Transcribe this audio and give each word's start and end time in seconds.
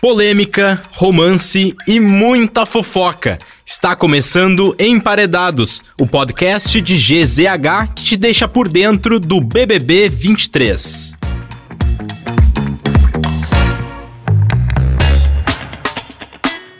Polêmica, 0.00 0.80
romance 0.92 1.74
e 1.84 1.98
muita 1.98 2.64
fofoca. 2.64 3.36
Está 3.66 3.96
começando 3.96 4.76
Emparedados, 4.78 5.82
o 6.00 6.06
podcast 6.06 6.80
de 6.80 6.94
GZH 6.94 7.94
que 7.96 8.04
te 8.04 8.16
deixa 8.16 8.46
por 8.46 8.68
dentro 8.68 9.18
do 9.18 9.40
BBB 9.40 10.08
23. 10.08 11.17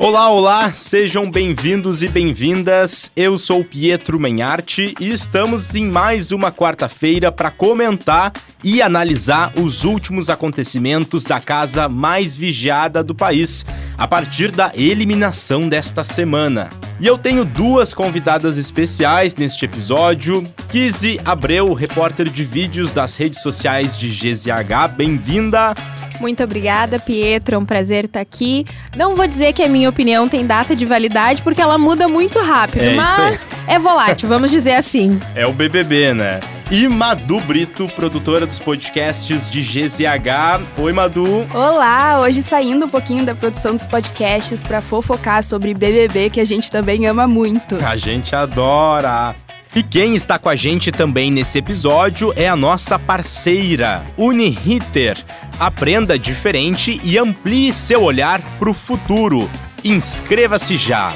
Olá, 0.01 0.31
olá, 0.31 0.73
sejam 0.73 1.29
bem-vindos 1.29 2.05
e 2.05 2.09
bem-vindas. 2.09 3.11
Eu 3.17 3.37
sou 3.37 3.65
Pietro 3.65 4.21
Menharte 4.21 4.95
e 5.01 5.11
estamos 5.11 5.75
em 5.75 5.87
mais 5.87 6.31
uma 6.31 6.53
quarta-feira 6.53 7.33
para 7.33 7.51
comentar 7.51 8.33
e 8.63 8.81
analisar 8.81 9.53
os 9.57 9.83
últimos 9.83 10.31
acontecimentos 10.31 11.25
da 11.25 11.41
casa 11.41 11.89
mais 11.89 12.37
vigiada 12.37 13.03
do 13.03 13.13
país, 13.13 13.67
a 13.99 14.07
partir 14.07 14.53
da 14.53 14.71
eliminação 14.73 15.69
desta 15.69 16.05
semana. 16.05 16.71
E 17.01 17.07
eu 17.07 17.19
tenho 17.19 17.45
duas 17.45 17.93
convidadas 17.93 18.57
especiais 18.57 19.35
neste 19.35 19.65
episódio. 19.65 20.45
Kizzy 20.71 21.19
Abreu, 21.25 21.73
repórter 21.73 22.31
de 22.31 22.45
vídeos 22.45 22.93
das 22.93 23.17
redes 23.17 23.43
sociais 23.43 23.99
de 23.99 24.09
GZH, 24.09 24.95
bem-vinda! 24.97 25.75
Muito 26.21 26.43
obrigada, 26.43 26.99
Pietro. 26.99 27.55
É 27.55 27.59
um 27.59 27.65
prazer 27.65 28.07
estar 28.07 28.21
aqui. 28.21 28.67
Não 28.97 29.15
vou 29.15 29.27
dizer 29.27 29.53
que 29.53 29.63
a 29.63 29.69
minha 29.69 29.89
opinião 29.89 30.29
tem 30.29 30.47
data 30.47 30.75
de 30.75 30.85
validade, 30.85 31.43
porque 31.43 31.61
ela 31.61 31.79
muda 31.79 32.09
muito 32.09 32.41
rápido, 32.41 32.85
É 32.85 32.95
mas 32.95 33.49
é 33.67 33.79
volátil, 33.79 34.29
vamos 34.29 34.51
dizer 34.51 34.73
assim. 34.73 35.21
É 35.35 35.47
o 35.47 35.53
BBB, 35.53 36.15
né? 36.15 36.41
E 36.71 36.87
Madu 36.87 37.41
Brito, 37.41 37.87
produtora 37.97 38.45
dos 38.45 38.59
podcasts 38.59 39.49
de 39.49 39.63
GZH. 39.63 40.61
Oi, 40.79 40.93
Madu. 40.93 41.47
Olá, 41.55 42.21
hoje 42.21 42.43
saindo 42.43 42.85
um 42.85 42.89
pouquinho 42.89 43.25
da 43.25 43.35
produção 43.35 43.75
dos 43.75 43.87
podcasts 43.87 44.63
para 44.63 44.83
fofocar 44.83 45.43
sobre 45.43 45.73
BBB, 45.73 46.29
que 46.29 46.41
a 46.41 46.45
gente 46.45 46.71
também 46.71 47.07
ama 47.07 47.27
muito. 47.27 47.77
A 47.83 47.97
gente 47.97 48.37
adora. 48.37 49.35
E 49.75 49.83
quem 49.83 50.15
está 50.15 50.39
com 50.39 50.49
a 50.49 50.57
gente 50.57 50.91
também 50.91 51.31
nesse 51.31 51.59
episódio 51.59 52.33
é 52.37 52.49
a 52.49 52.57
nossa 52.57 52.99
parceira, 52.99 54.05
Uniriter. 54.17 55.19
Aprenda 55.59 56.19
diferente 56.19 57.01
e 57.05 57.19
amplie 57.19 57.73
seu 57.73 58.03
olhar 58.03 58.41
para 58.59 58.71
o 58.71 58.75
futuro. 58.75 59.49
Inscreva-se 59.85 60.77
já! 60.77 61.13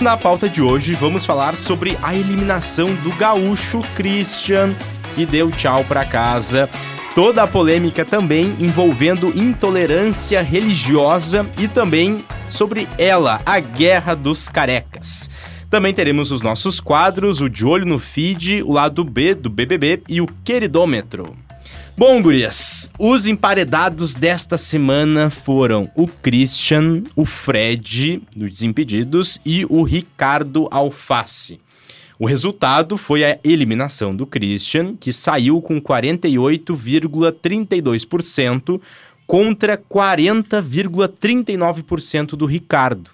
Na 0.00 0.16
pauta 0.16 0.48
de 0.48 0.60
hoje, 0.60 0.92
vamos 0.94 1.24
falar 1.24 1.56
sobre 1.56 1.98
a 2.02 2.14
eliminação 2.14 2.94
do 2.96 3.10
gaúcho 3.16 3.80
Christian, 3.94 4.74
que 5.14 5.24
deu 5.24 5.50
tchau 5.50 5.82
para 5.84 6.04
casa. 6.04 6.68
Toda 7.14 7.42
a 7.42 7.46
polêmica 7.46 8.04
também 8.04 8.54
envolvendo 8.60 9.32
intolerância 9.34 10.42
religiosa 10.42 11.46
e 11.58 11.66
também 11.66 12.22
sobre 12.46 12.86
ela, 12.98 13.40
a 13.46 13.58
Guerra 13.58 14.14
dos 14.14 14.50
Carecas. 14.50 15.30
Também 15.68 15.92
teremos 15.92 16.30
os 16.30 16.42
nossos 16.42 16.78
quadros, 16.80 17.40
o 17.40 17.48
De 17.48 17.66
Olho 17.66 17.84
no 17.84 17.98
Feed, 17.98 18.62
o 18.62 18.70
lado 18.72 19.02
B 19.02 19.34
do 19.34 19.50
BBB 19.50 20.00
e 20.08 20.20
o 20.20 20.28
Queridômetro. 20.44 21.34
Bom, 21.98 22.22
gurias, 22.22 22.88
os 22.98 23.26
emparedados 23.26 24.14
desta 24.14 24.58
semana 24.58 25.30
foram 25.30 25.90
o 25.94 26.06
Christian, 26.06 27.02
o 27.16 27.24
Fred, 27.24 28.22
dos 28.34 28.50
Desimpedidos, 28.50 29.40
e 29.46 29.64
o 29.64 29.82
Ricardo 29.82 30.68
Alface. 30.70 31.58
O 32.18 32.26
resultado 32.26 32.96
foi 32.96 33.22
a 33.24 33.38
eliminação 33.42 34.14
do 34.14 34.24
Christian, 34.26 34.94
que 34.94 35.12
saiu 35.12 35.60
com 35.60 35.80
48,32% 35.80 38.80
contra 39.26 39.76
40,39% 39.76 42.36
do 42.36 42.46
Ricardo. 42.46 43.10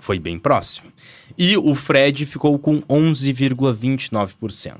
Foi 0.00 0.18
bem 0.18 0.38
próximo. 0.38 0.90
E 1.38 1.56
o 1.56 1.74
Fred 1.74 2.24
ficou 2.26 2.58
com 2.58 2.80
11,29%. 2.82 4.74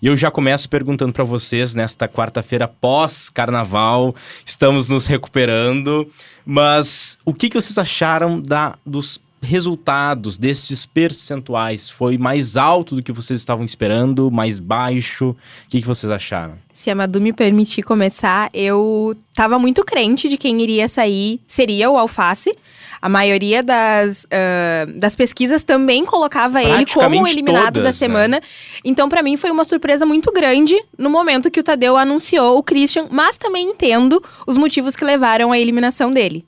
E 0.00 0.06
eu 0.06 0.16
já 0.16 0.30
começo 0.30 0.68
perguntando 0.68 1.12
para 1.12 1.24
vocês 1.24 1.74
nesta 1.74 2.08
quarta-feira 2.08 2.68
pós-carnaval, 2.68 4.14
estamos 4.44 4.88
nos 4.88 5.06
recuperando, 5.06 6.10
mas 6.44 7.18
o 7.24 7.34
que, 7.34 7.48
que 7.48 7.60
vocês 7.60 7.76
acharam 7.78 8.40
da, 8.40 8.76
dos 8.84 9.20
resultados 9.40 10.36
desses 10.36 10.86
percentuais? 10.86 11.88
Foi 11.88 12.18
mais 12.18 12.56
alto 12.56 12.94
do 12.94 13.02
que 13.02 13.12
vocês 13.12 13.40
estavam 13.40 13.64
esperando? 13.64 14.30
Mais 14.30 14.58
baixo? 14.58 15.30
O 15.30 15.36
que, 15.68 15.80
que 15.80 15.86
vocês 15.86 16.10
acharam? 16.10 16.54
Se 16.72 16.90
a 16.90 16.94
Madu 16.94 17.20
me 17.20 17.32
permitir 17.32 17.82
começar, 17.82 18.50
eu 18.52 19.12
tava 19.34 19.58
muito 19.58 19.84
crente 19.84 20.28
de 20.28 20.36
quem 20.36 20.62
iria 20.62 20.88
sair 20.88 21.40
seria 21.46 21.90
o 21.90 21.98
Alface. 21.98 22.56
A 23.00 23.08
maioria 23.08 23.62
das, 23.62 24.26
ah, 24.30 24.86
das 24.96 25.14
pesquisas 25.14 25.62
também 25.62 26.04
colocava 26.04 26.62
ele 26.62 26.84
como 26.86 27.26
eliminado 27.26 27.74
todas, 27.74 27.82
da 27.82 27.88
né? 27.88 27.92
semana. 27.92 28.42
Então, 28.84 29.08
pra 29.08 29.22
mim, 29.22 29.36
foi 29.36 29.50
uma 29.50 29.64
surpresa 29.64 30.04
muito 30.04 30.32
grande 30.32 30.80
no 30.96 31.10
momento 31.10 31.50
que 31.50 31.60
o 31.60 31.62
Tadeu 31.62 31.96
anunciou 31.96 32.58
o 32.58 32.62
Christian, 32.62 33.06
mas 33.10 33.38
também 33.38 33.70
entendo 33.70 34.22
os 34.46 34.56
motivos 34.56 34.96
que 34.96 35.04
levaram 35.04 35.52
à 35.52 35.58
eliminação 35.58 36.12
dele. 36.12 36.44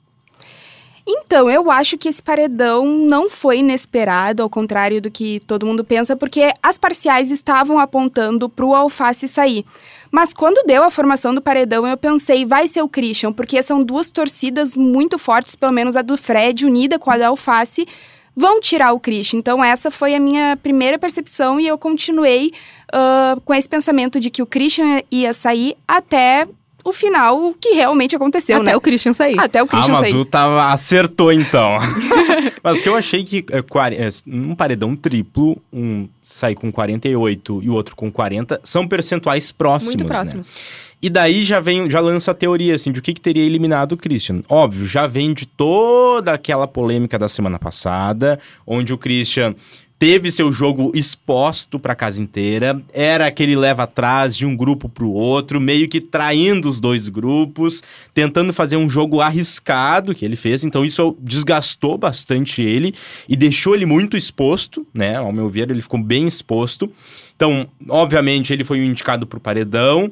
Então, 1.05 1.49
eu 1.49 1.71
acho 1.71 1.97
que 1.97 2.07
esse 2.07 2.21
paredão 2.21 2.85
não 2.85 3.29
foi 3.29 3.59
inesperado, 3.59 4.43
ao 4.43 4.49
contrário 4.49 5.01
do 5.01 5.09
que 5.09 5.39
todo 5.41 5.65
mundo 5.65 5.83
pensa, 5.83 6.15
porque 6.15 6.51
as 6.61 6.77
parciais 6.77 7.31
estavam 7.31 7.79
apontando 7.79 8.47
pro 8.47 8.75
Alface 8.75 9.27
sair. 9.27 9.65
Mas 10.11 10.33
quando 10.33 10.65
deu 10.65 10.83
a 10.83 10.91
formação 10.91 11.33
do 11.33 11.41
paredão, 11.41 11.87
eu 11.87 11.97
pensei, 11.97 12.45
vai 12.45 12.67
ser 12.67 12.81
o 12.81 12.89
Christian, 12.89 13.31
porque 13.33 13.61
são 13.63 13.83
duas 13.83 14.11
torcidas 14.11 14.75
muito 14.75 15.17
fortes, 15.17 15.55
pelo 15.55 15.71
menos 15.71 15.95
a 15.95 16.01
do 16.01 16.17
Fred, 16.17 16.65
unida 16.65 16.99
com 16.99 17.09
a 17.09 17.17
do 17.17 17.23
Alface, 17.23 17.87
vão 18.35 18.59
tirar 18.59 18.93
o 18.93 18.99
Christian. 18.99 19.39
Então, 19.39 19.63
essa 19.63 19.89
foi 19.89 20.13
a 20.15 20.19
minha 20.19 20.57
primeira 20.57 20.99
percepção 20.99 21.59
e 21.59 21.67
eu 21.67 21.77
continuei 21.77 22.51
ah, 22.93 23.37
com 23.43 23.53
esse 23.53 23.67
pensamento 23.67 24.19
de 24.19 24.29
que 24.29 24.41
o 24.41 24.45
Christian 24.45 25.01
ia 25.09 25.33
sair 25.33 25.75
até 25.87 26.47
o 26.83 26.91
final, 26.91 27.53
que 27.59 27.73
realmente 27.73 28.15
aconteceu, 28.15 28.57
Até 28.57 28.65
né? 28.65 28.75
o 28.75 28.81
Christian 28.81 29.13
sair. 29.13 29.39
Até 29.39 29.61
o 29.61 29.67
Christian 29.67 29.95
a 29.95 29.99
sair. 29.99 30.11
Madu 30.11 30.25
tava, 30.25 30.71
acertou 30.71 31.31
então. 31.31 31.71
Mas 32.63 32.79
o 32.79 32.83
que 32.83 32.89
eu 32.89 32.95
achei 32.95 33.23
que 33.23 33.45
é, 33.51 33.61
quare- 33.61 33.95
é, 33.95 34.09
um 34.27 34.55
paredão 34.55 34.95
triplo, 34.95 35.57
um 35.71 36.07
sai 36.21 36.53
com 36.55 36.71
48 36.71 37.61
e 37.63 37.69
o 37.69 37.73
outro 37.73 37.95
com 37.95 38.11
40, 38.11 38.59
são 38.63 38.87
percentuais 38.87 39.51
próximos. 39.51 39.95
Muito 39.95 40.07
né? 40.07 40.15
próximos. 40.15 40.55
E 41.01 41.09
daí 41.09 41.43
já 41.43 41.59
vem, 41.59 41.89
já 41.89 41.99
lança 41.99 42.29
a 42.29 42.33
teoria 42.33 42.75
assim 42.75 42.91
de 42.91 42.99
o 42.99 43.01
que, 43.01 43.13
que 43.13 43.21
teria 43.21 43.43
eliminado 43.43 43.93
o 43.93 43.97
Christian. 43.97 44.41
Óbvio, 44.47 44.85
já 44.85 45.07
vem 45.07 45.33
de 45.33 45.47
toda 45.47 46.31
aquela 46.33 46.67
polêmica 46.67 47.17
da 47.17 47.27
semana 47.27 47.57
passada, 47.57 48.39
onde 48.67 48.93
o 48.93 48.97
Christian 48.97 49.55
teve 50.01 50.31
seu 50.31 50.51
jogo 50.51 50.91
exposto 50.95 51.77
pra 51.77 51.93
casa 51.93 52.23
inteira, 52.23 52.81
era 52.91 53.27
aquele 53.27 53.55
leva 53.55 53.83
atrás 53.83 54.35
de 54.35 54.47
um 54.47 54.57
grupo 54.57 54.89
pro 54.89 55.11
outro, 55.11 55.61
meio 55.61 55.87
que 55.87 56.01
traindo 56.01 56.67
os 56.67 56.79
dois 56.79 57.07
grupos, 57.07 57.83
tentando 58.11 58.51
fazer 58.51 58.77
um 58.77 58.89
jogo 58.89 59.21
arriscado 59.21 60.15
que 60.15 60.25
ele 60.25 60.35
fez. 60.35 60.63
Então 60.63 60.83
isso 60.83 61.15
desgastou 61.19 61.99
bastante 61.99 62.63
ele 62.63 62.95
e 63.29 63.35
deixou 63.35 63.75
ele 63.75 63.85
muito 63.85 64.17
exposto, 64.17 64.87
né? 64.91 65.17
Ao 65.17 65.31
meu 65.31 65.47
ver, 65.47 65.69
ele 65.69 65.83
ficou 65.83 66.01
bem 66.01 66.25
exposto. 66.25 66.91
Então, 67.35 67.67
obviamente, 67.87 68.51
ele 68.51 68.63
foi 68.63 68.79
o 68.79 68.83
indicado 68.83 69.27
pro 69.27 69.39
paredão. 69.39 70.11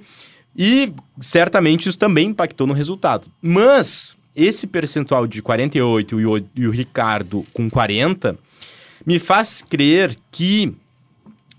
E 0.56 0.94
certamente 1.20 1.90
isso 1.90 1.98
também 1.98 2.28
impactou 2.28 2.68
no 2.68 2.74
resultado. 2.74 3.28
Mas 3.42 4.16
esse 4.36 4.68
percentual 4.68 5.26
de 5.26 5.42
48 5.42 6.20
e 6.20 6.26
o, 6.28 6.44
e 6.56 6.68
o 6.68 6.72
Ricardo 6.72 7.44
com 7.52 7.68
40 7.68 8.38
me 9.10 9.18
faz 9.18 9.64
crer 9.68 10.16
que 10.32 10.72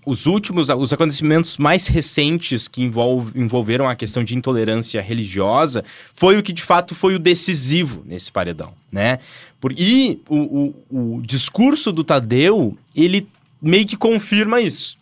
os 0.05 0.25
últimos, 0.25 0.69
os 0.69 0.93
acontecimentos 0.93 1.57
mais 1.57 1.85
recentes 1.85 2.69
que 2.69 2.81
envolve- 2.81 3.37
envolveram 3.37 3.89
a 3.89 3.95
questão 3.95 4.23
de 4.23 4.37
intolerância 4.37 5.01
religiosa 5.01 5.83
foi 6.13 6.37
o 6.37 6.43
que 6.43 6.53
de 6.53 6.63
fato 6.63 6.95
foi 6.95 7.13
o 7.13 7.19
decisivo 7.19 8.03
nesse 8.05 8.31
paredão, 8.31 8.73
né? 8.89 9.19
Por, 9.59 9.73
e 9.77 10.21
o, 10.29 10.73
o, 10.89 11.17
o 11.17 11.21
discurso 11.23 11.91
do 11.91 12.05
Tadeu, 12.05 12.77
ele 12.95 13.27
meio 13.61 13.85
que 13.85 13.97
confirma 13.97 14.61
isso. 14.61 14.97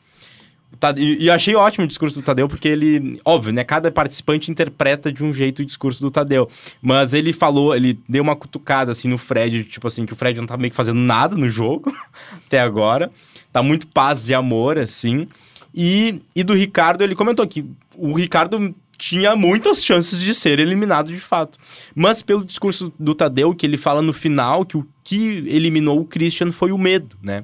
E 0.97 1.25
e 1.25 1.29
achei 1.29 1.55
ótimo 1.55 1.85
o 1.85 1.87
discurso 1.87 2.19
do 2.19 2.23
Tadeu, 2.23 2.47
porque 2.47 2.67
ele, 2.67 3.19
óbvio, 3.25 3.51
né? 3.51 3.63
Cada 3.63 3.91
participante 3.91 4.51
interpreta 4.51 5.11
de 5.11 5.23
um 5.23 5.33
jeito 5.33 5.61
o 5.61 5.65
discurso 5.65 6.01
do 6.01 6.11
Tadeu. 6.11 6.49
Mas 6.81 7.13
ele 7.13 7.33
falou, 7.33 7.75
ele 7.75 7.99
deu 8.07 8.23
uma 8.23 8.35
cutucada 8.35 8.91
assim 8.91 9.09
no 9.09 9.17
Fred, 9.17 9.63
tipo 9.63 9.87
assim, 9.87 10.05
que 10.05 10.13
o 10.13 10.15
Fred 10.15 10.39
não 10.39 10.47
tá 10.47 10.55
meio 10.57 10.71
que 10.71 10.77
fazendo 10.77 10.99
nada 10.99 11.35
no 11.35 11.49
jogo 11.49 11.93
até 12.45 12.59
agora. 12.59 13.11
Tá 13.51 13.63
muito 13.63 13.87
paz 13.87 14.29
e 14.29 14.33
amor, 14.33 14.77
assim. 14.77 15.27
E, 15.73 16.21
e 16.35 16.43
do 16.43 16.53
Ricardo, 16.53 17.03
ele 17.03 17.15
comentou 17.15 17.47
que 17.47 17.65
o 17.97 18.13
Ricardo 18.13 18.73
tinha 18.97 19.35
muitas 19.35 19.83
chances 19.83 20.21
de 20.21 20.35
ser 20.35 20.59
eliminado 20.59 21.07
de 21.07 21.19
fato. 21.19 21.57
Mas 21.95 22.21
pelo 22.21 22.45
discurso 22.45 22.93
do 22.99 23.15
Tadeu, 23.15 23.55
que 23.55 23.65
ele 23.65 23.77
fala 23.77 24.01
no 24.01 24.13
final 24.13 24.65
que 24.65 24.77
o 24.77 24.87
que 25.03 25.43
eliminou 25.47 25.99
o 25.99 26.05
Christian 26.05 26.51
foi 26.51 26.71
o 26.71 26.77
medo, 26.77 27.17
né? 27.23 27.43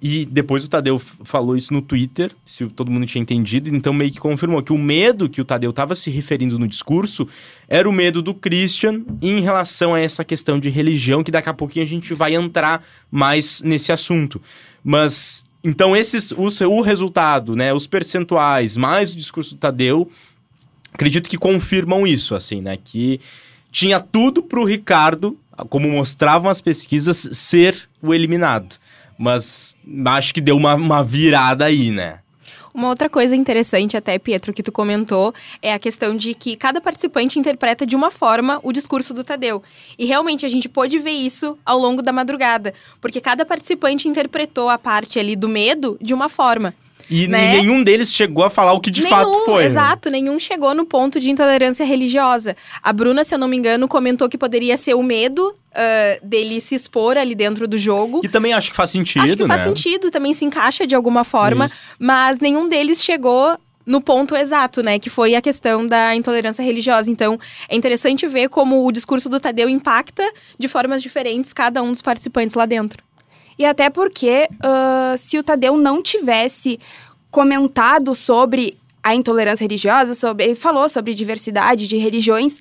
E 0.00 0.26
depois 0.26 0.62
o 0.62 0.68
Tadeu 0.68 0.98
falou 0.98 1.56
isso 1.56 1.72
no 1.72 1.80
Twitter, 1.80 2.30
se 2.44 2.66
todo 2.66 2.90
mundo 2.90 3.06
tinha 3.06 3.22
entendido, 3.22 3.74
então 3.74 3.94
meio 3.94 4.12
que 4.12 4.18
confirmou 4.18 4.62
que 4.62 4.72
o 4.72 4.78
medo 4.78 5.28
que 5.28 5.40
o 5.40 5.44
Tadeu 5.44 5.70
estava 5.70 5.94
se 5.94 6.10
referindo 6.10 6.58
no 6.58 6.68
discurso 6.68 7.26
era 7.66 7.88
o 7.88 7.92
medo 7.92 8.20
do 8.20 8.34
Christian 8.34 9.02
em 9.22 9.40
relação 9.40 9.94
a 9.94 10.00
essa 10.00 10.22
questão 10.22 10.60
de 10.60 10.68
religião, 10.68 11.24
que 11.24 11.30
daqui 11.30 11.48
a 11.48 11.54
pouquinho 11.54 11.84
a 11.84 11.88
gente 11.88 12.12
vai 12.12 12.34
entrar 12.34 12.84
mais 13.10 13.62
nesse 13.62 13.90
assunto. 13.90 14.40
Mas 14.84 15.46
então 15.64 15.96
esses 15.96 16.30
o, 16.30 16.46
o 16.68 16.80
resultado, 16.82 17.56
né, 17.56 17.72
os 17.72 17.86
percentuais, 17.86 18.76
mais 18.76 19.14
o 19.14 19.16
discurso 19.16 19.54
do 19.54 19.58
Tadeu, 19.58 20.10
acredito 20.92 21.30
que 21.30 21.38
confirmam 21.38 22.06
isso, 22.06 22.34
assim, 22.34 22.60
né, 22.60 22.76
que 22.76 23.18
tinha 23.72 23.98
tudo 23.98 24.42
pro 24.42 24.62
Ricardo, 24.62 25.38
como 25.70 25.88
mostravam 25.88 26.50
as 26.50 26.60
pesquisas, 26.60 27.30
ser 27.32 27.88
o 28.02 28.12
eliminado. 28.12 28.76
Mas 29.18 29.74
acho 30.06 30.34
que 30.34 30.40
deu 30.40 30.56
uma, 30.56 30.74
uma 30.74 31.02
virada 31.02 31.64
aí, 31.64 31.90
né? 31.90 32.20
Uma 32.76 32.88
outra 32.88 33.08
coisa 33.08 33.34
interessante, 33.34 33.96
até, 33.96 34.18
Pietro, 34.18 34.52
que 34.52 34.62
tu 34.62 34.70
comentou, 34.70 35.32
é 35.62 35.72
a 35.72 35.78
questão 35.78 36.14
de 36.14 36.34
que 36.34 36.54
cada 36.56 36.78
participante 36.78 37.38
interpreta 37.38 37.86
de 37.86 37.96
uma 37.96 38.10
forma 38.10 38.60
o 38.62 38.70
discurso 38.70 39.14
do 39.14 39.24
Tadeu. 39.24 39.62
E 39.98 40.04
realmente 40.04 40.44
a 40.44 40.48
gente 40.48 40.68
pôde 40.68 40.98
ver 40.98 41.12
isso 41.12 41.58
ao 41.64 41.78
longo 41.78 42.02
da 42.02 42.12
madrugada, 42.12 42.74
porque 43.00 43.18
cada 43.18 43.46
participante 43.46 44.08
interpretou 44.08 44.68
a 44.68 44.76
parte 44.76 45.18
ali 45.18 45.34
do 45.34 45.48
medo 45.48 45.96
de 46.02 46.12
uma 46.12 46.28
forma. 46.28 46.74
E 47.08 47.26
Né? 47.28 47.52
nenhum 47.52 47.82
deles 47.82 48.12
chegou 48.12 48.44
a 48.44 48.50
falar 48.50 48.72
o 48.72 48.80
que 48.80 48.90
de 48.90 49.02
nenhum, 49.02 49.14
fato 49.16 49.44
foi. 49.44 49.62
né? 49.62 49.66
Exato, 49.68 50.10
nenhum 50.10 50.38
chegou 50.38 50.74
no 50.74 50.84
ponto 50.84 51.20
de 51.20 51.30
intolerância 51.30 51.84
religiosa. 51.84 52.56
A 52.82 52.92
Bruna, 52.92 53.22
se 53.24 53.34
eu 53.34 53.38
não 53.38 53.48
me 53.48 53.56
engano, 53.56 53.86
comentou 53.86 54.28
que 54.28 54.36
poderia 54.38 54.76
ser 54.76 54.94
o 54.94 55.02
medo 55.02 55.54
ah, 55.74 56.18
dele 56.22 56.60
se 56.60 56.74
expor 56.74 57.16
ali 57.16 57.34
dentro 57.34 57.68
do 57.68 57.78
jogo. 57.78 58.20
Que 58.20 58.28
também 58.28 58.52
acho 58.52 58.70
que 58.70 58.76
faz 58.76 58.90
sentido, 58.90 59.22
Acho 59.24 59.36
que 59.36 59.42
né? 59.42 59.48
faz 59.48 59.62
sentido, 59.62 60.10
também 60.10 60.32
se 60.34 60.44
encaixa 60.44 60.86
de 60.86 60.94
alguma 60.94 61.22
forma, 61.24 61.66
Isso. 61.66 61.92
mas 61.98 62.40
nenhum 62.40 62.68
deles 62.68 63.04
chegou 63.04 63.56
no 63.84 64.00
ponto 64.00 64.34
exato, 64.34 64.82
né? 64.82 64.98
Que 64.98 65.08
foi 65.08 65.36
a 65.36 65.40
questão 65.40 65.86
da 65.86 66.12
intolerância 66.16 66.60
religiosa. 66.60 67.08
Então, 67.08 67.38
é 67.68 67.76
interessante 67.76 68.26
ver 68.26 68.48
como 68.48 68.84
o 68.84 68.90
discurso 68.90 69.28
do 69.28 69.38
Tadeu 69.38 69.68
impacta 69.68 70.28
de 70.58 70.66
formas 70.66 71.00
diferentes 71.00 71.52
cada 71.52 71.80
um 71.84 71.92
dos 71.92 72.02
participantes 72.02 72.56
lá 72.56 72.66
dentro. 72.66 73.04
E 73.58 73.64
até 73.64 73.88
porque, 73.88 74.48
ah, 74.62 75.14
se 75.16 75.38
o 75.38 75.42
Tadeu 75.42 75.76
não 75.76 76.02
tivesse 76.02 76.78
comentado 77.30 78.14
sobre 78.14 78.78
a 79.02 79.14
intolerância 79.14 79.64
religiosa, 79.64 80.14
sobre, 80.14 80.44
ele 80.44 80.54
falou 80.54 80.88
sobre 80.88 81.14
diversidade 81.14 81.86
de 81.86 81.96
religiões, 81.96 82.60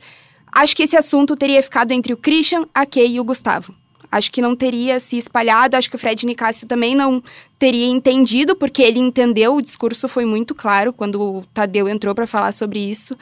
acho 0.53 0.75
que 0.75 0.83
esse 0.83 0.95
assunto 0.95 1.36
teria 1.36 1.62
ficado 1.63 1.92
entre 1.92 2.13
o 2.13 2.18
Christian, 2.18 2.68
a 2.74 2.86
Kay 2.86 3.15
e 3.15 3.19
o 3.19 3.24
Gustavo. 3.24 3.74
Acho 4.12 4.31
que 4.31 4.42
não 4.42 4.56
teria 4.56 5.00
se 5.00 5.18
espalhado, 5.18 5.75
acho 5.75 5.89
que 5.89 5.95
o 5.95 6.00
Fred 6.00 6.25
Nicásio 6.25 6.68
também 6.68 6.95
não 6.95 7.21
teria 7.57 7.88
entendido, 7.88 8.56
porque 8.56 8.81
ele 8.83 9.00
entendeu, 9.00 9.56
o 9.56 9.62
discurso 9.62 10.07
foi 10.07 10.24
muito 10.24 10.53
claro 10.53 10.94
quando 10.94 11.21
o 11.21 11.45
Tadeu 11.53 11.89
entrou 11.89 12.13
para 12.13 12.27
falar 12.27 12.51
sobre 12.51 12.80
isso. 12.80 13.18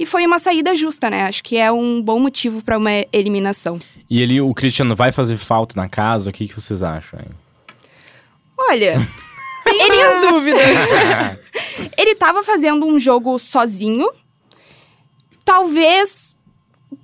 E 0.00 0.06
foi 0.06 0.26
uma 0.26 0.38
saída 0.38 0.74
justa, 0.74 1.10
né? 1.10 1.24
Acho 1.24 1.42
que 1.44 1.58
é 1.58 1.70
um 1.70 2.00
bom 2.00 2.18
motivo 2.18 2.62
para 2.62 2.78
uma 2.78 2.90
eliminação. 3.12 3.78
E 4.08 4.22
ele, 4.22 4.40
o 4.40 4.54
Christian 4.54 4.94
vai 4.94 5.12
fazer 5.12 5.36
falta 5.36 5.78
na 5.78 5.90
casa? 5.90 6.30
O 6.30 6.32
que, 6.32 6.48
que 6.48 6.54
vocês 6.58 6.82
acham? 6.82 7.20
hein? 7.20 7.28
Olha, 8.56 9.06
Tenho 9.62 9.90
minhas 9.90 10.20
dúvidas. 10.22 10.60
ele 11.98 12.14
tava 12.14 12.42
fazendo 12.42 12.86
um 12.86 12.98
jogo 12.98 13.38
sozinho. 13.38 14.10
Talvez 15.44 16.34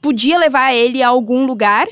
podia 0.01 0.39
levar 0.39 0.73
ele 0.73 1.03
a 1.03 1.09
algum 1.09 1.45
lugar. 1.45 1.87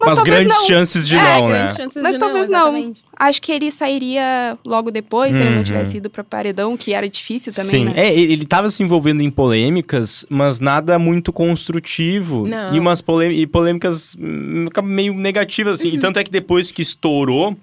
Mas, 0.00 0.08
Mas 0.08 0.14
talvez 0.14 0.36
grandes 0.44 0.58
não. 0.58 0.66
chances 0.66 1.06
de 1.06 1.14
É, 1.14 1.22
não, 1.22 1.48
né? 1.50 1.66
Mas 2.02 2.16
talvez 2.16 2.48
não. 2.48 2.68
exatamente. 2.74 3.04
Acho 3.18 3.42
que 3.42 3.52
ele 3.52 3.70
sairia 3.70 4.56
logo 4.64 4.90
depois, 4.90 5.36
se 5.36 5.42
ele 5.42 5.50
Uhum. 5.50 5.56
não 5.56 5.62
tivesse 5.62 5.98
ido 5.98 6.08
pra 6.08 6.24
paredão, 6.24 6.74
que 6.74 6.94
era 6.94 7.06
difícil 7.06 7.52
também, 7.52 7.70
Sim, 7.70 7.84
né? 7.84 7.92
é, 7.96 8.14
ele 8.18 8.32
ele 8.32 8.46
tava 8.46 8.70
se 8.70 8.82
envolvendo 8.82 9.20
em 9.22 9.30
polêmicas, 9.30 10.24
mas 10.30 10.58
nada 10.58 10.98
muito 10.98 11.30
construtivo. 11.34 12.46
Não. 12.46 12.74
E 12.74 12.78
umas 12.78 13.02
polê- 13.02 13.32
e 13.32 13.46
polêmicas 13.46 14.16
hum, 14.18 14.68
meio 14.84 15.12
negativas, 15.12 15.78
assim. 15.80 15.90
E 15.92 15.98
tanto 15.98 16.18
é 16.18 16.24
que 16.24 16.30
depois 16.30 16.72
que 16.72 16.80
estourou 16.80 17.54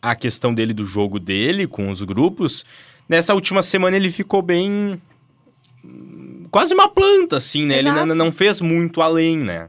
a 0.00 0.14
questão 0.14 0.54
dele 0.54 0.72
do 0.72 0.84
jogo 0.84 1.18
dele 1.18 1.66
com 1.66 1.90
os 1.90 2.02
grupos, 2.04 2.64
nessa 3.08 3.34
última 3.34 3.62
semana 3.62 3.96
ele 3.96 4.10
ficou 4.12 4.42
bem. 4.42 5.00
hum, 5.84 6.46
Quase 6.52 6.72
uma 6.74 6.88
planta, 6.88 7.36
assim, 7.36 7.66
né? 7.66 7.78
Ele 7.78 7.88
Exato. 7.88 8.06
não, 8.06 8.14
não 8.14 8.32
fez 8.32 8.60
muito 8.60 9.00
além, 9.02 9.36
né? 9.38 9.68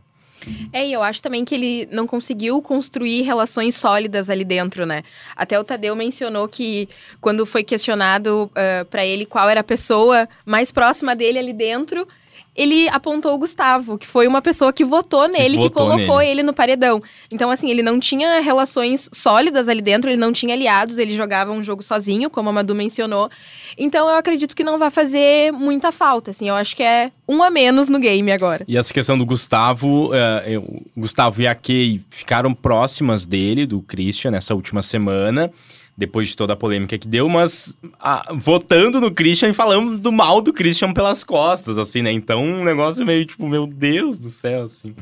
É, 0.73 0.87
e 0.87 0.93
eu 0.93 1.03
acho 1.03 1.21
também 1.21 1.43
que 1.45 1.55
ele 1.55 1.87
não 1.91 2.07
conseguiu 2.07 2.61
construir 2.61 3.21
relações 3.21 3.75
sólidas 3.75 4.29
ali 4.29 4.43
dentro, 4.43 4.85
né? 4.85 5.03
Até 5.35 5.59
o 5.59 5.63
Tadeu 5.63 5.95
mencionou 5.95 6.47
que 6.47 6.87
quando 7.19 7.45
foi 7.45 7.63
questionado 7.63 8.49
ah, 8.55 8.85
pra 8.89 9.05
ele 9.05 9.25
qual 9.25 9.49
era 9.49 9.61
a 9.61 9.63
pessoa 9.63 10.27
mais 10.45 10.71
próxima 10.71 11.15
dele 11.15 11.39
ali 11.39 11.53
dentro, 11.53 12.07
ele 12.55 12.89
apontou 12.89 13.33
o 13.33 13.37
Gustavo, 13.37 13.97
que 13.97 14.05
foi 14.05 14.27
uma 14.27 14.41
pessoa 14.41 14.73
que 14.73 14.83
votou 14.83 15.27
nele, 15.27 15.55
que, 15.57 15.63
votou 15.63 15.87
colocou 15.87 16.17
nele. 16.19 16.31
ele 16.31 16.43
no 16.43 16.53
paredão. 16.53 17.01
Então, 17.31 17.49
assim, 17.49 17.69
ele 17.69 17.81
não 17.81 17.99
tinha 17.99 18.41
relações 18.41 19.09
sólidas 19.13 19.69
ali 19.69 19.81
dentro, 19.81 20.09
ele 20.09 20.17
não 20.17 20.33
tinha 20.33 20.53
aliados, 20.53 20.97
ele 20.97 21.15
jogava 21.15 21.51
um 21.51 21.63
jogo 21.63 21.81
sozinho, 21.81 22.29
como 22.29 22.49
a 22.49 22.53
Madu 22.53 22.75
mencionou. 22.75 23.29
Então, 23.77 24.09
eu 24.09 24.15
acredito 24.15 24.55
que 24.55 24.63
não 24.63 24.77
vai 24.77 24.91
fazer 24.91 25.51
muita 25.53 25.91
falta, 25.91 26.31
assim. 26.31 26.49
Eu 26.49 26.55
acho 26.55 26.75
que 26.75 26.83
é 26.83 27.11
um 27.27 27.41
a 27.41 27.49
menos 27.49 27.87
no 27.87 27.99
game 27.99 28.31
agora. 28.31 28.65
E 28.67 28.77
essa 28.77 28.93
questão 28.93 29.17
do 29.17 29.25
Gustavo, 29.25 30.13
eh, 30.13 30.43
eu- 30.55 30.61
o 30.63 30.99
Gustavo 30.99 31.41
e 31.41 31.47
a 31.47 31.55
Kay 31.55 32.01
ficaram 32.09 32.53
próximas 32.53 33.25
dele, 33.25 33.65
do 33.65 33.81
Christian, 33.81 34.31
nessa 34.31 34.53
última 34.53 34.81
semana, 34.81 35.51
depois 35.97 36.29
de 36.29 36.35
toda 36.35 36.53
a 36.53 36.55
polêmica 36.55 36.97
que 36.97 37.07
deu, 37.07 37.29
mas 37.29 37.75
ah, 37.99 38.23
votando 38.33 38.99
no 38.99 39.11
Christian 39.11 39.49
e 39.49 39.53
falando 39.53 39.97
do 39.97 40.11
mal 40.11 40.41
do 40.41 40.53
Christian 40.53 40.93
pelas 40.93 41.23
costas, 41.23 41.77
assim, 41.77 42.01
né? 42.01 42.11
Então, 42.11 42.43
um 42.43 42.63
negócio 42.63 43.05
meio 43.05 43.25
tipo, 43.25 43.47
meu 43.47 43.67
Deus 43.67 44.17
do 44.17 44.29
céu, 44.29 44.63
assim. 44.63 44.95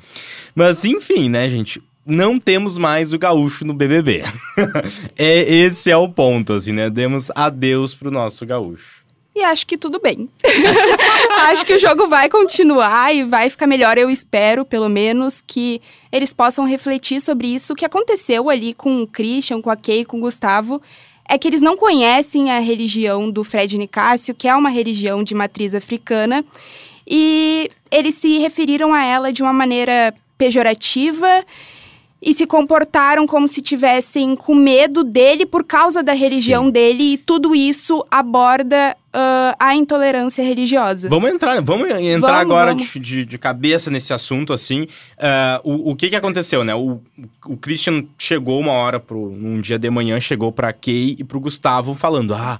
Mas, 0.54 0.86
enfim, 0.86 1.30
né, 1.30 1.50
gente? 1.50 1.82
Não 2.06 2.40
temos 2.40 2.78
mais 2.78 3.14
o 3.14 3.20
gaúcho 3.20 3.64
no 3.66 3.74
BBB. 3.74 4.24
é, 5.16 5.54
esse 5.54 5.92
é 5.92 5.98
o 5.98 6.10
ponto, 6.10 6.54
assim, 6.54 6.72
né? 6.72 6.90
Demos 6.90 7.30
adeus 7.36 7.94
pro 7.94 8.10
nosso 8.10 8.46
gaúcho. 8.46 8.99
E 9.36 9.44
acho 9.44 9.66
que 9.66 9.78
tudo 9.78 10.00
bem. 10.00 10.30
acho 11.50 11.66
que 11.66 11.74
o 11.74 11.80
jogo 11.80 12.08
vai 12.08 12.28
continuar 12.30 13.14
e 13.14 13.24
vai 13.24 13.50
ficar 13.50 13.68
melhor. 13.68 13.98
Eu 13.98 14.10
espero, 14.10 14.66
pelo 14.66 14.90
menos, 14.90 15.42
que 15.46 15.82
eles 16.12 16.34
possam 16.34 16.66
refletir 16.66 17.22
sobre 17.22 17.48
isso. 17.48 17.76
Que 17.76 17.86
aconteceu 17.86 18.50
ali 18.50 18.74
com 18.74 19.04
o 19.04 19.08
Christian, 19.08 19.62
com 19.62 19.70
a 19.70 19.76
Kay, 19.76 20.04
com 20.04 20.18
o 20.18 20.22
Gustavo, 20.22 20.82
é 21.30 21.38
que 21.38 21.48
eles 21.48 21.62
não 21.62 21.78
conhecem 21.78 22.52
a 22.52 22.60
religião 22.60 23.30
do 23.30 23.44
Fred 23.44 23.78
Nicásio, 23.78 24.34
que 24.34 24.48
é 24.48 24.56
uma 24.56 24.70
religião 24.70 25.24
de 25.24 25.36
matriz 25.36 25.76
africana, 25.76 26.44
e 27.08 27.70
eles 27.92 28.16
se 28.16 28.40
referiram 28.40 28.94
a 28.94 29.06
ela 29.06 29.32
de 29.32 29.44
uma 29.44 29.54
maneira 29.54 30.14
pejorativa 30.38 31.46
e 32.22 32.34
se 32.34 32.46
comportaram 32.46 33.26
como 33.26 33.48
se 33.48 33.62
tivessem 33.62 34.36
com 34.36 34.54
medo 34.54 35.04
dele 35.04 35.46
por 35.46 35.64
causa 35.64 36.04
da 36.04 36.14
religião 36.14 36.66
Sim. 36.66 36.72
dele, 36.72 37.14
e 37.14 37.18
tudo 37.18 37.56
isso 37.56 38.06
aborda 38.12 38.96
ah, 39.14 39.56
a 39.58 39.76
intolerância 39.76 40.44
religiosa. 40.44 41.10
Vamos 41.10 41.30
entrar, 41.30 41.62
vamos 41.62 41.90
entrar 41.90 42.20
Vamos, 42.20 42.42
agora 42.42 42.72
vamos. 42.72 42.90
De, 42.90 43.00
de, 43.00 43.26
de 43.26 43.38
cabeça 43.38 43.90
nesse 43.90 44.14
assunto, 44.14 44.54
assim. 44.54 44.88
Ah, 45.18 45.62
o, 45.64 45.92
o 45.92 45.96
que 45.96 46.10
que 46.10 46.16
aconteceu, 46.16 46.64
né? 46.64 46.76
O, 46.76 47.00
o 47.46 47.56
Christian 47.56 48.06
chegou 48.18 48.60
uma 48.60 48.74
hora, 48.74 49.00
pro, 49.00 49.18
um 49.18 49.62
dia 49.62 49.80
de 49.80 49.90
manhã, 49.90 50.20
chegou 50.20 50.52
pra 50.52 50.74
Kay 50.74 51.16
e 51.20 51.24
pro 51.24 51.40
Gustavo 51.40 51.96
falando, 51.96 52.34
ah... 52.34 52.60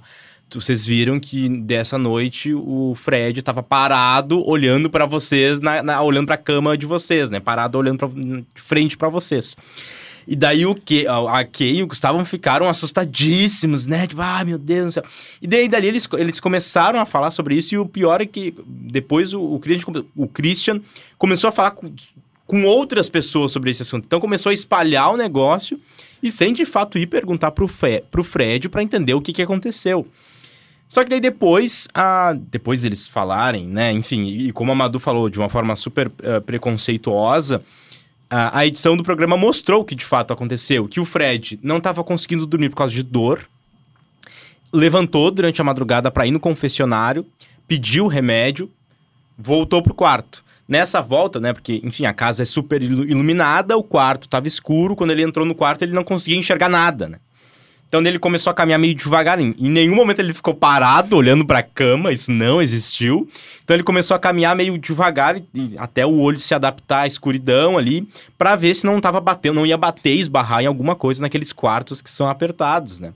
Vocês 0.58 0.84
viram 0.84 1.20
que 1.20 1.48
dessa 1.48 1.96
noite 1.98 2.52
o 2.54 2.94
Fred 2.96 3.40
tava 3.42 3.62
parado 3.62 4.42
olhando 4.48 4.90
pra 4.90 5.06
vocês, 5.06 5.60
na, 5.60 5.82
na- 5.82 6.02
olhando 6.02 6.26
pra 6.26 6.36
cama 6.36 6.76
de 6.76 6.86
vocês, 6.86 7.30
né? 7.30 7.38
Parado 7.40 7.78
olhando 7.78 7.98
pra, 7.98 8.08
de 8.08 8.44
frente 8.60 8.96
pra 8.96 9.08
vocês. 9.08 9.56
E 10.26 10.36
daí 10.36 10.66
o 10.66 10.74
que 10.74 11.06
a 11.08 11.44
Kay 11.44 11.76
e 11.78 11.82
o 11.82 11.86
Gustavo 11.86 12.22
ficaram 12.24 12.68
assustadíssimos, 12.68 13.86
né? 13.86 14.06
Tipo, 14.06 14.20
ah, 14.22 14.44
meu 14.44 14.58
Deus 14.58 14.86
do 14.86 14.92
céu. 14.92 15.04
E 15.40 15.46
daí 15.46 15.68
dali 15.68 15.88
eles, 15.88 16.08
eles 16.18 16.38
começaram 16.40 17.00
a 17.00 17.06
falar 17.06 17.30
sobre 17.30 17.54
isso, 17.56 17.74
e 17.74 17.78
o 17.78 17.86
pior 17.86 18.20
é 18.20 18.26
que 18.26 18.54
depois 18.66 19.32
o, 19.34 19.40
o, 19.40 20.28
Christian, 20.28 20.80
começou 21.18 21.48
a 21.48 21.52
falar 21.52 21.72
com, 21.72 21.92
com 22.46 22.64
outras 22.64 23.08
pessoas 23.08 23.50
sobre 23.50 23.70
esse 23.70 23.82
assunto. 23.82 24.04
Então 24.04 24.20
começou 24.20 24.50
a 24.50 24.54
espalhar 24.54 25.12
o 25.12 25.16
negócio 25.16 25.80
e 26.22 26.30
sem 26.30 26.52
de 26.52 26.64
fato 26.66 26.98
ir 26.98 27.06
perguntar 27.06 27.50
pro, 27.52 27.66
Fe, 27.66 28.02
pro 28.10 28.22
Fred 28.22 28.68
pra 28.68 28.82
entender 28.82 29.14
o 29.14 29.20
que, 29.22 29.32
que 29.32 29.42
aconteceu. 29.42 30.06
Só 30.90 31.04
que 31.04 31.08
daí 31.08 31.20
depois, 31.20 31.86
a, 31.94 32.34
depois 32.36 32.82
deles 32.82 33.06
falarem, 33.06 33.64
né? 33.64 33.92
Enfim, 33.92 34.26
e, 34.26 34.52
como 34.52 34.72
a 34.72 34.74
Madu 34.74 34.98
falou 34.98 35.30
de 35.30 35.38
uma 35.38 35.48
forma 35.48 35.76
super 35.76 36.10
eh, 36.20 36.40
preconceituosa, 36.40 37.62
a, 38.28 38.58
a 38.58 38.66
edição 38.66 38.96
do 38.96 39.04
programa 39.04 39.36
mostrou 39.36 39.82
o 39.82 39.84
que 39.84 39.94
de 39.94 40.04
fato 40.04 40.32
aconteceu. 40.32 40.88
Que 40.88 40.98
o 40.98 41.04
Fred 41.04 41.60
não 41.62 41.78
estava 41.78 42.02
conseguindo 42.02 42.44
dormir 42.44 42.70
por 42.70 42.76
causa 42.76 42.92
de 42.92 43.04
dor. 43.04 43.48
Levantou 44.72 45.30
durante 45.30 45.60
a 45.60 45.64
madrugada 45.64 46.10
para 46.10 46.26
ir 46.26 46.32
no 46.32 46.40
confessionário, 46.40 47.24
pediu 47.68 48.08
remédio, 48.08 48.68
voltou 49.38 49.80
pro 49.80 49.94
quarto. 49.94 50.44
Nessa 50.68 51.00
volta, 51.00 51.38
né? 51.38 51.52
Porque, 51.52 51.80
enfim, 51.84 52.04
a 52.04 52.12
casa 52.12 52.42
é 52.42 52.46
super 52.46 52.82
ilu- 52.82 53.04
iluminada, 53.04 53.76
o 53.76 53.82
quarto 53.84 54.24
estava 54.24 54.48
escuro. 54.48 54.96
Quando 54.96 55.12
ele 55.12 55.22
entrou 55.22 55.46
no 55.46 55.54
quarto, 55.54 55.82
ele 55.82 55.92
não 55.92 56.02
conseguia 56.02 56.36
enxergar 56.38 56.68
nada, 56.68 57.08
né? 57.08 57.18
Então 57.90 58.00
ele 58.02 58.20
começou 58.20 58.52
a 58.52 58.54
caminhar 58.54 58.78
meio 58.78 58.94
devagarinho. 58.94 59.52
Em 59.58 59.68
nenhum 59.68 59.96
momento 59.96 60.20
ele 60.20 60.32
ficou 60.32 60.54
parado 60.54 61.16
olhando 61.16 61.44
para 61.44 61.58
a 61.58 61.62
cama, 61.62 62.12
isso 62.12 62.30
não 62.30 62.62
existiu. 62.62 63.28
Então 63.64 63.74
ele 63.74 63.82
começou 63.82 64.14
a 64.14 64.18
caminhar 64.18 64.54
meio 64.54 64.78
devagar 64.78 65.34
até 65.76 66.06
o 66.06 66.20
olho 66.20 66.38
se 66.38 66.54
adaptar 66.54 67.00
à 67.00 67.06
escuridão 67.08 67.76
ali, 67.76 68.08
para 68.38 68.54
ver 68.54 68.76
se 68.76 68.86
não 68.86 69.00
tava 69.00 69.20
batendo, 69.20 69.56
não 69.56 69.66
ia 69.66 69.76
bater, 69.76 70.14
esbarrar 70.14 70.62
em 70.62 70.66
alguma 70.66 70.94
coisa 70.94 71.20
naqueles 71.20 71.52
quartos 71.52 72.00
que 72.00 72.08
são 72.08 72.28
apertados, 72.28 73.00
né? 73.00 73.12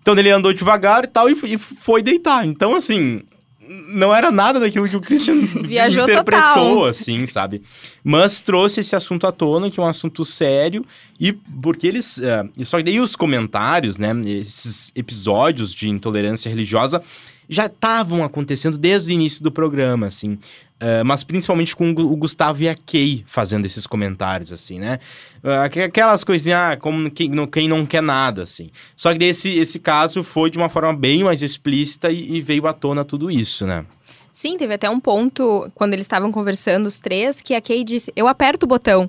Então 0.00 0.18
ele 0.18 0.30
andou 0.30 0.52
devagar 0.52 1.04
e 1.04 1.06
tal 1.06 1.28
e 1.30 1.56
foi 1.56 2.02
deitar. 2.02 2.44
Então 2.44 2.74
assim, 2.74 3.22
não 3.68 4.14
era 4.14 4.30
nada 4.30 4.58
daquilo 4.58 4.88
que 4.88 4.96
o 4.96 5.00
Christian 5.00 5.36
Viajou 5.64 6.04
interpretou, 6.04 6.54
total. 6.54 6.84
assim, 6.84 7.24
sabe? 7.26 7.62
Mas 8.02 8.40
trouxe 8.40 8.80
esse 8.80 8.96
assunto 8.96 9.26
à 9.26 9.32
tona, 9.32 9.70
que 9.70 9.78
é 9.78 9.82
um 9.82 9.86
assunto 9.86 10.24
sério, 10.24 10.84
e 11.18 11.32
porque 11.32 11.86
eles. 11.86 12.18
Uh, 12.18 12.64
só 12.64 12.78
que 12.78 12.84
daí 12.84 13.00
os 13.00 13.14
comentários, 13.14 13.98
né? 13.98 14.12
Esses 14.24 14.92
episódios 14.94 15.72
de 15.72 15.88
intolerância 15.88 16.48
religiosa 16.48 17.02
já 17.48 17.66
estavam 17.66 18.24
acontecendo 18.24 18.78
desde 18.78 19.10
o 19.10 19.12
início 19.12 19.42
do 19.42 19.50
programa, 19.50 20.06
assim. 20.06 20.38
Uh, 20.82 21.04
mas 21.04 21.22
principalmente 21.22 21.76
com 21.76 21.90
o 21.90 22.16
Gustavo 22.16 22.60
e 22.60 22.68
a 22.68 22.74
Kay 22.74 23.22
fazendo 23.24 23.64
esses 23.64 23.86
comentários, 23.86 24.50
assim, 24.50 24.80
né? 24.80 24.98
Uh, 25.40 25.80
aquelas 25.84 26.24
coisinhas, 26.24 26.58
ah, 26.58 26.76
como 26.76 27.08
quem 27.08 27.30
quem 27.46 27.68
não 27.68 27.86
quer 27.86 28.02
nada, 28.02 28.42
assim. 28.42 28.68
Só 28.96 29.12
que 29.12 29.18
desse, 29.20 29.48
esse 29.56 29.78
caso 29.78 30.24
foi 30.24 30.50
de 30.50 30.58
uma 30.58 30.68
forma 30.68 30.92
bem 30.92 31.22
mais 31.22 31.40
explícita 31.40 32.10
e, 32.10 32.36
e 32.36 32.40
veio 32.40 32.66
à 32.66 32.72
tona 32.72 33.04
tudo 33.04 33.30
isso, 33.30 33.64
né? 33.64 33.86
Sim, 34.32 34.56
teve 34.56 34.74
até 34.74 34.90
um 34.90 34.98
ponto, 34.98 35.70
quando 35.72 35.92
eles 35.92 36.04
estavam 36.04 36.32
conversando, 36.32 36.86
os 36.86 36.98
três, 36.98 37.40
que 37.40 37.54
a 37.54 37.60
Kay 37.60 37.84
disse, 37.84 38.12
eu 38.16 38.26
aperto 38.26 38.66
o 38.66 38.68
botão. 38.68 39.08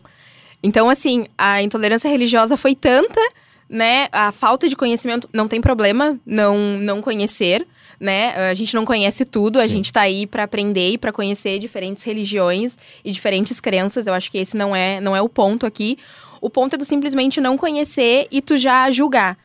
Então, 0.62 0.92
assim, 0.92 1.26
a 1.36 1.60
intolerância 1.60 2.08
religiosa 2.08 2.56
foi 2.56 2.76
tanta, 2.76 3.20
né? 3.68 4.10
A 4.12 4.32
falta 4.32 4.70
de 4.70 4.76
conhecimento, 4.76 5.28
não 5.34 5.48
tem 5.48 5.60
problema 5.60 6.20
não, 6.24 6.78
não 6.78 7.02
conhecer, 7.02 7.66
né? 8.04 8.50
A 8.50 8.54
gente 8.54 8.76
não 8.76 8.84
conhece 8.84 9.24
tudo, 9.24 9.60
a 9.60 9.62
Sim. 9.64 9.76
gente 9.76 9.94
tá 9.94 10.02
aí 10.02 10.28
para 10.28 10.44
aprender 10.44 10.90
e 10.90 10.98
para 10.98 11.14
conhecer 11.14 11.58
diferentes 11.58 12.04
religiões 12.04 12.78
e 13.04 13.14
diferentes 13.14 13.62
crenças. 13.62 14.08
Eu 14.08 14.14
acho 14.14 14.30
que 14.30 14.38
esse 14.38 14.58
não 14.58 14.76
é, 14.76 15.00
não 15.00 15.16
é 15.16 15.22
o 15.22 15.30
ponto 15.30 15.66
aqui. 15.66 15.98
O 16.42 16.50
ponto 16.50 16.74
é 16.74 16.78
do 16.78 16.84
simplesmente 16.84 17.40
não 17.40 17.58
conhecer 17.58 18.28
e 18.30 18.42
tu 18.42 18.58
já 18.58 18.92
julgar, 18.92 19.38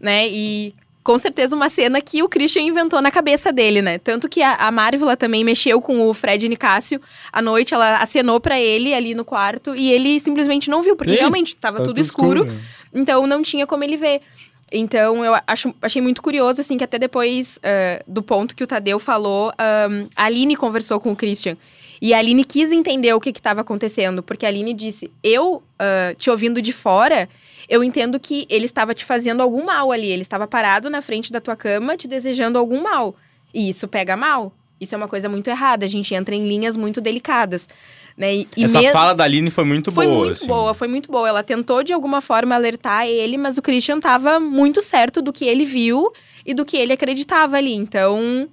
né? 0.00 0.26
E 0.28 0.72
com 1.04 1.18
certeza 1.18 1.54
uma 1.54 1.68
cena 1.68 2.00
que 2.00 2.22
o 2.22 2.28
Christian 2.28 2.62
inventou 2.62 3.02
na 3.02 3.10
cabeça 3.10 3.52
dele, 3.52 3.82
né? 3.82 3.98
Tanto 3.98 4.30
que 4.30 4.42
a, 4.42 4.54
a 4.54 4.72
Marvel 4.72 5.14
também 5.14 5.44
mexeu 5.44 5.78
com 5.82 6.08
o 6.08 6.14
Fred 6.14 6.48
Nicásio 6.48 6.98
à 7.30 7.42
noite, 7.42 7.74
ela 7.74 7.98
acenou 7.98 8.40
para 8.40 8.58
ele 8.58 8.94
ali 8.94 9.14
no 9.14 9.26
quarto 9.26 9.76
e 9.76 9.92
ele 9.92 10.18
simplesmente 10.20 10.70
não 10.70 10.80
viu, 10.80 10.96
porque 10.96 11.12
realmente 11.12 11.48
estava 11.48 11.76
tudo, 11.76 11.88
tudo, 11.88 12.00
escuro, 12.00 12.44
escuro, 12.46 12.60
então 12.94 13.26
não 13.26 13.42
tinha 13.42 13.66
como 13.66 13.84
ele 13.84 13.98
ver. 13.98 14.22
Então, 14.70 15.24
eu 15.24 15.34
acho, 15.46 15.74
achei 15.80 16.02
muito 16.02 16.20
curioso, 16.20 16.60
assim, 16.60 16.76
que 16.76 16.84
até 16.84 16.98
depois 16.98 17.58
uh, 17.58 18.02
do 18.06 18.22
ponto 18.22 18.54
que 18.56 18.64
o 18.64 18.66
Tadeu 18.66 18.98
falou, 18.98 19.52
um, 19.90 20.08
a 20.16 20.24
Aline 20.24 20.56
conversou 20.56 20.98
com 20.98 21.12
o 21.12 21.16
Christian. 21.16 21.56
E 22.02 22.12
a 22.12 22.18
Aline 22.18 22.44
quis 22.44 22.72
entender 22.72 23.12
o 23.14 23.20
que 23.20 23.30
estava 23.30 23.60
acontecendo, 23.60 24.22
porque 24.22 24.44
a 24.44 24.48
Aline 24.48 24.74
disse: 24.74 25.10
Eu, 25.22 25.56
uh, 25.56 26.14
te 26.16 26.28
ouvindo 26.28 26.60
de 26.60 26.72
fora, 26.72 27.28
eu 27.68 27.82
entendo 27.82 28.18
que 28.20 28.46
ele 28.48 28.66
estava 28.66 28.94
te 28.94 29.04
fazendo 29.04 29.40
algum 29.40 29.64
mal 29.64 29.90
ali. 29.90 30.10
Ele 30.10 30.22
estava 30.22 30.46
parado 30.46 30.90
na 30.90 31.00
frente 31.00 31.32
da 31.32 31.40
tua 31.40 31.56
cama, 31.56 31.96
te 31.96 32.06
desejando 32.06 32.58
algum 32.58 32.82
mal. 32.82 33.14
E 33.54 33.68
isso 33.68 33.88
pega 33.88 34.16
mal. 34.16 34.52
Isso 34.80 34.94
é 34.94 34.98
uma 34.98 35.08
coisa 35.08 35.28
muito 35.28 35.48
errada. 35.48 35.86
A 35.86 35.88
gente 35.88 36.14
entra 36.14 36.34
em 36.34 36.46
linhas 36.46 36.76
muito 36.76 37.00
delicadas. 37.00 37.68
Né? 38.16 38.36
E, 38.36 38.48
Essa 38.64 38.80
fala 38.92 39.12
da 39.12 39.24
Aline 39.24 39.50
foi 39.50 39.64
muito 39.64 39.92
foi 39.92 40.06
boa. 40.06 40.16
Foi 40.16 40.24
muito 40.26 40.38
assim. 40.38 40.46
boa, 40.46 40.74
foi 40.74 40.88
muito 40.88 41.12
boa. 41.12 41.28
Ela 41.28 41.42
tentou 41.42 41.82
de 41.82 41.92
alguma 41.92 42.20
forma 42.20 42.54
alertar 42.54 43.06
ele, 43.06 43.36
mas 43.36 43.58
o 43.58 43.62
Christian 43.62 44.00
tava 44.00 44.40
muito 44.40 44.80
certo 44.80 45.20
do 45.20 45.32
que 45.32 45.44
ele 45.44 45.64
viu 45.64 46.10
e 46.44 46.54
do 46.54 46.64
que 46.64 46.76
ele 46.76 46.94
acreditava 46.94 47.56
ali. 47.58 47.74
Então, 47.74 48.48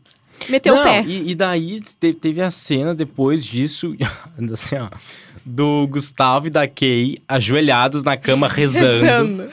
meteu 0.50 0.76
Não, 0.76 0.82
o 0.82 0.84
pé. 0.84 1.04
E, 1.08 1.32
e 1.32 1.36
daí 1.36 1.80
teve 2.20 2.42
a 2.42 2.52
cena 2.52 2.94
depois 2.94 3.46
disso, 3.46 3.96
assim, 4.52 4.76
ó, 4.76 4.90
do 5.46 5.88
Gustavo 5.88 6.48
e 6.48 6.50
da 6.50 6.68
Kay 6.68 7.18
ajoelhados 7.28 8.04
na 8.04 8.18
cama 8.18 8.48
rezando. 8.52 9.06
rezando 9.06 9.50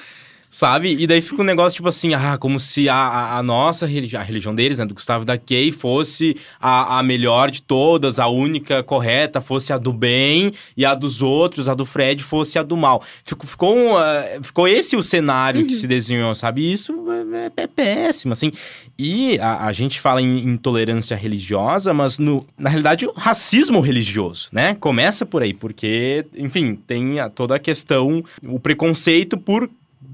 sabe? 0.50 0.97
E 0.99 1.07
daí 1.07 1.23
fica 1.23 1.40
um 1.40 1.45
negócio 1.45 1.76
tipo 1.76 1.88
assim, 1.88 2.12
ah, 2.12 2.37
como 2.37 2.59
se 2.59 2.88
a, 2.88 2.95
a, 2.95 3.38
a 3.38 3.42
nossa 3.42 3.87
religião, 3.87 4.21
a 4.21 4.25
religião 4.25 4.52
deles, 4.52 4.78
né, 4.78 4.85
do 4.85 4.95
Gustavo 4.95 5.25
da 5.25 5.38
Kay, 5.38 5.71
fosse 5.71 6.37
a, 6.61 6.99
a 6.99 7.02
melhor 7.04 7.52
de 7.52 7.62
todas, 7.62 8.19
a 8.19 8.26
única 8.26 8.83
correta, 8.83 9.40
fosse 9.40 9.73
a 9.73 9.78
do 9.78 9.92
bem, 9.92 10.52
e 10.76 10.85
a 10.85 10.92
dos 10.92 11.23
outros, 11.23 11.69
a 11.69 11.75
do 11.75 11.87
Fred, 11.87 12.23
fosse 12.25 12.59
a 12.59 12.64
do 12.64 12.76
mal. 12.76 13.02
Ficou, 13.23 13.47
ficou, 13.49 13.76
um, 13.76 13.95
uh, 13.95 14.42
ficou 14.42 14.66
esse 14.66 14.97
o 14.97 15.02
cenário 15.02 15.61
uhum. 15.61 15.66
que 15.69 15.73
se 15.73 15.87
desenhou, 15.87 16.35
sabe? 16.35 16.62
E 16.62 16.73
isso 16.73 16.92
é, 17.09 17.47
é, 17.47 17.52
é, 17.62 17.66
péssimo, 17.69 18.33
assim. 18.33 18.50
E 18.99 19.38
a, 19.38 19.66
a 19.66 19.73
gente 19.73 20.00
fala 20.00 20.21
em 20.21 20.40
intolerância 20.40 21.16
religiosa, 21.16 21.95
mas 21.95 22.19
no, 22.19 22.45
na 22.59 22.69
realidade 22.69 23.07
o 23.07 23.12
racismo 23.12 23.78
religioso, 23.80 24.49
né? 24.50 24.75
Começa 24.80 25.25
por 25.25 25.42
aí, 25.42 25.54
porque, 25.54 26.26
enfim, 26.37 26.75
tem 26.75 27.21
a, 27.21 27.28
toda 27.28 27.54
a 27.54 27.59
questão, 27.59 28.25
o 28.42 28.59
preconceito 28.59 29.38
por 29.38 29.71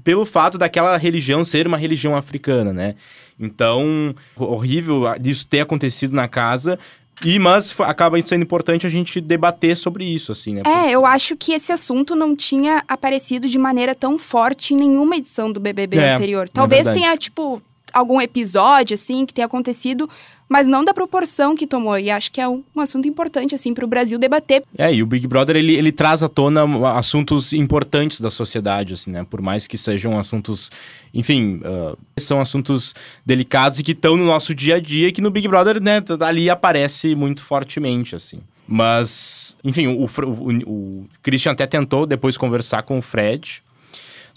pelo 0.07 0.25
fato 0.25 0.57
daquela 0.57 0.95
religião 0.95 1.43
ser 1.43 1.67
uma 1.67 1.75
religião 1.75 2.15
africana, 2.15 2.71
né? 2.71 2.95
Então, 3.37 4.15
horrível 4.37 5.03
isso 5.21 5.45
ter 5.45 5.59
acontecido 5.59 6.15
na 6.15 6.29
casa. 6.29 6.79
E, 7.25 7.37
mas 7.37 7.75
acaba 7.81 8.21
sendo 8.21 8.43
importante 8.43 8.87
a 8.87 8.89
gente 8.89 9.19
debater 9.19 9.75
sobre 9.75 10.05
isso, 10.05 10.31
assim, 10.31 10.53
né? 10.53 10.61
É, 10.65 10.91
eu 10.91 11.05
acho 11.05 11.35
que 11.35 11.51
esse 11.51 11.73
assunto 11.73 12.15
não 12.15 12.37
tinha 12.37 12.85
aparecido 12.87 13.49
de 13.49 13.59
maneira 13.59 13.93
tão 13.93 14.17
forte 14.17 14.73
em 14.73 14.77
nenhuma 14.77 15.17
edição 15.17 15.51
do 15.51 15.59
BBB 15.59 15.97
é, 15.97 16.13
anterior. 16.13 16.47
Talvez 16.47 16.87
é 16.87 16.93
tenha, 16.93 17.17
tipo, 17.17 17.61
algum 17.91 18.21
episódio, 18.21 18.95
assim, 18.95 19.25
que 19.25 19.33
tenha 19.33 19.45
acontecido, 19.45 20.09
mas 20.49 20.67
não 20.67 20.83
da 20.83 20.93
proporção 20.93 21.55
que 21.55 21.67
tomou. 21.67 21.97
E 21.97 22.09
acho 22.09 22.31
que 22.31 22.39
é 22.39 22.47
um, 22.47 22.63
assunto 22.77 23.07
importante, 23.07 23.53
assim, 23.53 23.73
para 23.73 23.83
o 23.83 23.87
Brasil 23.87 24.17
debater. 24.17 24.63
É, 24.77 24.93
e 24.93 25.03
o 25.03 25.05
Big 25.05 25.27
Brother, 25.27 25.55
ele, 25.55 25.73
ele 25.75 25.91
traz 25.91 26.23
à 26.23 26.29
tona 26.29 26.63
assuntos 26.91 27.53
importantes 27.53 28.21
da 28.21 28.29
sociedade, 28.29 28.93
assim, 28.93 29.11
né? 29.11 29.25
Por 29.29 29.41
mais 29.41 29.67
que 29.67 29.77
sejam 29.77 30.17
assuntos, 30.17 30.71
enfim, 31.13 31.57
uh, 31.57 31.97
são 32.17 32.39
assuntos 32.39 32.95
delicados 33.25 33.79
e 33.79 33.83
que 33.83 33.91
estão 33.91 34.15
no 34.15 34.25
nosso 34.25 34.55
dia 34.55 34.75
a 34.75 34.79
dia, 34.79 35.11
que 35.11 35.21
no 35.21 35.29
Big 35.29 35.47
Brother, 35.47 35.81
né, 35.81 36.01
ali 36.21 36.49
aparece 36.49 37.15
muito 37.15 37.43
fortemente, 37.43 38.15
assim. 38.15 38.39
Mas, 38.67 39.57
enfim, 39.63 39.87
o, 39.87 40.05
o, 40.05 40.69
o 40.69 41.05
Christian 41.21 41.53
até 41.53 41.65
tentou 41.65 42.05
depois 42.05 42.35
conversar 42.35 42.83
com 42.83 42.97
o 42.97 43.01
Fred, 43.01 43.63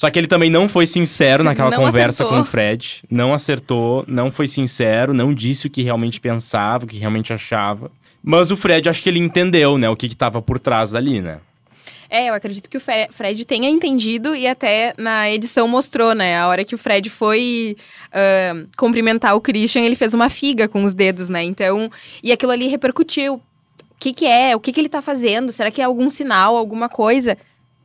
só 0.01 0.09
que 0.09 0.19
ele 0.19 0.27
também 0.27 0.49
não 0.49 0.67
foi 0.67 0.87
sincero 0.87 1.45
naquela 1.45 1.73
não 1.73 1.77
conversa 1.77 2.23
acertou. 2.25 2.39
com 2.39 2.41
o 2.41 2.45
Fred. 2.47 3.03
Não 3.11 3.35
acertou, 3.35 4.03
não 4.09 4.33
foi 4.33 4.49
sincero, 4.49 5.13
não 5.13 5.35
disse 5.35 5.67
o 5.67 5.71
que 5.71 5.83
realmente 5.83 6.19
pensava, 6.19 6.87
o 6.87 6.89
que 6.89 6.97
realmente 6.97 7.35
achava. 7.35 7.91
Mas 8.23 8.51
o 8.51 8.57
Fred, 8.57 8.89
acho 8.89 9.03
que 9.03 9.11
ele 9.11 9.19
entendeu, 9.19 9.77
né, 9.77 9.91
o 9.91 9.95
que 9.95 10.07
estava 10.07 10.41
por 10.41 10.59
trás 10.59 10.93
dali, 10.93 11.21
né? 11.21 11.41
É, 12.09 12.31
eu 12.31 12.35
acredito 12.35 12.71
que 12.71 12.79
o 12.79 12.81
Fred 12.81 13.45
tenha 13.45 13.69
entendido 13.69 14.35
e 14.35 14.47
até 14.47 14.95
na 14.97 15.31
edição 15.31 15.69
mostrou, 15.69 16.15
né? 16.15 16.39
A 16.39 16.49
hora 16.49 16.65
que 16.65 16.75
o 16.75 16.79
Fred 16.79 17.11
foi 17.11 17.77
uh, 18.07 18.67
cumprimentar 18.79 19.37
o 19.37 19.41
Christian, 19.41 19.83
ele 19.83 19.97
fez 19.97 20.15
uma 20.15 20.31
figa 20.31 20.67
com 20.67 20.83
os 20.83 20.95
dedos, 20.95 21.29
né? 21.29 21.43
Então, 21.43 21.91
e 22.23 22.33
aquilo 22.33 22.53
ali 22.53 22.69
repercutiu. 22.69 23.35
O 23.35 23.43
que 23.99 24.15
que 24.15 24.27
é? 24.27 24.57
O 24.57 24.61
que 24.61 24.73
que 24.73 24.81
ele 24.81 24.89
tá 24.89 25.03
fazendo? 25.03 25.53
Será 25.53 25.71
que 25.71 25.83
é 25.83 25.85
algum 25.85 26.09
sinal, 26.09 26.57
alguma 26.57 26.89
coisa? 26.89 27.37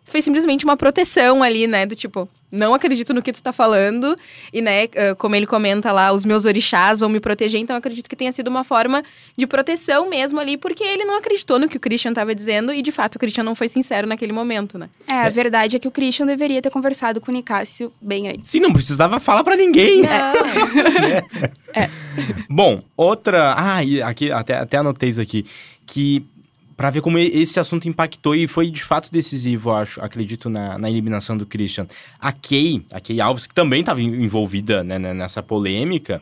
Foi 0.06 0.22
simplesmente 0.22 0.64
uma 0.64 0.78
proteção 0.78 1.42
ali, 1.42 1.68
né? 1.68 1.86
Do 1.86 1.96
tipo, 1.96 2.30
não 2.52 2.74
acredito 2.74 3.14
no 3.14 3.22
que 3.22 3.34
tu 3.34 3.42
tá 3.42 3.52
falando. 3.52 4.16
E, 4.54 4.62
né, 4.62 4.88
como 5.18 5.36
ele 5.36 5.46
comenta 5.46 5.92
lá, 5.92 6.12
os 6.12 6.24
meus 6.24 6.46
orixás 6.46 7.00
vão 7.00 7.10
me 7.10 7.20
proteger. 7.20 7.60
Então, 7.60 7.76
acredito 7.76 8.08
que 8.08 8.16
tenha 8.16 8.32
sido 8.32 8.48
uma 8.48 8.64
forma 8.64 9.04
de 9.36 9.48
proteção 9.48 10.10
mesmo 10.10 10.40
ali, 10.40 10.58
porque 10.58 10.84
ele 10.84 11.04
não 11.04 11.18
acreditou 11.18 11.60
no 11.60 11.68
que 11.68 11.78
o 11.78 11.80
Christian 11.80 12.14
tava 12.14 12.34
dizendo. 12.36 12.74
E, 12.74 12.82
de 12.82 12.92
fato, 12.92 13.16
o 13.16 13.20
Christian 13.20 13.44
não 13.44 13.56
foi 13.56 13.68
sincero 13.68 14.08
naquele 14.08 14.32
momento, 14.32 14.78
né? 14.78 14.90
É, 15.08 15.26
a 15.26 15.30
verdade 15.30 15.76
é 15.76 15.80
que 15.80 15.88
o 15.88 15.92
Christian 15.92 16.26
deveria 16.26 16.62
ter 16.62 16.70
conversado 16.70 17.20
com 17.20 17.32
o 17.32 17.34
Nicásio 17.34 17.92
bem 18.00 18.30
antes. 18.30 18.52
Sim, 18.52 18.60
não 18.60 18.72
precisava 18.72 19.20
falar 19.20 19.44
para 19.44 19.56
ninguém. 19.56 20.04
É. 21.76 21.82
é. 21.82 21.90
Bom, 22.50 22.82
outra... 22.96 23.54
Ah, 23.54 23.80
aqui, 24.08 24.32
até, 24.32 24.56
até 24.56 24.78
anotei 24.78 25.10
isso 25.10 25.22
aqui. 25.22 25.46
Que 25.86 26.26
para 26.76 26.90
ver 26.90 27.02
como 27.02 27.18
esse 27.18 27.60
assunto 27.60 27.88
impactou 27.88 28.36
e 28.36 28.48
foi 28.48 28.70
de 28.70 28.84
fato 28.84 29.12
decisivo, 29.12 29.72
acho, 29.72 30.02
acredito, 30.02 30.50
na, 30.50 30.78
na 30.78 30.90
eliminação 30.90 31.38
do 31.38 31.46
Christian. 31.46 31.88
A 32.20 32.32
Kay, 32.32 32.86
a 32.92 33.00
Kay 33.00 33.22
Alves, 33.22 33.48
que 33.48 33.54
também 33.54 33.80
estava 33.80 34.02
envolvida 34.02 34.84
né, 34.84 35.00
nessa 35.00 35.42
polêmica, 35.42 36.22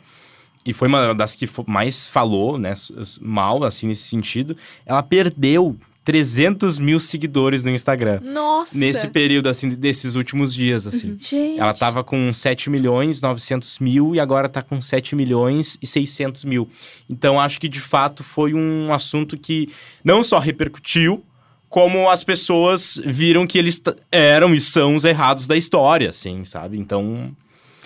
e 0.65 0.71
foi 0.71 0.87
uma 0.87 1.13
das 1.13 1.35
que 1.35 1.49
mais 1.67 2.07
falou, 2.07 2.57
né, 2.57 2.73
mal, 3.19 3.63
assim, 3.63 3.87
nesse 3.87 4.03
sentido, 4.03 4.55
ela 4.85 5.03
perdeu 5.03 5.77
300 6.03 6.79
mil 6.79 6.99
seguidores 6.99 7.63
no 7.63 7.71
Instagram. 7.71 8.19
Nossa! 8.25 8.77
Nesse 8.77 9.07
período, 9.07 9.47
assim, 9.47 9.69
desses 9.69 10.15
últimos 10.15 10.53
dias, 10.53 10.85
assim. 10.85 11.11
Uhum. 11.11 11.17
Gente. 11.19 11.59
Ela 11.59 11.73
tava 11.73 12.03
com 12.03 12.31
7 12.33 12.69
milhões 12.69 13.21
900 13.21 13.79
mil 13.79 14.13
e 14.13 14.19
agora 14.19 14.49
tá 14.49 14.61
com 14.61 14.81
7 14.81 15.15
milhões 15.15 15.77
e 15.81 15.87
600 15.87 16.43
mil. 16.43 16.67
Então, 17.09 17.39
acho 17.39 17.59
que, 17.59 17.69
de 17.69 17.79
fato, 17.79 18.23
foi 18.23 18.53
um 18.53 18.93
assunto 18.93 19.37
que 19.37 19.69
não 20.03 20.23
só 20.23 20.39
repercutiu, 20.39 21.23
como 21.69 22.09
as 22.09 22.23
pessoas 22.23 23.01
viram 23.03 23.47
que 23.47 23.57
eles 23.57 23.81
eram 24.11 24.53
e 24.53 24.61
são 24.61 24.95
os 24.95 25.05
errados 25.05 25.47
da 25.47 25.57
história, 25.57 26.09
assim, 26.09 26.45
sabe? 26.45 26.77
Então, 26.77 27.35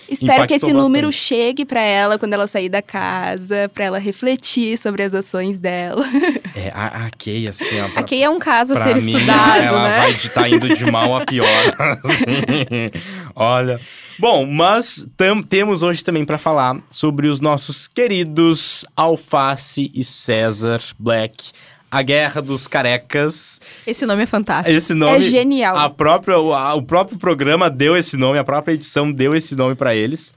Espero 0.08 0.46
que 0.46 0.54
esse 0.54 0.66
impactou 0.66 0.82
número 0.82 1.08
bastante. 1.08 1.24
chegue 1.26 1.64
pra 1.64 1.80
ela 1.80 2.18
quando 2.18 2.32
ela 2.34 2.46
sair 2.46 2.68
da 2.68 2.80
casa, 2.82 3.68
pra 3.74 3.84
ela 3.84 3.98
refletir 3.98 4.78
sobre 4.78 5.02
as 5.02 5.14
ações 5.14 5.58
dela. 5.60 6.04
É, 6.54 6.72
a, 6.74 7.06
a 7.06 7.10
Kay, 7.16 7.46
assim, 7.46 7.80
ó, 7.80 7.88
pra, 7.88 8.00
Aqui 8.00 8.20
é 8.20 8.28
um 8.28 8.38
caso 8.40 8.74
a 8.74 8.82
ser 8.82 9.00
mim, 9.00 9.12
estudado, 9.14 9.58
ela 9.62 9.88
né? 9.88 9.98
vai 9.98 10.10
estar 10.10 10.48
indo 10.48 10.76
de 10.76 10.90
mal 10.90 11.16
a 11.16 11.24
pior. 11.24 11.46
assim. 12.04 12.90
Olha. 13.34 13.80
Bom, 14.18 14.44
mas 14.44 15.06
tam- 15.16 15.40
temos 15.42 15.84
hoje 15.84 16.02
também 16.02 16.24
para 16.24 16.36
falar 16.38 16.80
sobre 16.90 17.28
os 17.28 17.40
nossos 17.40 17.86
queridos 17.86 18.84
Alface 18.96 19.90
e 19.94 20.02
César 20.02 20.80
Black. 20.98 21.52
A 21.90 22.02
Guerra 22.02 22.42
dos 22.42 22.68
Carecas. 22.68 23.60
Esse 23.86 24.04
nome 24.04 24.22
é 24.22 24.26
fantástico. 24.26 24.76
Esse 24.76 24.92
nome. 24.94 25.16
é 25.16 25.20
genial. 25.20 25.76
A 25.76 25.88
própria, 25.88 26.38
o, 26.38 26.52
a- 26.52 26.74
o 26.74 26.82
próprio 26.82 27.18
programa 27.18 27.70
deu 27.70 27.96
esse 27.96 28.16
nome, 28.16 28.38
a 28.38 28.44
própria 28.44 28.74
edição 28.74 29.10
deu 29.10 29.34
esse 29.34 29.56
nome 29.56 29.74
pra 29.74 29.94
eles. 29.94 30.34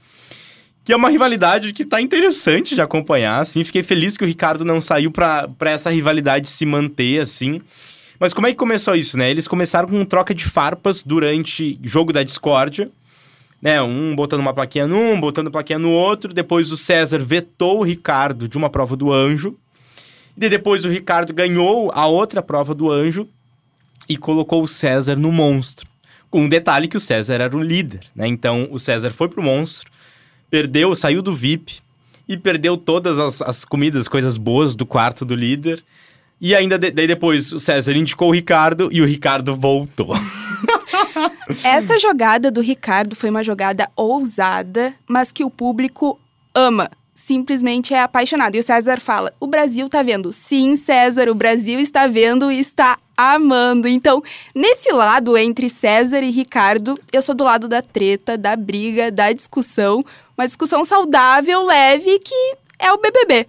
Que 0.84 0.92
é 0.92 0.96
uma 0.96 1.10
rivalidade 1.10 1.72
que 1.72 1.84
tá 1.84 2.00
interessante 2.00 2.74
de 2.74 2.80
acompanhar, 2.80 3.40
assim. 3.40 3.62
Fiquei 3.62 3.82
feliz 3.82 4.16
que 4.16 4.24
o 4.24 4.26
Ricardo 4.26 4.64
não 4.64 4.80
saiu 4.80 5.10
pra 5.12 5.48
essa 5.66 5.90
rivalidade 5.90 6.48
se 6.48 6.66
manter, 6.66 7.20
assim. 7.20 7.60
Mas 8.18 8.32
como 8.32 8.46
é 8.46 8.50
que 8.50 8.56
começou 8.56 8.94
isso, 8.96 9.16
né? 9.18 9.30
Eles 9.30 9.46
começaram 9.46 9.88
com 9.88 10.04
troca 10.04 10.34
de 10.34 10.44
farpas 10.44 11.04
durante 11.04 11.78
jogo 11.84 12.12
da 12.12 12.22
discórdia. 12.22 12.90
Né, 13.60 13.80
um 13.80 14.16
botando 14.16 14.40
uma 14.40 14.52
plaquinha 14.52 14.88
num, 14.88 15.20
botando 15.20 15.48
plaquinha 15.48 15.78
no 15.78 15.90
outro. 15.90 16.32
Depois 16.34 16.72
o 16.72 16.76
César 16.76 17.18
vetou 17.20 17.78
o 17.78 17.82
Ricardo 17.84 18.48
de 18.48 18.58
uma 18.58 18.68
prova 18.68 18.96
do 18.96 19.12
anjo. 19.12 19.56
E 20.36 20.48
depois 20.48 20.84
o 20.84 20.88
Ricardo 20.88 21.32
ganhou 21.32 21.90
a 21.94 22.06
outra 22.06 22.42
prova 22.42 22.74
do 22.74 22.90
anjo 22.90 23.28
e 24.08 24.16
colocou 24.16 24.62
o 24.62 24.68
César 24.68 25.16
no 25.16 25.30
monstro. 25.30 25.86
Com 26.30 26.42
um 26.44 26.48
detalhe 26.48 26.88
que 26.88 26.96
o 26.96 27.00
César 27.00 27.34
era 27.34 27.56
o 27.56 27.62
líder, 27.62 28.00
né? 28.16 28.26
Então 28.26 28.66
o 28.70 28.78
César 28.78 29.10
foi 29.10 29.28
pro 29.28 29.42
monstro, 29.42 29.90
perdeu, 30.50 30.94
saiu 30.94 31.20
do 31.22 31.34
VIP 31.34 31.80
e 32.26 32.36
perdeu 32.36 32.76
todas 32.76 33.18
as, 33.18 33.42
as 33.42 33.64
comidas, 33.64 34.08
coisas 34.08 34.36
boas 34.38 34.74
do 34.74 34.86
quarto 34.86 35.24
do 35.24 35.34
líder. 35.34 35.84
E 36.40 36.54
ainda 36.54 36.78
de- 36.78 36.90
daí 36.90 37.06
depois 37.06 37.52
o 37.52 37.58
César 37.58 37.92
indicou 37.94 38.28
o 38.30 38.32
Ricardo 38.34 38.88
e 38.90 39.00
o 39.02 39.06
Ricardo 39.06 39.54
voltou. 39.54 40.12
Essa 41.62 41.98
jogada 41.98 42.50
do 42.50 42.60
Ricardo 42.60 43.14
foi 43.14 43.30
uma 43.30 43.44
jogada 43.44 43.88
ousada, 43.94 44.94
mas 45.08 45.30
que 45.32 45.44
o 45.44 45.50
público 45.50 46.18
ama. 46.54 46.90
Simplesmente 47.14 47.92
é 47.92 48.02
apaixonado. 48.02 48.54
E 48.54 48.60
o 48.60 48.62
César 48.62 49.00
fala: 49.00 49.32
o 49.38 49.46
Brasil 49.46 49.88
tá 49.88 50.02
vendo. 50.02 50.32
Sim, 50.32 50.76
César, 50.76 51.28
o 51.28 51.34
Brasil 51.34 51.78
está 51.78 52.06
vendo 52.06 52.50
e 52.50 52.58
está 52.58 52.98
amando. 53.16 53.86
Então, 53.86 54.22
nesse 54.54 54.92
lado 54.92 55.36
entre 55.36 55.68
César 55.68 56.22
e 56.22 56.30
Ricardo, 56.30 56.98
eu 57.12 57.22
sou 57.22 57.34
do 57.34 57.44
lado 57.44 57.68
da 57.68 57.82
treta, 57.82 58.38
da 58.38 58.56
briga, 58.56 59.10
da 59.10 59.32
discussão. 59.32 60.04
Uma 60.36 60.46
discussão 60.46 60.84
saudável, 60.84 61.64
leve, 61.64 62.18
que 62.18 62.56
é 62.78 62.92
o 62.92 62.98
BBB. 62.98 63.46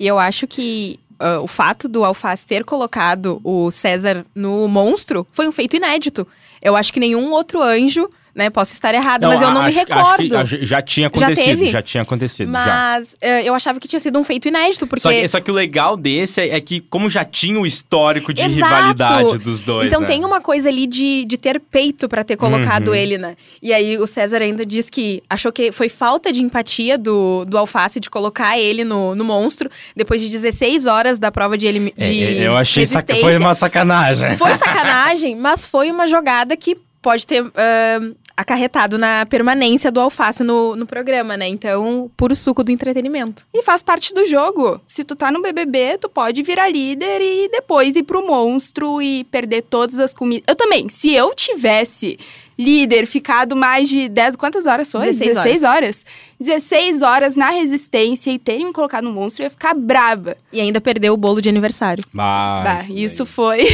E 0.00 0.06
eu 0.06 0.18
acho 0.18 0.46
que 0.46 0.98
ah, 1.18 1.40
o 1.40 1.46
fato 1.46 1.88
do 1.88 2.04
Alface 2.04 2.46
ter 2.46 2.64
colocado 2.64 3.40
o 3.44 3.70
César 3.70 4.26
no 4.34 4.66
monstro 4.68 5.26
foi 5.32 5.46
um 5.48 5.52
feito 5.52 5.76
inédito. 5.76 6.26
Eu 6.60 6.76
acho 6.76 6.92
que 6.92 7.00
nenhum 7.00 7.30
outro 7.32 7.62
anjo, 7.62 8.08
né, 8.34 8.50
posso 8.50 8.72
estar 8.72 8.94
errada, 8.94 9.28
mas 9.28 9.40
eu 9.40 9.50
não 9.52 9.62
me 9.62 9.68
acho- 9.68 9.78
recordo. 9.78 10.36
Acho 10.36 10.56
que 10.56 10.66
já, 10.66 10.76
já 10.78 10.82
tinha 10.82 11.04
Já 11.14 11.26
acontecido, 11.26 11.58
teve? 11.58 11.70
já, 11.70 11.82
tinha 11.82 12.02
acontecido. 12.02 12.50
já. 12.52 12.64
mas 12.66 13.16
eh, 13.20 13.42
eu 13.48 13.54
achava 13.54 13.78
que 13.78 13.86
tinha 13.86 14.00
sido 14.00 14.18
um 14.18 14.24
feito 14.24 14.48
inédito, 14.48 14.86
porque 14.86 15.00
Só 15.02 15.10
que, 15.10 15.28
só 15.28 15.40
que 15.40 15.50
o 15.50 15.54
legal 15.54 15.96
desse 15.96 16.40
é, 16.40 16.56
é 16.56 16.60
que, 16.60 16.80
como 16.80 17.08
já 17.08 17.24
tinha 17.24 17.58
o 17.60 17.66
histórico 17.66 18.32
de 18.34 18.42
Exato. 18.42 18.54
rivalidade 18.54 19.38
dos 19.38 19.62
dois. 19.62 19.86
Então 19.86 20.00
né? 20.00 20.06
tem 20.06 20.24
uma 20.24 20.40
coisa 20.40 20.68
ali 20.68 20.86
de, 20.86 21.24
de 21.24 21.36
ter 21.36 21.60
peito 21.60 22.08
pra 22.08 22.24
ter 22.24 22.36
colocado 22.36 22.88
Uhum. 22.88 22.94
ele, 22.94 23.18
né? 23.18 23.36
E 23.62 23.72
aí 23.72 23.96
o 23.98 24.06
César 24.06 24.42
ainda 24.42 24.66
diz 24.66 24.90
que 24.90 25.22
achou 25.30 25.52
que 25.52 25.70
foi 25.70 25.88
falta 25.88 26.32
de 26.32 26.42
empatia 26.42 26.98
do, 26.98 27.44
do 27.44 27.56
Alface 27.56 28.00
de 28.00 28.10
colocar 28.10 28.58
ele 28.58 28.84
no, 28.84 29.14
no 29.14 29.24
monstro 29.24 29.70
depois 29.94 30.20
de 30.20 30.28
16 30.28 30.86
horas 30.86 31.18
da 31.18 31.30
prova 31.30 31.56
de, 31.56 31.66
elimi- 31.66 31.94
É, 31.96 32.04
de 32.08 32.24
é, 32.24 32.46
eu 32.48 32.56
achei 32.56 32.82
resistência. 32.82 33.22
foi 33.22 33.36
uma 33.38 33.54
sacanagem. 33.54 34.36
Foi 34.36 34.54
sacanagem, 34.56 35.36
mas 35.36 35.64
foi 35.66 35.90
uma 35.90 36.06
jogada 36.06 36.56
que 36.56 36.76
pode 37.00 37.26
ter 37.26 37.42
ahn, 37.42 38.12
acarretado 38.36 38.98
na 38.98 39.24
permanência 39.26 39.90
do 39.90 40.00
Alface 40.00 40.42
no, 40.42 40.74
no 40.74 40.86
programa, 40.86 41.36
né? 41.36 41.46
Então, 41.48 42.10
puro 42.16 42.34
suco 42.34 42.64
do 42.64 42.72
entretenimento. 42.72 43.46
E 43.52 43.62
faz 43.62 43.82
parte 43.82 44.12
do 44.12 44.26
jogo. 44.26 44.80
Se 44.86 45.04
tu 45.04 45.14
tá 45.14 45.30
no 45.30 45.40
BBB, 45.42 45.98
tu 46.00 46.08
pode 46.08 46.42
virar 46.42 46.68
líder 46.68 47.20
e 47.20 47.48
depois 47.48 47.96
ir 47.96 48.02
pro 48.02 48.26
monstro 48.26 49.00
e 49.00 49.24
perder 49.24 49.62
todas 49.62 49.98
as 49.98 50.12
comidas. 50.12 50.44
Eu 50.48 50.56
também, 50.56 50.88
se 50.88 51.12
eu 51.12 51.34
tivesse 51.34 52.18
líder, 52.56 53.04
ficado 53.06 53.56
mais 53.56 53.88
de 53.88 54.08
10, 54.08 54.36
quantas 54.36 54.64
horas 54.66 54.90
foi? 54.90 55.06
16 55.06 55.34
16 55.34 55.62
horas. 55.64 56.06
16 56.40 57.02
horas 57.02 57.36
na 57.36 57.50
resistência 57.50 58.30
e 58.30 58.38
terem 58.38 58.66
me 58.66 58.72
colocado 58.72 59.04
no 59.04 59.12
monstro, 59.12 59.42
eu 59.42 59.46
ia 59.46 59.50
ficar 59.50 59.74
brava. 59.74 60.36
E 60.52 60.60
ainda 60.60 60.80
perdeu 60.80 61.14
o 61.14 61.16
bolo 61.16 61.40
de 61.40 61.48
aniversário. 61.48 62.04
Mas, 62.12 62.64
bah, 62.64 62.84
isso 62.94 63.26
foi. 63.26 63.64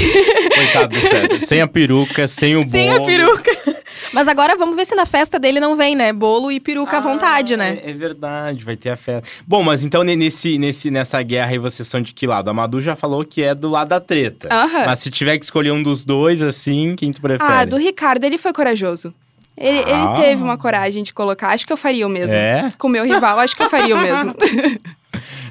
Coitado 0.55 0.89
do 0.95 1.01
César. 1.01 1.41
Sem 1.41 1.61
a 1.61 1.67
peruca, 1.67 2.27
sem 2.27 2.57
o 2.57 2.65
Sem 2.69 2.91
a 2.91 2.95
bolo. 2.99 3.07
peruca. 3.07 3.80
Mas 4.13 4.27
agora 4.29 4.57
vamos 4.57 4.75
ver 4.77 4.85
se 4.87 4.95
na 4.95 5.07
festa 5.07 5.39
dele 5.39 5.61
não 5.61 5.77
vem, 5.77 5.95
né? 5.95 6.13
Bolo 6.13 6.51
e 6.51 6.59
peruca 6.61 6.99
à 6.99 7.01
vontade, 7.01 7.55
Ah, 7.55 7.57
né? 7.57 7.81
É, 7.85 7.91
é 7.91 7.95
verdade, 7.95 8.65
vai 8.65 8.77
ter 8.77 8.91
a 8.91 8.97
festa. 8.97 9.29
Bom, 9.47 9.63
mas 9.63 9.83
então 9.85 10.03
ne- 10.03 10.17
nesse, 10.17 10.59
nesse, 10.59 10.91
nessa 10.91 11.23
guerra 11.23 11.51
aí 11.53 11.59
vocês 11.59 11.87
são 11.87 12.01
de 12.01 12.13
que 12.13 12.27
lado? 12.27 12.51
A 12.51 12.55
Madu 12.55 12.81
já 12.81 12.97
falou 12.97 13.25
que 13.25 13.43
é 13.43 13.55
do 13.55 13.69
lado 13.69 13.89
da 13.89 14.01
treta. 14.01 14.49
Aham. 14.51 14.85
Mas 14.87 14.99
se 15.01 15.11
tiver 15.11 15.39
que 15.39 15.45
escolher 15.45 15.71
um 15.73 15.83
dos 15.83 16.05
dois, 16.05 16.43
assim, 16.43 16.95
quem 16.97 17.13
tu 17.13 17.21
prefere? 17.21 17.51
Ah, 17.53 17.65
do 17.65 17.77
Ricardo, 17.77 18.25
ele 18.25 18.39
foi 18.39 18.53
corajoso. 18.53 19.15
Ele, 19.57 19.79
ele 19.81 19.91
Ah. 19.93 20.15
teve 20.17 20.43
uma 20.43 20.57
coragem 20.57 21.03
de 21.03 21.13
colocar. 21.13 21.51
Acho 21.51 21.67
que 21.67 21.73
eu 21.73 21.77
faria 21.77 22.07
o 22.07 22.11
mesmo. 22.11 22.35
É? 22.37 22.73
Com 22.79 22.89
o 22.89 22.91
meu 22.91 23.05
rival, 23.05 23.39
acho 23.41 23.55
que 23.55 23.63
eu 23.63 23.69
faria 23.71 23.95
o 23.95 23.99
mesmo. 24.03 24.35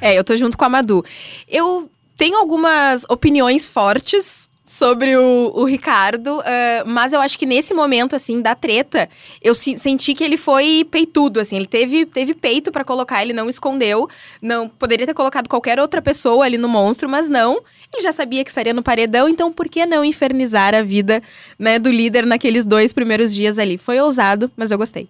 É, 0.02 0.18
eu 0.18 0.24
tô 0.24 0.36
junto 0.38 0.58
com 0.58 0.64
a 0.66 0.70
Madu. 0.70 1.04
Eu 1.48 1.90
tenho 2.16 2.38
algumas 2.38 3.06
opiniões 3.10 3.68
fortes 3.68 4.48
sobre 4.72 5.18
o, 5.18 5.52
o 5.56 5.64
Ricardo, 5.66 6.40
ah, 6.46 6.84
mas 6.86 7.12
eu 7.12 7.20
acho 7.20 7.40
que 7.40 7.46
nesse 7.48 7.74
momento, 7.74 8.16
assim, 8.16 8.40
da 8.40 8.54
treta, 8.54 9.10
eu 9.42 9.56
se- 9.56 9.80
senti 9.80 10.14
que 10.14 10.24
ele 10.24 10.38
foi 10.38 10.86
peitudo, 10.92 11.40
assim. 11.40 11.56
Ele 11.56 11.66
teve, 11.66 12.06
teve 12.06 12.36
peito 12.36 12.72
pra 12.72 12.84
colocar, 12.84 13.24
ele 13.24 13.34
não 13.34 13.50
escondeu. 13.50 14.08
Não 14.40 14.70
Poderia 14.70 15.08
ter 15.08 15.16
colocado 15.16 15.48
qualquer 15.50 15.80
outra 15.80 16.04
pessoa 16.04 16.46
ali 16.46 16.56
no 16.56 16.70
monstro, 16.70 17.10
mas 17.10 17.32
não. 17.32 17.60
Ele 17.92 18.04
já 18.04 18.12
sabia 18.12 18.44
que 18.44 18.52
estaria 18.52 18.72
no 18.72 18.84
paredão, 18.84 19.28
então 19.28 19.52
por 19.52 19.68
que 19.68 19.84
não 19.88 20.06
infernizar 20.06 20.76
a 20.76 20.84
vida, 20.84 21.20
né, 21.58 21.80
do 21.80 21.90
líder 21.90 22.28
naqueles 22.28 22.64
dois 22.64 22.94
primeiros 22.94 23.34
dias 23.34 23.58
ali? 23.58 23.76
Foi 23.76 24.00
ousado, 24.00 24.52
mas 24.56 24.70
eu 24.70 24.78
gostei. 24.78 25.10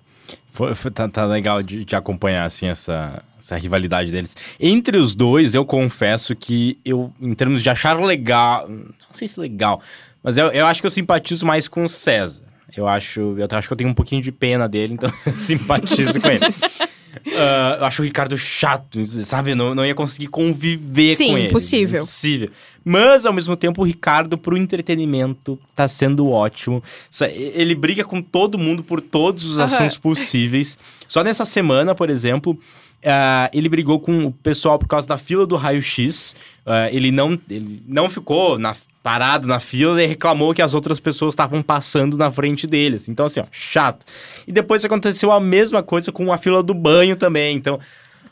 Foi, 0.52 0.74
foi- 0.76 0.92
tá, 0.92 1.08
tá 1.08 1.26
legal 1.26 1.62
de, 1.64 1.86
de 1.86 1.96
acompanhar, 1.96 2.44
assim, 2.46 2.68
essa, 2.68 3.22
essa 3.40 3.56
rivalidade 3.56 4.12
deles. 4.12 4.36
Entre 4.60 4.98
os 4.98 5.16
dois, 5.16 5.54
eu 5.56 5.66
confesso 5.66 6.36
que 6.36 6.78
eu, 6.84 7.14
em 7.22 7.34
termos 7.34 7.64
de 7.64 7.70
achar 7.70 8.00
legal... 8.00 8.68
Não 8.68 8.86
sei 9.14 9.28
se 9.28 9.40
legal, 9.40 9.82
mas 10.24 10.38
eu, 10.38 10.48
eu 10.48 10.66
acho 10.66 10.82
que 10.82 10.88
eu 10.88 10.92
simpatizo 10.92 11.46
mais 11.46 11.68
com 11.68 11.84
o 11.84 11.90
César. 11.90 12.44
Eu 12.76 12.88
acho, 12.88 13.20
eu 13.38 13.48
acho 13.52 13.68
que 13.68 13.74
eu 13.74 13.78
tenho 13.78 13.90
um 13.90 13.94
pouquinho 13.96 14.22
de 14.22 14.32
pena 14.32 14.68
dele, 14.70 14.94
então 14.94 15.12
eu 15.26 15.38
simpatizo 15.38 16.20
com 16.22 16.28
ele. 16.28 16.42
Ah, 17.36 17.78
eu 17.80 17.86
acho 17.86 18.02
o 18.02 18.06
Ricardo 18.06 18.38
chato, 18.38 19.06
sabe? 19.26 19.56
Não, 19.56 19.74
não 19.74 19.86
ia 19.86 19.96
conseguir 19.96 20.28
conviver 20.28 21.16
Sim, 21.16 21.32
com 21.32 21.38
ele. 21.38 21.48
impossível. 21.48 22.02
Impossível. 22.04 22.50
Mas, 22.84 23.26
ao 23.26 23.34
mesmo 23.34 23.56
tempo, 23.56 23.82
o 23.82 23.86
Ricardo, 23.86 24.38
pro 24.38 24.58
entretenimento, 24.58 25.60
tá 25.76 25.88
sendo 25.88 26.30
ótimo. 26.30 26.82
Ele 27.34 27.76
briga 27.76 28.04
com 28.04 28.22
todo 28.22 28.58
mundo 28.58 28.84
por 28.84 29.02
todos 29.02 29.44
os 29.44 29.60
Aham. 29.60 29.66
assuntos 29.66 29.98
possíveis. 29.98 30.78
Só 31.08 31.24
nessa 31.24 31.46
semana, 31.46 31.94
por 31.94 32.10
exemplo, 32.10 32.58
ah, 33.06 33.50
ele 33.54 33.70
brigou 33.70 34.00
com 34.00 34.26
o 34.26 34.32
pessoal 34.32 34.78
por 34.78 34.88
causa 34.88 35.08
da 35.08 35.18
fila 35.18 35.46
do 35.46 35.56
raio-x. 35.56 36.36
Ah, 36.66 36.90
ele, 36.92 37.12
não, 37.12 37.40
ele 37.50 37.82
não 37.88 38.10
ficou 38.10 38.58
na- 38.60 38.76
parado 39.02 39.48
na 39.48 39.60
fila 39.60 40.02
e 40.04 40.06
reclamou 40.06 40.54
que 40.54 40.62
as 40.62 40.74
outras 40.74 41.00
pessoas 41.00 41.34
estavam 41.34 41.62
passando 41.62 42.18
na 42.18 42.30
frente 42.30 42.68
deles. 42.68 43.08
Então, 43.10 43.26
assim, 43.26 43.40
ó, 43.40 43.46
chato. 43.52 44.06
E 44.48 44.52
depois 44.52 44.84
aconteceu 44.84 45.32
a 45.32 45.40
mesma 45.40 45.82
coisa 45.82 46.12
com 46.12 46.32
a 46.34 46.38
fila 46.38 46.62
do 46.62 46.74
banho 46.74 47.16
também. 47.16 47.56
Então. 47.56 47.80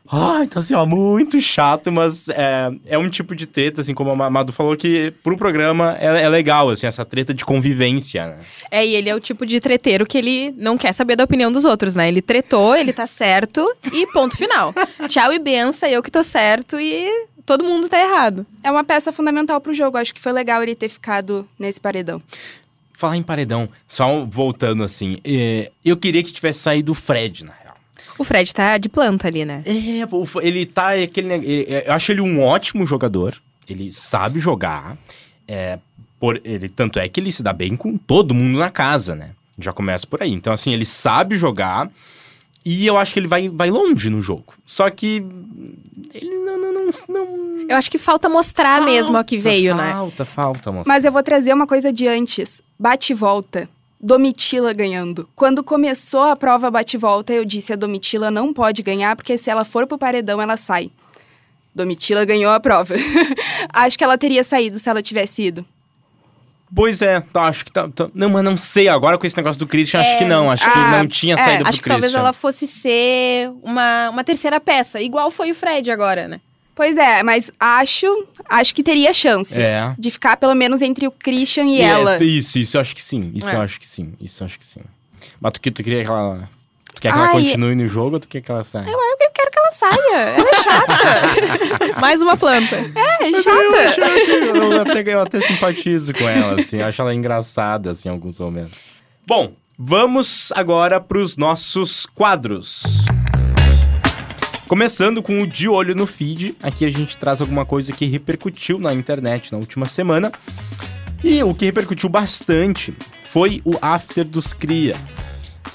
Ah, 0.10 0.39
então 0.43 0.60
assim, 0.60 0.74
ó, 0.74 0.86
muito 0.86 1.39
chato, 1.41 1.91
mas 1.91 2.30
é, 2.30 2.72
é 2.86 2.98
um 2.98 3.10
tipo 3.10 3.36
de 3.36 3.46
treta, 3.46 3.82
assim, 3.82 3.93
como 3.93 4.12
a 4.12 4.30
Madu 4.30 4.54
falou, 4.54 4.76
que 4.76 5.13
pro 5.24 5.38
programa 5.38 5.98
é, 6.00 6.24
é 6.24 6.30
legal, 6.30 6.70
assim, 6.70 6.88
essa 6.88 7.04
treta 7.04 7.34
de 7.34 7.43
convivência, 7.43 8.28
né? 8.28 8.38
É, 8.72 8.86
e 8.86 8.96
ele 8.96 9.10
é 9.10 9.15
o 9.15 9.20
tipo 9.20 9.46
de 9.46 9.60
treteiro 9.60 10.06
que 10.06 10.17
ele 10.17 10.54
não 10.58 10.78
quer 10.78 10.93
saber 10.93 11.15
da 11.15 11.24
opinião 11.24 11.52
dos 11.52 11.65
outros, 11.65 11.96
né? 11.96 12.08
Ele 12.08 12.22
tretou, 12.22 12.76
ele 12.76 12.93
tá 12.93 13.06
certo 13.06 13.65
e 13.91 14.08
ponto 14.08 14.38
final. 14.38 14.74
Tchau 15.10 15.34
e 15.34 15.39
benção, 15.39 15.89
eu 15.89 16.02
que 16.02 16.12
tô 16.12 16.24
certo 16.24 16.80
e 16.80 17.28
todo 17.46 17.63
mundo 17.63 17.89
tá 17.89 18.00
errado. 18.00 18.46
É 18.63 18.72
uma 18.72 18.84
peça 18.84 19.12
fundamental 19.12 19.60
pro 19.60 19.74
jogo. 19.74 19.98
Acho 19.98 20.13
que 20.13 20.22
foi 20.22 20.32
legal 20.32 20.62
ele 20.62 20.76
ter 20.76 20.89
ficado 20.89 21.48
nesse 21.58 21.80
paredão. 21.82 22.22
Falar 22.93 23.15
em 23.15 23.24
paredão, 23.24 23.70
só 23.88 24.26
voltando 24.26 24.84
assim, 24.84 25.17
é, 25.24 25.72
eu 25.86 25.96
queria 25.96 26.24
que 26.24 26.32
tivesse 26.32 26.60
saído 26.60 26.91
o 26.91 26.96
Fred, 26.96 27.46
na 27.46 27.54
real. 27.54 27.66
O 28.17 28.23
Fred 28.23 28.53
tá 28.53 28.77
de 28.77 28.89
planta 28.89 29.27
ali, 29.27 29.45
né? 29.45 29.63
É, 29.65 30.45
ele 30.45 30.65
tá 30.65 30.91
aquele. 30.93 31.33
ele- 31.33 31.83
eu 31.86 31.93
acho 31.93 32.12
ele 32.12 32.21
um 32.21 32.41
ótimo 32.43 32.86
jogador. 32.86 33.36
Ele 33.69 33.91
sabe 33.91 34.39
jogar. 34.39 34.97
É, 35.47 35.77
por, 36.19 36.39
ele, 36.43 36.67
tanto 36.69 36.99
é 36.99 37.07
que 37.07 37.19
ele 37.19 37.31
se 37.31 37.43
dá 37.43 37.53
bem 37.53 37.75
com 37.75 37.97
todo 37.97 38.33
mundo 38.33 38.57
na 38.57 38.69
casa, 38.69 39.13
né? 39.15 39.31
Já 39.60 39.71
começa 39.73 40.05
por 40.07 40.21
aí. 40.21 40.31
Então, 40.31 40.53
assim, 40.53 40.73
ele 40.73 40.86
sabe 40.86 41.36
jogar. 41.36 41.89
E 42.65 42.86
eu 42.86 42.97
acho 42.97 43.13
que 43.13 43.19
ele 43.19 43.27
vai, 43.27 43.47
vai 43.49 43.69
longe 43.69 44.10
no 44.10 44.21
jogo. 44.21 44.53
Só 44.65 44.89
que 44.89 45.23
ele 46.13 46.36
não. 46.38 46.57
não, 46.60 46.73
não, 46.73 46.89
não 47.07 47.65
Eu 47.69 47.75
acho 47.77 47.89
que 47.89 47.97
falta 47.97 48.27
mostrar 48.27 48.81
mesmo 48.81 49.17
o 49.17 49.23
que 49.23 49.38
veio, 49.38 49.75
né? 49.75 49.91
Falta, 49.91 50.25
falta, 50.25 50.71
moça. 50.71 50.88
Mas 50.88 51.05
eu 51.05 51.12
vou 51.12 51.23
trazer 51.23 51.53
uma 51.53 51.65
coisa 51.67 51.91
de 51.93 52.07
antes. 52.07 52.62
Bate 52.77 53.13
e 53.13 53.15
volta. 53.15 53.69
Domitila 53.99 54.73
ganhando. 54.73 55.27
Quando 55.36 55.63
começou 55.63 56.21
a 56.23 56.36
prova 56.36 56.69
bate 56.69 56.95
e 56.97 56.99
volta, 56.99 57.33
eu 57.33 57.43
disse 57.43 57.73
a 57.73 57.75
Domitila 57.75 58.29
não 58.29 58.53
pode 58.53 58.83
ganhar, 58.83 59.15
porque 59.15 59.38
se 59.38 59.49
ela 59.49 59.65
for 59.65 59.88
pro 59.88 59.97
paredão, 59.97 60.41
ela 60.41 60.55
sai. 60.55 60.91
Domitila 61.73 62.23
ganhou 62.25 62.51
a 62.51 62.60
prova. 62.60 62.95
Acho 63.73 63.97
que 63.97 64.03
ela 64.03 64.17
teria 64.17 64.43
saído 64.43 64.77
se 64.79 64.89
ela 64.89 65.01
tivesse 65.01 65.43
ido. 65.43 65.65
Pois 66.75 67.01
é, 67.01 67.21
tá, 67.21 67.43
acho 67.43 67.63
que 67.63 67.71
tá, 67.71 67.88
tá- 67.88 68.10
Não, 68.13 68.29
mas 68.29 68.43
não 68.43 68.57
sei. 68.57 68.89
Agora 68.89 69.17
com 69.17 69.25
esse 69.25 69.38
negócio 69.38 69.57
do 69.57 69.65
Christian, 69.65 70.01
acho 70.01 70.12
É, 70.12 70.15
que 70.15 70.25
não. 70.25 70.51
Acho 70.51 70.65
que 70.69 70.77
ah, 70.77 70.97
não 70.97 71.07
tinha 71.07 71.36
é, 71.36 71.38
saída 71.38 71.60
pro 71.60 71.69
Acho 71.69 71.77
que 71.77 71.83
Christian. 71.83 72.01
talvez 72.01 72.13
ela 72.13 72.33
fosse 72.33 72.67
ser 72.67 73.49
uma, 73.63 74.10
uma 74.10 74.21
terceira 74.21 74.60
peça, 74.60 74.99
igual 74.99 75.31
foi 75.31 75.49
o 75.49 75.55
Fred 75.55 75.89
agora, 75.89 76.27
né? 76.27 76.41
Pois 76.77 76.95
é, 76.95 77.23
mas 77.23 77.51
acho, 77.59 78.05
acho 78.47 78.73
que 78.75 78.81
teria 78.83 79.11
chances 79.13 79.57
É. 79.57 79.93
de 79.97 80.09
ficar 80.11 80.37
pelo 80.37 80.53
menos 80.55 80.81
entre 80.81 81.07
o 81.07 81.11
Christian 81.11 81.65
e, 81.65 81.81
é, 81.81 81.85
ela. 81.85 82.23
isso, 82.23 82.57
isso 82.59 82.77
eu 82.77 82.81
acho 82.81 82.95
que 82.95 83.01
sim. 83.03 83.31
Isso 83.33 83.49
É. 83.49 83.55
eu 83.55 83.61
acho 83.61 83.79
que 83.79 83.87
sim. 83.87 84.13
Isso 84.21 84.43
eu 84.43 84.45
acho 84.45 84.59
que 84.59 84.65
sim. 84.65 84.81
Mas 85.41 85.53
tu, 85.53 85.59
que- 85.59 85.71
tu 85.71 85.83
queria 85.83 86.03
que 86.03 86.07
ela. 86.09 86.47
Tu 86.93 87.01
quer 87.01 87.11
que 87.11 87.17
ela 87.17 87.27
Ai, 87.27 87.33
continue 87.33 87.75
no 87.75 87.87
jogo 87.87 88.15
ou 88.15 88.19
tu 88.19 88.27
quer 88.27 88.41
que 88.41 88.51
ela 88.51 88.63
saia? 88.63 88.85
Eu 88.87 89.31
quero 89.33 89.51
que 89.51 89.59
ela 89.59 89.71
saia. 89.71 90.19
Ela 90.19 90.49
é 90.49 90.53
chata. 90.63 91.99
Mais 92.01 92.21
uma 92.21 92.37
planta. 92.37 92.75
É, 92.75 93.29
Eu, 93.29 93.41
chata. 93.41 93.57
acho- 93.89 94.01
eu 94.01 94.81
até, 94.81 95.13
eu 95.13 95.21
até 95.21 95.41
simpatizo 95.41 96.13
com 96.13 96.27
ela, 96.29 96.59
assim. 96.59 96.77
Eu 96.77 96.85
acho 96.87 97.01
ela 97.01 97.13
engraçada, 97.13 97.91
assim, 97.91 98.07
em 98.09 98.11
alguns 98.11 98.39
momentos. 98.39 98.75
Bom, 99.27 99.53
vamos 99.77 100.51
agora 100.55 100.99
pros 101.01 101.37
nossos 101.37 102.05
quadros. 102.05 103.05
Começando 104.67 105.23
com 105.23 105.39
o 105.39 105.47
De 105.47 105.69
Olho 105.69 105.95
no 105.95 106.06
Feed. 106.06 106.56
Aqui 106.62 106.86
a 106.86 106.89
gente 106.89 107.15
traz 107.15 107.39
alguma 107.39 107.65
coisa 107.65 107.93
que 107.93 108.06
repercutiu 108.06 108.77
na 108.77 108.93
internet 108.93 109.51
na 109.51 109.58
última 109.58 109.86
semana. 109.86 110.30
E 111.23 111.41
o 111.41 111.53
que 111.53 111.65
repercutiu 111.65 112.10
bastante 112.10 112.93
foi 113.23 113.62
o 113.63 113.71
After 113.82 114.25
dos 114.25 114.53
Cria. 114.53 114.95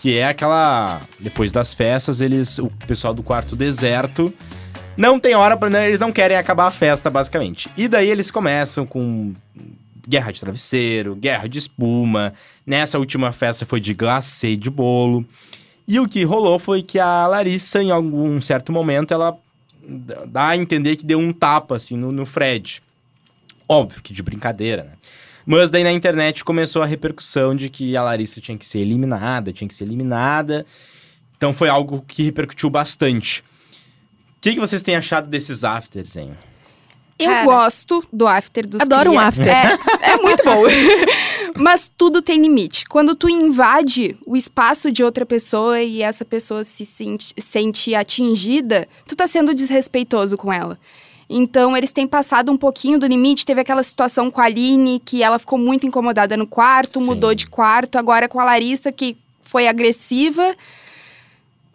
Que 0.01 0.19
é 0.19 0.27
aquela. 0.27 1.01
Depois 1.19 1.51
das 1.51 1.73
festas, 1.73 2.21
eles. 2.21 2.59
O 2.59 2.71
pessoal 2.87 3.15
do 3.15 3.23
quarto 3.23 3.57
deserto 3.57 4.33
não 4.95 5.19
tem 5.19 5.35
hora 5.35 5.57
pra. 5.57 5.71
né, 5.71 5.89
Eles 5.89 6.01
não 6.01 6.13
querem 6.13 6.37
acabar 6.37 6.67
a 6.67 6.71
festa, 6.71 7.09
basicamente. 7.09 7.71
E 7.77 7.89
daí 7.89 8.11
eles 8.11 8.31
começam 8.31 8.85
com 8.85 9.33
guerra 10.07 10.33
de 10.33 10.41
travesseiro, 10.41 11.15
guerra 11.15 11.49
de 11.49 11.59
espuma. 11.59 12.35
Nessa 12.67 12.99
última 12.99 13.33
festa 13.33 13.65
foi 13.65 13.81
de 13.81 13.95
glacê 13.95 14.55
de 14.55 14.69
bolo. 14.69 15.25
E 15.87 15.99
o 15.99 16.09
que 16.09 16.25
rolou 16.25 16.59
foi 16.59 16.83
que 16.83 16.99
a 16.99 17.27
Larissa, 17.27 17.83
em 17.83 17.91
algum 17.91 18.41
certo 18.41 18.73
momento, 18.73 19.13
ela 19.13 19.37
dá 20.27 20.49
a 20.49 20.57
entender 20.57 20.97
que 20.97 21.05
deu 21.05 21.19
um 21.19 21.33
tapa, 21.33 21.77
assim, 21.77 21.97
no, 21.97 22.13
no 22.13 22.25
Fred. 22.25 22.83
Óbvio 23.69 24.03
que 24.03 24.13
de 24.13 24.23
brincadeira, 24.23 24.85
né? 24.85 24.93
Mas 25.45 25.71
daí 25.71 25.83
na 25.83 25.93
internet 25.93 26.45
começou 26.45 26.83
a 26.83 26.87
repercussão 26.87 27.55
de 27.55 27.69
que 27.69 27.97
a 27.97 28.03
Larissa 28.03 28.41
tinha 28.41 28.57
que 28.57 28.65
ser 28.65 28.79
eliminada, 28.79 29.53
tinha 29.53 29.67
que 29.67 29.75
ser 29.75 29.85
eliminada. 29.85 30.65
Então 31.37 31.53
foi 31.53 31.69
algo 31.69 32.05
que 32.07 32.23
repercutiu 32.23 32.71
bastante. 32.71 33.43
O 34.37 34.41
que, 34.41 34.55
que 34.55 34.61
vocês 34.61 34.83
têm 34.83 34.95
achado 34.95 35.29
desses 35.29 35.65
afters, 35.65 36.17
hein? 36.17 36.33
Eu 37.23 37.31
Cara, 37.31 37.45
gosto 37.45 38.05
do 38.13 38.27
after 38.27 38.69
dos 38.69 38.81
adoro 38.81 39.11
um 39.11 39.15
cria. 39.15 39.27
after. 39.27 39.49
É, 39.49 40.11
é 40.13 40.17
muito 40.17 40.43
bom. 40.45 40.63
Mas 41.57 41.91
tudo 41.97 42.23
tem 42.23 42.41
limite. 42.41 42.85
Quando 42.87 43.15
tu 43.15 43.29
invade 43.29 44.17
o 44.27 44.37
espaço 44.37 44.91
de 44.91 45.05
outra 45.05 45.25
pessoa 45.27 45.81
e 45.81 46.03
essa 46.03 46.25
pessoa 46.25 46.65
se 46.65 46.85
sente, 46.85 47.35
sente 47.39 47.95
atingida, 47.95 48.89
tu 49.07 49.15
tá 49.15 49.27
sendo 49.27 49.55
desrespeitoso 49.55 50.37
com 50.37 50.53
ela. 50.53 50.79
Então, 51.29 51.77
eles 51.77 51.93
têm 51.93 52.07
passado 52.07 52.53
um 52.53 52.57
pouquinho 52.59 52.99
do 52.99 53.07
limite. 53.07 53.47
Teve 53.47 53.61
aquela 53.63 53.83
situação 53.83 54.31
com 54.31 54.41
a 54.41 54.45
Aline, 54.45 55.01
que 55.03 55.23
ela 55.23 55.39
ficou 55.39 55.59
muito 55.59 55.87
incomodada 55.87 56.37
no 56.37 56.47
quarto, 56.47 56.99
Sim. 56.99 57.07
mudou 57.07 57.35
de 57.35 57.47
quarto. 57.47 57.97
Agora 57.97 58.29
com 58.29 58.39
a 58.39 58.45
Larissa, 58.45 58.93
que 58.93 59.17
foi 59.41 59.67
agressiva. 59.67 60.55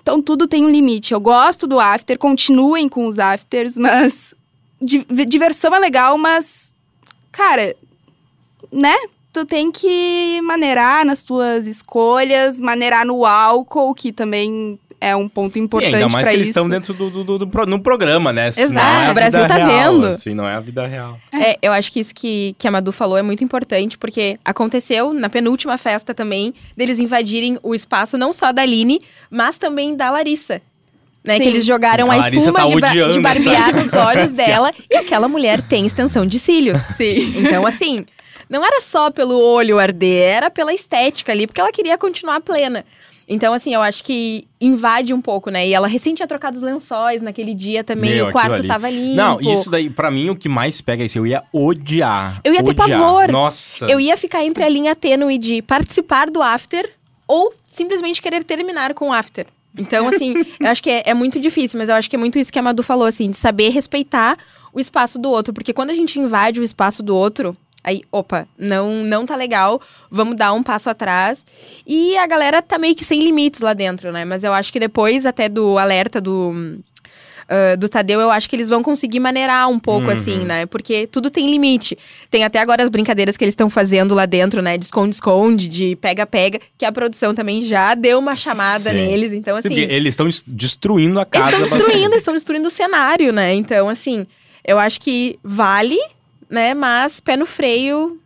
Então, 0.01 0.21
tudo 0.21 0.47
tem 0.47 0.63
um 0.63 0.69
limite. 0.69 1.13
Eu 1.13 1.19
gosto 1.19 1.65
do 1.67 1.79
after, 1.79 2.17
continuem 2.17 2.88
com 2.88 3.07
os 3.07 3.19
afters, 3.19 3.75
mas 3.77 4.33
diversão 4.81 5.73
é 5.75 5.79
legal, 5.79 6.17
mas, 6.17 6.73
cara, 7.31 7.75
né? 8.71 8.95
Tu 9.33 9.45
tem 9.45 9.71
que 9.71 10.41
maneirar 10.41 11.05
nas 11.05 11.23
tuas 11.23 11.67
escolhas, 11.67 12.59
maneirar 12.59 13.05
no 13.05 13.23
álcool, 13.25 13.93
que 13.93 14.11
também 14.11 14.79
é 14.99 15.15
um 15.15 15.29
ponto 15.29 15.59
importante 15.59 15.93
ainda 15.93 16.09
mais 16.09 16.23
pra 16.23 16.31
que 16.31 16.37
eles 16.37 16.49
isso. 16.49 16.57
estão 16.59 16.67
dentro 16.67 16.91
do, 16.91 17.11
do, 17.11 17.23
do- 17.23 17.37
do 17.39 17.47
pro- 17.47 17.67
no 17.67 17.79
programa, 17.79 18.33
né? 18.33 18.49
Isso 18.49 18.61
Exato, 18.61 18.73
não 18.83 19.01
é 19.03 19.11
o 19.11 19.13
Brasil 19.13 19.45
tá 19.47 19.55
real, 19.55 19.93
vendo. 19.93 20.07
Assim, 20.07 20.33
não 20.33 20.47
é 20.47 20.55
a 20.55 20.59
vida 20.59 20.87
real. 20.87 21.19
É, 21.31 21.55
eu 21.61 21.71
acho 21.71 21.91
que 21.91 21.99
isso 21.99 22.15
que, 22.15 22.55
que 22.57 22.67
a 22.67 22.71
Madu 22.71 22.91
falou 22.91 23.15
é 23.15 23.21
muito 23.21 23.43
importante, 23.43 23.95
porque 23.95 24.39
aconteceu 24.43 25.13
na 25.13 25.29
penúltima 25.29 25.77
festa 25.77 26.15
também, 26.15 26.51
deles 26.75 26.97
invadirem 26.97 27.59
o 27.61 27.75
espaço 27.75 28.17
não 28.17 28.31
só 28.31 28.51
da 28.51 28.63
Aline, 28.63 28.99
mas 29.29 29.59
também 29.59 29.95
da 29.95 30.09
Larissa. 30.09 30.59
Né, 31.27 31.35
Sim. 31.37 31.43
que 31.43 31.49
eles 31.49 31.65
jogaram 31.65 32.09
A 32.09 32.15
a, 32.15 32.17
espuma 32.29 32.59
tá 32.61 32.65
de, 32.65 32.79
ba- 32.79 33.11
de 33.11 33.19
barbear 33.19 33.75
nos 33.75 33.91
olhos 33.93 34.31
dela. 34.31 34.71
E 34.89 34.95
aquela 34.95 35.27
mulher 35.27 35.61
tem 35.61 35.85
extensão 35.85 36.25
de 36.25 36.39
cílios. 36.39 36.79
Sim. 36.79 37.33
Então, 37.37 37.65
assim, 37.67 38.05
não 38.49 38.65
era 38.65 38.79
só 38.81 39.11
pelo 39.11 39.37
olho 39.37 39.77
arder, 39.77 40.23
era 40.37 40.49
pela 40.49 40.73
estética 40.73 41.31
ali, 41.33 41.45
porque 41.45 41.59
ela 41.59 41.71
queria 41.71 41.97
continuar 41.97 42.39
plena. 42.39 42.85
Então, 43.29 43.53
assim, 43.53 43.73
eu 43.73 43.81
acho 43.81 44.05
que 44.05 44.47
invade 44.61 45.13
um 45.13 45.19
pouco, 45.19 45.49
né? 45.49 45.67
E 45.67 45.73
ela 45.73 45.85
recém 45.85 46.15
tinha 46.15 46.25
trocado 46.25 46.55
os 46.55 46.63
lençóis 46.63 47.21
naquele 47.21 47.53
dia 47.53 47.83
também, 47.83 48.15
Meu, 48.15 48.29
o 48.29 48.31
quarto 48.31 48.59
ali. 48.59 48.67
tava 48.69 48.89
limpo. 48.89 49.15
Não, 49.17 49.41
isso 49.41 49.69
daí, 49.69 49.89
pra 49.89 50.09
mim, 50.09 50.29
o 50.29 50.35
que 50.37 50.47
mais 50.47 50.79
pega 50.79 51.03
é 51.03 51.07
isso. 51.07 51.17
Eu 51.17 51.27
ia 51.27 51.43
odiar. 51.51 52.39
Eu 52.41 52.53
ia 52.53 52.63
ter 52.63 52.69
odiar. 52.71 52.89
pavor. 53.01 53.29
Nossa. 53.29 53.85
Eu 53.87 53.99
ia 53.99 54.15
ficar 54.15 54.45
entre 54.45 54.63
a 54.63 54.69
linha 54.69 54.95
tênue 54.95 55.37
de 55.37 55.61
participar 55.61 56.29
do 56.29 56.41
after 56.41 56.89
ou 57.27 57.53
simplesmente 57.69 58.21
querer 58.21 58.45
terminar 58.45 58.93
com 58.93 59.09
o 59.09 59.13
after. 59.13 59.45
Então, 59.77 60.07
assim, 60.07 60.33
eu 60.59 60.67
acho 60.67 60.81
que 60.81 60.89
é, 60.89 61.03
é 61.05 61.13
muito 61.13 61.39
difícil, 61.39 61.77
mas 61.79 61.89
eu 61.89 61.95
acho 61.95 62.09
que 62.09 62.15
é 62.15 62.19
muito 62.19 62.39
isso 62.39 62.51
que 62.51 62.59
a 62.59 62.61
Madu 62.61 62.83
falou, 62.83 63.05
assim, 63.07 63.29
de 63.29 63.35
saber 63.35 63.69
respeitar 63.69 64.37
o 64.73 64.79
espaço 64.79 65.19
do 65.19 65.29
outro. 65.29 65.53
Porque 65.53 65.73
quando 65.73 65.89
a 65.89 65.93
gente 65.93 66.19
invade 66.19 66.59
o 66.59 66.63
espaço 66.63 67.01
do 67.01 67.15
outro, 67.15 67.55
aí, 67.83 68.01
opa, 68.11 68.47
não, 68.57 69.03
não 69.03 69.25
tá 69.25 69.35
legal, 69.35 69.81
vamos 70.09 70.35
dar 70.35 70.53
um 70.53 70.61
passo 70.61 70.89
atrás. 70.89 71.45
E 71.85 72.17
a 72.17 72.27
galera 72.27 72.61
tá 72.61 72.77
meio 72.77 72.95
que 72.95 73.05
sem 73.05 73.21
limites 73.21 73.61
lá 73.61 73.73
dentro, 73.73 74.11
né? 74.11 74.25
Mas 74.25 74.43
eu 74.43 74.53
acho 74.53 74.71
que 74.71 74.79
depois 74.79 75.25
até 75.25 75.47
do 75.47 75.77
alerta 75.77 76.19
do. 76.19 76.79
Ah, 77.49 77.75
do 77.75 77.88
Tadeu, 77.88 78.19
eu 78.19 78.29
acho 78.31 78.49
que 78.49 78.55
eles 78.55 78.69
vão 78.69 78.83
conseguir 78.83 79.19
maneirar 79.19 79.69
um 79.69 79.79
pouco, 79.79 80.07
Uhum. 80.07 80.12
assim, 80.13 80.38
né? 80.45 80.65
Porque 80.65 81.07
tudo 81.07 81.29
tem 81.29 81.49
limite. 81.49 81.97
Tem 82.29 82.43
até 82.43 82.60
agora 82.60 82.83
as 82.83 82.89
brincadeiras 82.89 83.38
que 83.38 83.43
eles 83.43 83.53
estão 83.53 83.69
fazendo 83.69 84.13
lá 84.15 84.25
dentro, 84.25 84.62
né? 84.62 84.77
De 84.77 84.86
esconde-esconde, 84.86 85.67
de 85.67 85.95
pega-pega, 85.97 86.60
que 86.77 86.86
a 86.86 86.91
produção 86.91 87.33
também 87.33 87.62
já 87.63 87.95
deu 87.95 88.19
uma 88.19 88.36
chamada 88.36 88.89
Sim. 88.91 88.95
neles. 88.97 89.33
Então, 89.33 89.55
assim. 89.57 89.69
Porque 89.69 89.81
eles 89.81 90.10
estão 90.13 90.27
es- 90.27 90.43
destruindo 90.45 91.19
a 91.19 91.23
Eles 91.23 91.31
casa. 91.31 91.63
estão 91.63 91.77
destruindo, 91.77 92.05
eles 92.10 92.17
estão 92.21 92.33
destruindo 92.33 92.67
o 92.67 92.71
cenário, 92.71 93.31
né? 93.31 93.53
Então, 93.53 93.88
assim, 93.89 94.25
eu 94.65 94.77
acho 94.79 94.99
que 95.01 95.39
vale, 95.43 95.97
né? 96.49 96.73
Mas 96.73 97.19
pé 97.19 97.38
no 97.38 97.45
freio. 97.45 98.19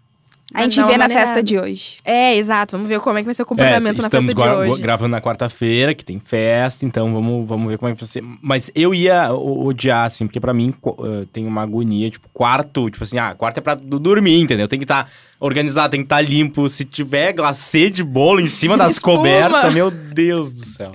A 0.53 0.63
gente 0.63 0.75
vê 0.75 0.81
na 0.81 0.87
maneirada. 0.99 1.13
festa 1.13 1.41
de 1.43 1.57
hoje. 1.57 1.97
É, 2.03 2.35
exato. 2.35 2.73
Vamos 2.75 2.87
ver 2.89 2.99
como 2.99 3.17
é 3.17 3.21
que 3.21 3.25
vai 3.25 3.33
ser 3.33 3.43
o 3.43 3.45
comportamento 3.45 3.99
É, 3.99 4.01
na 4.01 4.07
estamos 4.07 4.33
festa 4.33 4.49
de 4.49 4.55
hoje. 4.71 4.81
gravando 4.81 5.11
na 5.11 5.21
quarta-feira, 5.21 5.93
que 5.95 6.03
tem 6.03 6.19
festa, 6.19 6.85
então 6.85 7.13
vamos, 7.13 7.47
vamos 7.47 7.69
ver 7.69 7.77
como 7.77 7.89
é 7.89 7.95
que 7.95 8.01
vai 8.01 8.07
ser. 8.09 8.21
Mas 8.41 8.69
eu 8.75 8.93
ia 8.93 9.33
odiar, 9.33 10.05
assim, 10.07 10.27
porque 10.27 10.39
pra 10.41 10.53
mim 10.53 10.73
eh, 10.85 11.25
tem 11.31 11.45
uma 11.47 11.61
agonia, 11.61 12.09
tipo, 12.09 12.27
quarto, 12.33 12.89
tipo 12.89 13.03
assim, 13.03 13.17
ah, 13.17 13.33
quarto 13.33 13.59
é 13.59 13.61
pra 13.61 13.75
dormir, 13.75 14.41
entendeu? 14.41 14.67
Tem 14.67 14.77
que 14.77 14.83
estar 14.83 15.09
organizado, 15.39 15.91
tem 15.91 16.01
que 16.01 16.05
estar 16.05 16.19
limpo. 16.21 16.67
Se 16.67 16.83
tiver 16.83 17.31
glacê 17.31 17.89
de 17.89 18.03
bolo 18.03 18.41
em 18.41 18.47
cima 18.47 18.75
das 18.77 18.93
Espuma. 18.97 19.17
cobertas, 19.17 19.73
meu 19.73 19.89
Deus 19.89 20.51
do 20.51 20.65
céu. 20.65 20.91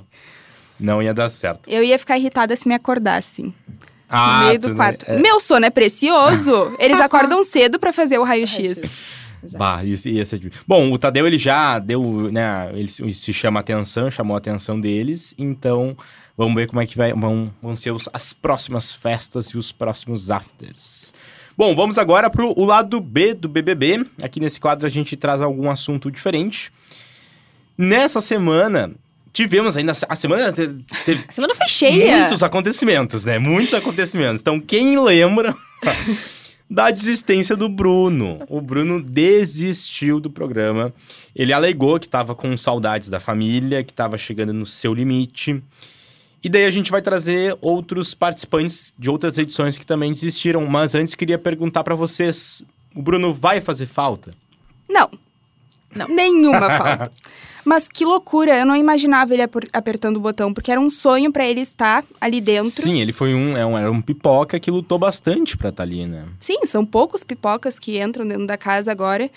Não 0.79 1.03
ia 1.03 1.15
dar 1.15 1.31
certo. 1.31 1.67
Eu 1.67 1.83
ia 1.83 1.99
ficar 1.99 2.19
irritada 2.19 2.55
se 2.55 2.69
me 2.69 2.75
acordassem. 2.75 3.55
Ah, 4.09 4.41
no 4.43 4.47
meio 4.49 4.59
do 4.61 4.75
quarto. 4.77 5.05
é- 5.09 5.19
Meu 5.19 5.41
sono 5.41 5.65
é 5.67 5.71
precioso. 5.71 6.73
Eles 6.79 7.01
acordam 7.01 7.43
cedo 7.43 7.79
pra 7.79 7.93
fazer 7.93 8.19
o 8.19 8.23
raio-x. 8.23 9.16
Bah, 9.55 9.83
difícil. 9.83 10.51
Bom, 10.67 10.91
o 10.93 10.99
Tadeu, 10.99 11.27
ele 11.27 11.39
já 11.39 11.79
deu, 11.79 12.31
né, 12.33 12.71
ele 12.75 12.89
se 13.15 13.33
chama 13.33 13.61
atenção, 13.61 14.11
chamou 14.11 14.35
a 14.35 14.39
atenção 14.39 14.81
deles, 14.81 15.35
então 15.39 15.97
vamos 16.37 16.55
ver 16.55 16.67
como 16.67 16.81
é 16.81 16.87
que 16.87 16.97
vai, 16.97 17.13
vão, 17.13 17.53
vão 17.63 17.75
ser 17.77 17.91
os- 17.93 18.09
as 18.13 18.33
próximas 18.33 18.93
festas 18.93 19.47
e 19.49 19.59
os 19.59 19.73
próximos 19.73 20.31
afters. 20.31 21.13
Bom, 21.57 21.75
vamos 21.75 21.97
agora 21.97 22.29
pro 22.29 22.53
o 22.59 22.65
lado 22.67 23.01
B 23.01 23.33
do 23.33 23.49
BBB. 23.49 24.05
Aqui 24.23 24.39
nesse 24.39 24.61
quadro 24.61 24.87
a 24.87 24.91
gente 24.91 25.17
traz 25.17 25.41
algum 25.41 25.71
assunto 25.71 26.11
diferente. 26.11 26.71
Nessa 27.79 28.21
semana, 28.21 28.93
tivemos 29.33 29.77
ainda, 29.77 29.93
a 30.09 30.17
semana 30.17 30.53
te- 30.53 30.69
teve 31.05 31.25
A 31.29 31.33
semana 31.33 31.55
foi 31.55 31.69
cheia. 31.69 32.19
Muitos 32.21 32.43
acontecimentos, 32.43 33.25
né? 33.25 33.39
Muitos 33.39 33.73
acontecimentos. 33.75 34.41
Então, 34.43 34.61
quem 34.61 34.99
lembra 35.03 35.55
da 36.69 36.91
desistência 36.91 37.57
do 37.57 37.69
Bruno. 37.69 38.41
O 38.49 38.61
Bruno 38.61 39.03
desistiu 39.03 40.19
do 40.21 40.31
programa. 40.31 40.93
Ele 41.35 41.53
alegou 41.53 41.99
que 41.99 42.07
estava 42.07 42.35
com 42.35 42.57
saudades 42.57 43.09
da 43.09 43.21
família, 43.21 43.85
que 43.85 43.93
estava 43.93 44.19
chegando 44.19 44.53
no 44.53 44.67
seu 44.67 44.93
limite. 44.93 45.63
E 46.43 46.49
daí 46.49 46.65
a 46.65 46.71
gente 46.71 46.91
vai 46.91 47.03
trazer 47.03 47.57
outros 47.61 48.15
participantes 48.15 48.93
de 48.99 49.09
outras 49.09 49.39
edições 49.39 49.79
que 49.79 49.87
também 49.87 50.13
desistiram. 50.13 50.65
Mas 50.67 50.95
antes 50.95 51.15
queria 51.15 51.39
perguntar 51.39 51.83
para 51.83 51.95
vocês: 51.95 52.63
o 52.95 53.03
Bruno 53.03 53.33
vai 53.33 53.61
fazer 53.61 53.87
falta? 53.87 54.35
Não. 54.89 55.11
Não. 55.97 56.09
Nenhuma 56.09 56.71
falta. 56.71 57.11
Mas 57.65 57.89
que 57.89 58.05
loucura, 58.05 58.57
eu 58.57 58.65
não 58.65 58.77
imaginava 58.77 59.35
ele 59.35 59.43
apertando 59.73 60.19
o 60.19 60.21
botão, 60.21 60.55
porque 60.55 60.71
era 60.71 60.81
um 60.81 60.89
sonho 60.89 61.33
para 61.33 61.45
ele 61.45 61.61
estar 61.61 62.05
ali 62.21 62.41
dentro. 62.41 62.71
Sim, 62.83 63.01
ele 63.01 63.13
foi 63.13 63.35
um, 63.35 63.57
é 63.57 63.67
um, 63.67 63.77
era 63.77 63.91
um 63.91 64.01
pipoca 64.01 64.61
que 64.61 64.71
lutou 64.71 64.99
bastante 64.99 65.57
pra 65.57 65.71
estar 65.71 65.83
ali, 65.83 66.07
né? 66.07 66.27
Sim, 66.39 66.65
são 66.65 66.87
poucos 66.87 67.25
pipocas 67.25 67.81
que 67.81 68.01
entram 68.01 68.25
dentro 68.27 68.47
da 68.47 68.57
casa 68.57 68.93
agora. 68.93 69.29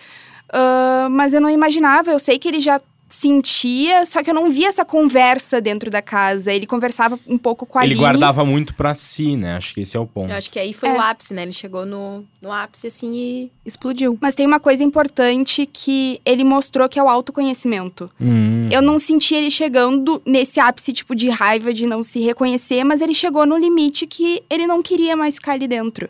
Uh, 0.49 1.09
mas 1.09 1.33
eu 1.33 1.41
não 1.41 1.49
imaginava, 1.49 2.11
eu 2.11 2.19
sei 2.19 2.37
que 2.37 2.47
ele 2.47 2.59
já 2.59 2.79
sentia, 3.09 4.05
só 4.05 4.23
que 4.23 4.29
eu 4.29 4.33
não 4.33 4.51
via 4.51 4.67
essa 4.67 4.85
conversa 4.85 5.59
dentro 5.59 5.89
da 5.89 6.01
casa. 6.01 6.53
Ele 6.53 6.65
conversava 6.67 7.19
um 7.27 7.37
pouco 7.37 7.65
com 7.65 7.79
a 7.79 7.83
Ele 7.83 7.93
Aline. 7.93 7.99
guardava 8.05 8.45
muito 8.45 8.73
pra 8.75 8.93
si, 8.93 9.35
né? 9.35 9.57
Acho 9.57 9.73
que 9.73 9.81
esse 9.81 9.97
é 9.97 9.99
o 9.99 10.05
ponto. 10.05 10.29
Eu 10.29 10.35
acho 10.37 10.49
que 10.51 10.59
aí 10.59 10.71
foi 10.73 10.89
É. 10.89 10.93
o 10.93 11.01
ápice, 11.01 11.33
né? 11.33 11.41
Ele 11.43 11.51
chegou 11.51 11.85
no, 11.85 12.23
no 12.41 12.51
ápice, 12.51 12.87
assim, 12.87 13.11
e 13.13 13.51
explodiu. 13.65 14.17
Mas 14.21 14.35
tem 14.35 14.45
uma 14.45 14.59
coisa 14.59 14.83
importante 14.83 15.65
que 15.71 16.21
ele 16.25 16.43
mostrou 16.43 16.87
que 16.87 16.99
é 16.99 17.03
o 17.03 17.09
autoconhecimento. 17.09 18.09
Hum. 18.21 18.69
Eu 18.71 18.81
não 18.81 18.99
senti 18.99 19.33
ele 19.35 19.49
chegando 19.51 20.21
nesse 20.25 20.59
ápice 20.59 20.93
tipo 20.93 21.15
de 21.15 21.29
raiva 21.29 21.73
de 21.73 21.85
não 21.87 22.03
se 22.03 22.19
reconhecer, 22.19 22.83
mas 22.83 23.01
ele 23.01 23.13
chegou 23.13 23.45
no 23.45 23.57
limite 23.57 24.05
que 24.05 24.43
ele 24.49 24.67
não 24.67 24.81
queria 24.83 25.15
mais 25.15 25.35
ficar 25.35 25.53
ali 25.53 25.67
dentro. 25.67 26.09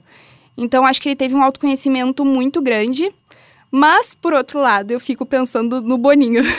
Então 0.57 0.85
acho 0.85 1.01
que 1.01 1.07
ele 1.07 1.15
teve 1.15 1.33
um 1.33 1.41
autoconhecimento 1.41 2.25
muito 2.25 2.61
grande. 2.61 3.09
Mas, 3.71 4.15
por 4.15 4.33
outro 4.33 4.59
lado, 4.59 4.91
eu 4.91 4.99
fico 4.99 5.25
pensando 5.25 5.81
no 5.81 5.97
Boninho. 5.97 6.43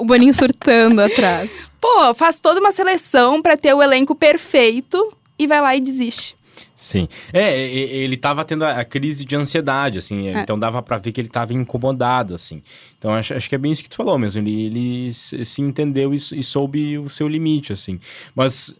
O 0.00 0.04
Boninho 0.04 0.32
surtando 0.32 1.00
atrás. 1.00 1.70
Pô, 1.78 2.14
faz 2.14 2.40
toda 2.40 2.58
uma 2.58 2.72
seleção 2.72 3.42
pra 3.42 3.54
ter 3.54 3.74
o 3.74 3.82
elenco 3.82 4.14
perfeito 4.14 5.14
e 5.38 5.46
vai 5.46 5.60
lá 5.60 5.76
e 5.76 5.80
desiste. 5.80 6.34
Sim. 6.74 7.06
É, 7.34 7.60
ele 7.68 8.16
tava 8.16 8.42
tendo 8.42 8.64
a, 8.64 8.82
crise 8.82 9.26
de 9.26 9.36
ansiedade, 9.36 9.98
assim. 9.98 10.28
É. 10.28 10.40
Então 10.40 10.58
dava 10.58 10.82
pra 10.82 10.96
ver 10.96 11.12
que 11.12 11.20
ele 11.20 11.28
tava 11.28 11.52
incomodado, 11.52 12.34
assim. 12.34 12.62
Então 12.98 13.12
acho, 13.12 13.34
acho 13.34 13.46
que 13.46 13.54
é 13.54 13.58
bem 13.58 13.70
isso 13.70 13.82
que 13.82 13.90
tu 13.90 13.96
falou 13.96 14.18
mesmo. 14.18 14.40
Ele, 14.40 14.66
ele 14.66 15.12
se 15.12 15.60
entendeu 15.60 16.14
e, 16.14 16.16
e 16.16 16.42
soube 16.42 16.96
o 16.96 17.10
seu 17.10 17.28
limite, 17.28 17.74
assim. 17.74 18.00
Mas 18.34 18.74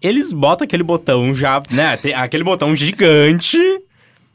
eles 0.00 0.32
botam 0.32 0.64
aquele 0.64 0.82
botão 0.82 1.34
já, 1.34 1.62
né? 1.70 1.98
Tem 1.98 2.14
aquele 2.14 2.44
botão 2.44 2.74
gigante, 2.74 3.58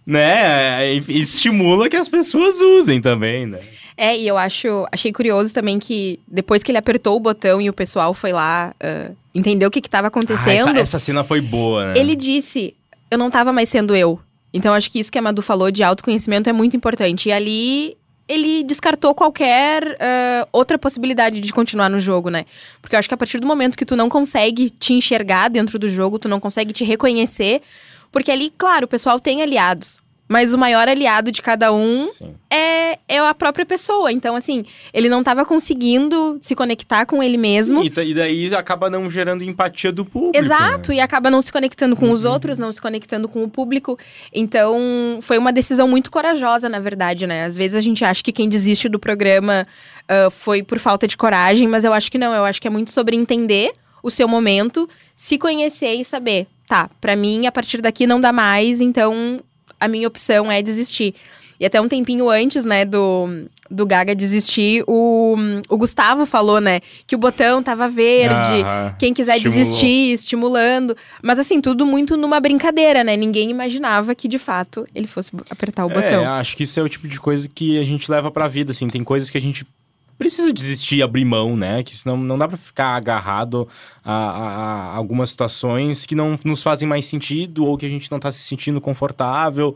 né? 0.06 0.96
E 0.96 1.20
estimula 1.22 1.90
que 1.90 1.96
as 1.96 2.08
pessoas 2.10 2.60
usem 2.62 3.02
também, 3.02 3.46
né? 3.46 3.60
É, 3.98 4.18
e 4.18 4.28
eu 4.28 4.38
acho, 4.38 4.88
achei 4.92 5.12
curioso 5.12 5.54
também 5.54 5.78
que 5.78 6.20
depois 6.28 6.64
que 6.64 6.72
ele 6.72 6.78
apertou 6.78 7.16
o 7.16 7.20
botão 7.20 7.62
e 7.62 7.70
o 7.70 7.74
pessoal 7.74 8.14
foi 8.14 8.32
lá 8.34 8.74
uh, 8.84 9.16
entender 9.36 9.66
o 9.66 9.70
que 9.70 9.80
estava 9.80 10.08
Ah, 10.08 10.10
acontecendo, 10.10 10.70
essa, 10.70 10.80
essa 10.80 11.00
cena 11.00 11.24
foi 11.24 11.40
boa, 11.40 11.94
né? 11.94 12.00
ele 12.00 12.16
disse: 12.16 12.74
Eu 13.12 13.18
não 13.18 13.30
tava 13.30 13.54
mais 13.54 13.70
sendo 13.70 13.96
eu. 13.96 14.20
Então 14.54 14.74
acho 14.74 14.90
que 14.92 15.00
isso 15.00 15.12
que 15.12 15.20
a 15.20 15.22
Madu 15.22 15.42
falou 15.42 15.70
de 15.72 15.84
autoconhecimento 15.84 16.50
é 16.50 16.54
muito 16.54 16.76
importante. 16.76 17.30
E 17.30 17.32
ali 17.32 17.98
ele 18.28 18.64
descartou 18.64 19.14
qualquer 19.14 19.84
uh, 19.84 20.48
outra 20.52 20.78
possibilidade 20.80 21.40
de 21.40 21.54
continuar 21.54 21.90
no 21.90 22.00
jogo, 22.00 22.30
né? 22.30 22.46
Porque 22.82 22.96
eu 22.96 23.00
acho 23.00 23.08
que 23.08 23.14
a 23.14 23.18
partir 23.18 23.40
do 23.40 23.48
momento 23.48 23.78
que 23.78 23.86
tu 23.86 23.96
não 23.96 24.10
consegue 24.10 24.70
te 24.70 24.94
enxergar 24.94 25.50
dentro 25.50 25.78
do 25.78 25.88
jogo, 25.90 26.18
tu 26.18 26.28
não 26.28 26.40
consegue 26.40 26.74
te 26.74 26.84
reconhecer. 26.84 27.62
Porque 28.12 28.32
ali, 28.32 28.52
claro, 28.58 28.86
o 28.86 28.88
pessoal 28.88 29.20
tem 29.20 29.42
aliados. 29.42 30.00
Mas 30.28 30.54
o 30.54 30.58
maior 30.58 30.88
aliado 30.88 31.30
de 31.30 31.42
cada 31.42 31.74
um 31.74 32.08
Sim. 32.08 32.34
é, 32.50 32.98
é 33.06 33.20
a 33.20 33.34
própria 33.34 33.66
pessoa. 33.66 34.14
Então, 34.14 34.34
assim, 34.34 34.64
ele 34.94 35.10
não 35.10 35.22
tava 35.22 35.44
conseguindo 35.44 36.38
se 36.40 36.56
conectar 36.56 37.06
com 37.06 37.22
ele 37.22 37.36
mesmo. 37.36 37.84
E, 37.84 37.88
e 37.88 38.14
daí 38.14 38.56
acaba 38.56 38.90
não 38.90 39.10
gerando 39.10 39.44
empatia 39.44 39.92
do 39.92 40.06
público. 40.06 40.38
Exato, 40.38 40.92
né? 40.92 40.98
e 40.98 41.00
acaba 41.02 41.30
não 41.30 41.42
se 41.42 41.52
conectando 41.52 41.98
com 41.98 42.10
os 42.12 42.24
outros, 42.24 42.58
não 42.58 42.72
se 42.72 42.82
conectando 42.82 43.28
com 43.28 43.44
o 43.44 43.50
público. 43.50 44.00
Então, 44.34 45.20
foi 45.22 45.38
uma 45.38 45.52
decisão 45.52 45.86
muito 45.86 46.10
corajosa, 46.10 46.70
na 46.70 46.80
verdade, 46.80 47.28
né? 47.28 47.44
Às 47.44 47.58
vezes 47.58 47.76
a 47.76 47.82
gente 47.82 48.06
acha 48.06 48.24
que 48.24 48.32
quem 48.32 48.48
desiste 48.48 48.88
do 48.88 48.98
programa 48.98 49.68
ah, 50.08 50.30
foi 50.30 50.62
por 50.62 50.80
falta 50.80 51.08
de 51.08 51.16
coragem, 51.16 51.68
mas 51.68 51.84
eu 51.84 51.94
acho 51.94 52.12
que 52.12 52.18
não. 52.18 52.34
Eu 52.34 52.44
acho 52.44 52.62
que 52.62 52.68
é 52.68 52.72
muito 52.72 52.92
sobre 52.92 53.16
entender 53.16 53.72
o 54.04 54.10
seu 54.10 54.28
momento, 54.28 54.88
se 55.16 55.38
conhecer 55.38 55.94
e 55.96 56.06
saber, 56.06 56.48
tá, 56.68 56.90
pra 57.00 57.16
mim, 57.16 57.46
a 57.48 57.52
partir 57.52 57.82
daqui 57.82 58.06
não 58.08 58.20
dá 58.20 58.32
mais, 58.32 58.82
então 58.82 59.40
a 59.80 59.88
minha 59.88 60.08
opção 60.08 60.52
é 60.52 60.62
desistir. 60.62 61.14
E 61.60 61.66
até 61.66 61.80
um 61.80 61.88
tempinho 61.88 62.28
antes, 62.28 62.66
né, 62.66 62.84
do, 62.86 63.46
do 63.70 63.86
Gaga 63.86 64.16
desistir, 64.16 64.84
o, 64.88 65.36
o 65.70 65.78
Gustavo 65.78 66.26
falou, 66.26 66.60
né, 66.60 66.80
que 67.06 67.14
o 67.16 67.20
botão 67.20 67.62
tava 67.62 67.88
verde, 67.88 68.34
Aham. 68.64 68.96
quem 68.98 69.14
quiser 69.14 69.36
Estimulou. 69.38 69.60
desistir, 69.60 70.14
estimulando. 70.14 70.98
Mas 71.22 71.38
assim, 71.38 71.62
tudo 71.62 71.86
muito 71.86 72.18
numa 72.18 72.40
brincadeira, 72.40 73.04
né? 73.04 73.16
Ninguém 73.16 73.52
imaginava 73.52 74.16
que, 74.16 74.28
de 74.28 74.40
fato, 74.40 74.88
ele 74.96 75.06
fosse 75.06 75.30
apertar 75.52 75.86
o 75.86 75.92
É, 75.92 75.94
botão. 75.94 76.34
acho 76.34 76.58
que 76.58 76.64
isso 76.64 76.80
é 76.80 76.84
o 76.84 76.90
tipo 76.90 77.08
de 77.08 77.20
coisa 77.20 77.48
que 77.48 77.80
a 77.80 77.84
gente 77.84 78.10
leva 78.10 78.32
pra 78.32 78.48
vida, 78.48 78.72
assim. 78.72 78.88
Tem 78.90 79.04
coisas 79.04 79.30
que 79.30 79.38
a 79.38 79.42
gente 79.42 79.64
precisa 80.22 80.54
desistir, 80.54 81.02
abrir 81.02 81.26
mão, 81.26 81.58
né? 81.58 81.82
Que 81.82 81.96
senão 81.96 82.16
não 82.16 82.38
dá 82.38 82.48
pra 82.48 82.56
ficar 82.56 82.96
agarrado 82.96 83.68
a, 84.06 84.14
a- 84.14 84.94
a 84.94 84.96
algumas 84.96 85.32
situações 85.32 86.06
que 86.06 86.14
não 86.14 86.38
nos 86.46 86.62
fazem 86.62 86.88
mais 86.88 87.06
sentido 87.06 87.66
ou 87.66 87.76
que 87.76 87.88
a 87.88 87.90
gente 87.90 88.12
não 88.12 88.20
tá 88.20 88.32
se 88.32 88.38
sentindo 88.40 88.80
confortável. 88.80 89.76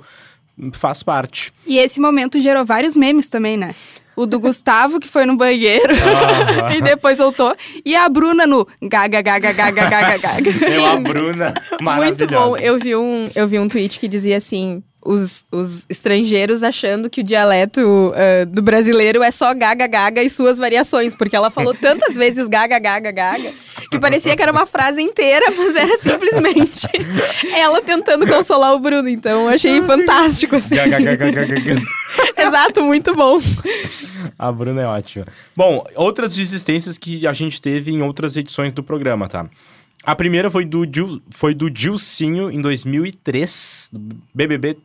Faz 0.74 1.02
parte. 1.02 1.52
E 1.66 1.80
esse 1.80 2.00
momento 2.00 2.40
gerou 2.40 2.64
vários 2.64 2.96
memes 2.96 3.28
também, 3.28 3.58
né? 3.58 3.74
O 4.16 4.26
do 4.28 4.40
Gustavo, 4.40 5.00
que 5.00 5.08
foi 5.08 5.26
no 5.26 5.36
banheiro 5.36 5.94
e 6.78 6.82
depois 6.82 7.18
voltou. 7.18 7.54
E 7.84 7.96
a 7.96 8.08
Bruna 8.08 8.46
no 8.46 8.66
gaga, 8.84 9.22
gaga, 9.22 9.52
gaga, 9.52 9.90
gaga, 9.90 10.18
gaga. 10.20 10.50
Eu, 10.70 10.86
a 10.86 10.96
Bruna, 10.98 11.54
Muito 11.82 12.28
bom. 12.28 12.56
Eu 12.56 12.78
vi, 12.80 12.96
um, 12.96 13.30
eu 13.36 13.48
vi 13.48 13.58
um 13.60 13.68
tweet 13.68 14.00
que 14.00 14.08
dizia 14.08 14.38
assim: 14.38 14.82
os, 15.06 15.46
os 15.52 15.86
estrangeiros 15.88 16.64
achando 16.64 17.10
que 17.10 17.22
o 17.22 17.24
dialeto 17.24 18.12
ah, 18.16 18.46
do 18.46 18.62
brasileiro 18.62 19.22
é 19.22 19.30
só 19.30 19.54
gaga, 19.54 19.86
gaga 19.86 20.24
e 20.24 20.30
suas 20.30 20.58
variações. 20.58 21.16
Porque 21.16 21.36
ela 21.36 21.52
falou 21.52 21.74
tantas 21.74 22.16
vezes 22.18 22.48
gaga, 22.48 22.80
gaga, 22.80 23.12
gaga, 23.12 23.54
que 23.92 24.00
parecia 24.00 24.36
que 24.36 24.42
era 24.42 24.52
uma 24.52 24.66
frase 24.66 25.02
inteira, 25.02 25.46
mas 25.56 25.76
era 25.76 25.98
simplesmente 26.00 26.88
ela 27.56 27.82
tentando 27.82 28.28
consolar 28.28 28.74
o 28.74 28.80
Bruno. 28.80 29.08
Então 29.08 29.48
achei 29.48 29.82
fantástico, 29.84 30.56
assim. 30.56 30.76
Gaga, 30.76 31.00
gaga, 31.00 31.32
gaga, 31.32 31.60
gaga. 31.60 31.82
Exato, 32.38 32.84
muito 32.84 33.14
bom. 33.14 33.40
A 34.38 34.52
Bruna 34.52 34.82
é 34.82 34.86
ótima. 34.86 35.28
Bom, 35.56 35.86
outras 35.96 36.36
desistências 36.36 36.98
que 36.98 37.28
a 37.28 37.34
gente 37.34 37.62
teve 37.62 37.92
em 37.92 38.02
outras 38.02 38.36
edições 38.36 38.74
do 38.74 38.82
programa, 38.82 39.28
tá? 39.28 39.46
A 40.06 40.16
primeira 40.16 40.52
foi 40.52 40.66
do, 40.66 40.86
Gil, 40.86 41.20
foi 41.32 41.56
do 41.56 41.68
Gilcinho 41.74 42.52
em 42.52 42.62
2003, 42.62 43.90
do 43.92 44.16
BBB. 44.34 44.78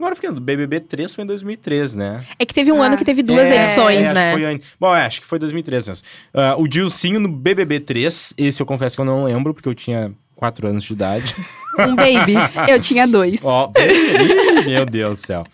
Agora 0.00 0.16
ficando, 0.16 0.40
BBB 0.40 0.80
3 0.80 1.14
foi 1.14 1.24
em 1.24 1.26
2003, 1.26 1.94
né? 1.94 2.24
É 2.38 2.46
que 2.46 2.54
teve 2.54 2.72
um 2.72 2.82
Ah. 2.82 2.86
ano 2.86 2.96
que 2.96 3.04
teve 3.04 3.22
duas 3.22 3.46
É, 3.46 3.56
edições, 3.62 3.98
é, 3.98 4.04
acho 4.06 4.14
né? 4.14 4.32
que 4.34 4.40
foi 4.40 4.60
Bom, 4.80 4.96
é, 4.96 5.04
acho 5.04 5.20
que 5.20 5.26
foi 5.26 5.38
2003 5.38 5.86
mesmo. 5.86 6.06
Ah, 6.32 6.54
o 6.58 6.66
Gilcinho 6.66 7.20
no 7.20 7.28
BBB 7.28 7.80
3, 7.80 8.32
esse 8.38 8.62
eu 8.62 8.66
confesso 8.66 8.96
que 8.96 9.02
eu 9.02 9.04
não 9.04 9.24
lembro, 9.24 9.52
porque 9.52 9.68
eu 9.68 9.74
tinha 9.74 10.10
4 10.34 10.66
anos 10.68 10.84
de 10.84 10.92
idade. 10.94 11.34
Um 11.78 11.94
baby. 11.94 12.34
Eu 12.68 12.80
tinha 12.80 13.06
dois. 13.06 13.42
Ó, 13.44 13.70
ih, 13.78 14.68
meu 14.68 14.84
Deus 14.84 15.20
do 15.20 15.26
céu. 15.26 15.46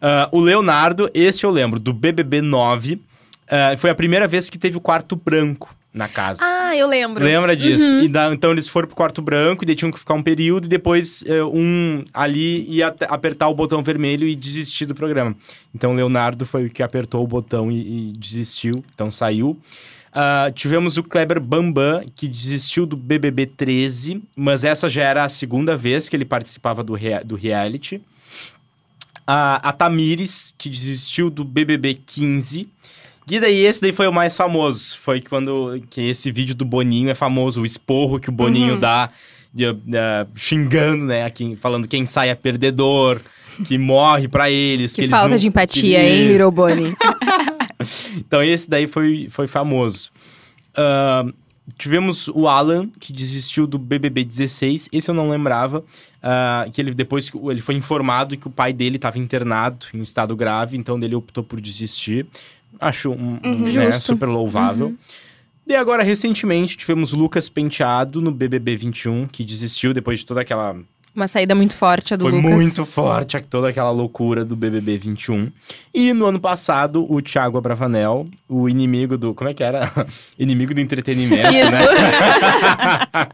Ah, 0.00 0.28
o 0.30 0.38
Leonardo, 0.38 1.10
esse 1.14 1.44
eu 1.44 1.50
lembro, 1.50 1.80
do 1.80 1.92
BBB 1.92 2.40
9. 2.42 3.00
ah, 3.50 3.74
foi 3.78 3.90
a 3.90 3.94
primeira 3.94 4.26
vez 4.28 4.50
que 4.50 4.58
teve 4.58 4.76
o 4.76 4.80
quarto 4.80 5.16
branco 5.16 5.74
na 5.94 6.08
casa. 6.08 6.40
Ah, 6.44 6.76
eu 6.76 6.88
lembro. 6.88 7.24
Lembra 7.24 7.56
disso? 7.56 8.00
E 8.02 8.08
da- 8.08 8.32
então 8.34 8.50
eles 8.50 8.66
foram 8.66 8.88
pro 8.88 8.96
quarto 8.96 9.22
branco 9.22 9.62
e 9.62 9.66
daí 9.66 9.76
tinham 9.76 9.92
que 9.92 9.98
ficar 9.98 10.14
um 10.14 10.22
período 10.22 10.64
e 10.64 10.68
depois 10.68 11.22
eh, 11.26 11.44
um 11.44 12.04
ali 12.12 12.68
ia 12.68 12.88
apertar 13.08 13.48
o 13.48 13.54
botão 13.54 13.80
vermelho 13.82 14.26
e 14.26 14.34
desistir 14.34 14.86
do 14.86 14.94
programa. 14.94 15.36
Então 15.72 15.92
o 15.92 15.94
Leonardo 15.94 16.44
foi 16.44 16.66
o 16.66 16.70
que 16.70 16.82
apertou 16.82 17.22
o 17.22 17.26
botão 17.28 17.70
e, 17.70 18.10
e 18.10 18.12
desistiu, 18.12 18.84
então 18.92 19.08
saiu. 19.10 19.56
Ah, 20.12 20.50
tivemos 20.54 20.96
o 20.96 21.02
Kleber 21.02 21.40
Bambam, 21.40 22.04
que 22.14 22.26
desistiu 22.28 22.86
do 22.86 22.96
BBB 22.96 23.46
13, 23.46 24.22
mas 24.36 24.64
essa 24.64 24.88
já 24.90 25.02
era 25.02 25.24
a 25.24 25.28
segunda 25.28 25.76
vez 25.76 26.08
que 26.08 26.16
ele 26.16 26.24
participava 26.24 26.82
do, 26.84 26.94
rea- 26.94 27.22
do 27.24 27.34
reality. 27.36 28.00
A, 29.26 29.70
a 29.70 29.72
Tamires, 29.72 30.54
que 30.58 30.68
desistiu 30.68 31.30
do 31.30 31.44
BBB 31.44 31.94
15. 31.94 32.68
E 33.30 33.40
daí 33.40 33.64
esse 33.64 33.80
daí 33.80 33.92
foi 33.92 34.06
o 34.06 34.12
mais 34.12 34.36
famoso. 34.36 34.98
Foi 35.00 35.20
quando 35.20 35.82
que 35.90 36.02
esse 36.02 36.30
vídeo 36.30 36.54
do 36.54 36.64
Boninho 36.64 37.08
é 37.10 37.14
famoso, 37.14 37.62
o 37.62 37.66
esporro 37.66 38.20
que 38.20 38.28
o 38.28 38.32
Boninho 38.32 38.76
dá 38.78 39.08
de, 39.52 39.64
eh, 39.66 40.26
xingando, 40.34 41.06
né? 41.06 41.28
Quem, 41.30 41.56
falando 41.56 41.88
quem 41.88 42.04
sai 42.06 42.28
é 42.28 42.34
perdedor, 42.34 43.20
que 43.66 43.78
morre 43.78 44.28
pra 44.28 44.50
eles. 44.50 44.94
Que, 44.94 45.02
Que 45.02 45.08
falta 45.08 45.28
não- 45.30 45.36
de 45.36 45.48
empatia, 45.48 46.02
hein, 46.02 46.28
Little 46.28 46.50
Bunny? 46.50 46.94
Então 48.16 48.42
esse 48.42 48.68
daí 48.70 48.86
foi, 48.86 49.26
foi 49.30 49.46
famoso. 49.46 50.10
Ahn, 50.76 51.32
tivemos 51.76 52.28
o 52.28 52.46
Alan, 52.48 52.88
que 53.00 53.12
desistiu 53.12 53.66
do 53.66 53.78
BBB 53.78 54.24
16. 54.24 54.88
Esse 54.92 55.10
eu 55.10 55.14
não 55.14 55.28
lembrava. 55.28 55.84
ah, 56.22 56.66
que 56.72 56.80
ele 56.80 56.94
depois 56.94 57.30
ele 57.50 57.60
foi 57.60 57.74
informado 57.74 58.36
que 58.38 58.46
o 58.46 58.50
pai 58.50 58.72
dele 58.72 58.96
estava 58.96 59.18
internado 59.18 59.86
em 59.92 60.00
estado 60.00 60.34
grave, 60.34 60.76
então 60.78 60.98
ele 61.02 61.14
optou 61.14 61.44
por 61.44 61.60
desistir. 61.60 62.26
Acho 62.84 63.10
um, 63.12 63.38
um, 63.44 63.50
Uhum. 63.50 63.72
né, 63.72 63.92
super 63.92 64.26
louvável. 64.26 64.94
E 65.66 65.74
agora, 65.74 66.02
recentemente, 66.02 66.76
tivemos 66.76 67.12
Lucas 67.12 67.48
Penteado 67.48 68.20
no 68.20 68.30
BBB 68.30 68.76
21, 68.76 69.26
que 69.26 69.42
desistiu 69.42 69.94
depois 69.94 70.20
de 70.20 70.26
toda 70.26 70.42
aquela 70.42 70.76
Uma 71.14 71.28
saída 71.28 71.54
muito 71.54 71.74
forte 71.74 72.12
a 72.12 72.16
do 72.16 72.22
foi 72.24 72.32
Lucas. 72.32 72.50
muito 72.50 72.84
forte 72.84 73.40
toda 73.42 73.68
aquela 73.68 73.90
loucura 73.90 74.44
do 74.44 74.56
BBB 74.56 74.98
21. 74.98 75.48
E 75.94 76.12
no 76.12 76.26
ano 76.26 76.40
passado, 76.40 77.06
o 77.08 77.22
Thiago 77.22 77.56
Abravanel, 77.56 78.26
o 78.48 78.68
inimigo 78.68 79.16
do. 79.16 79.32
Como 79.32 79.48
é 79.48 79.54
que 79.54 79.62
era? 79.62 79.92
inimigo 80.36 80.74
do 80.74 80.80
entretenimento, 80.80 81.54
Isso. 81.54 81.70
né? 81.70 81.84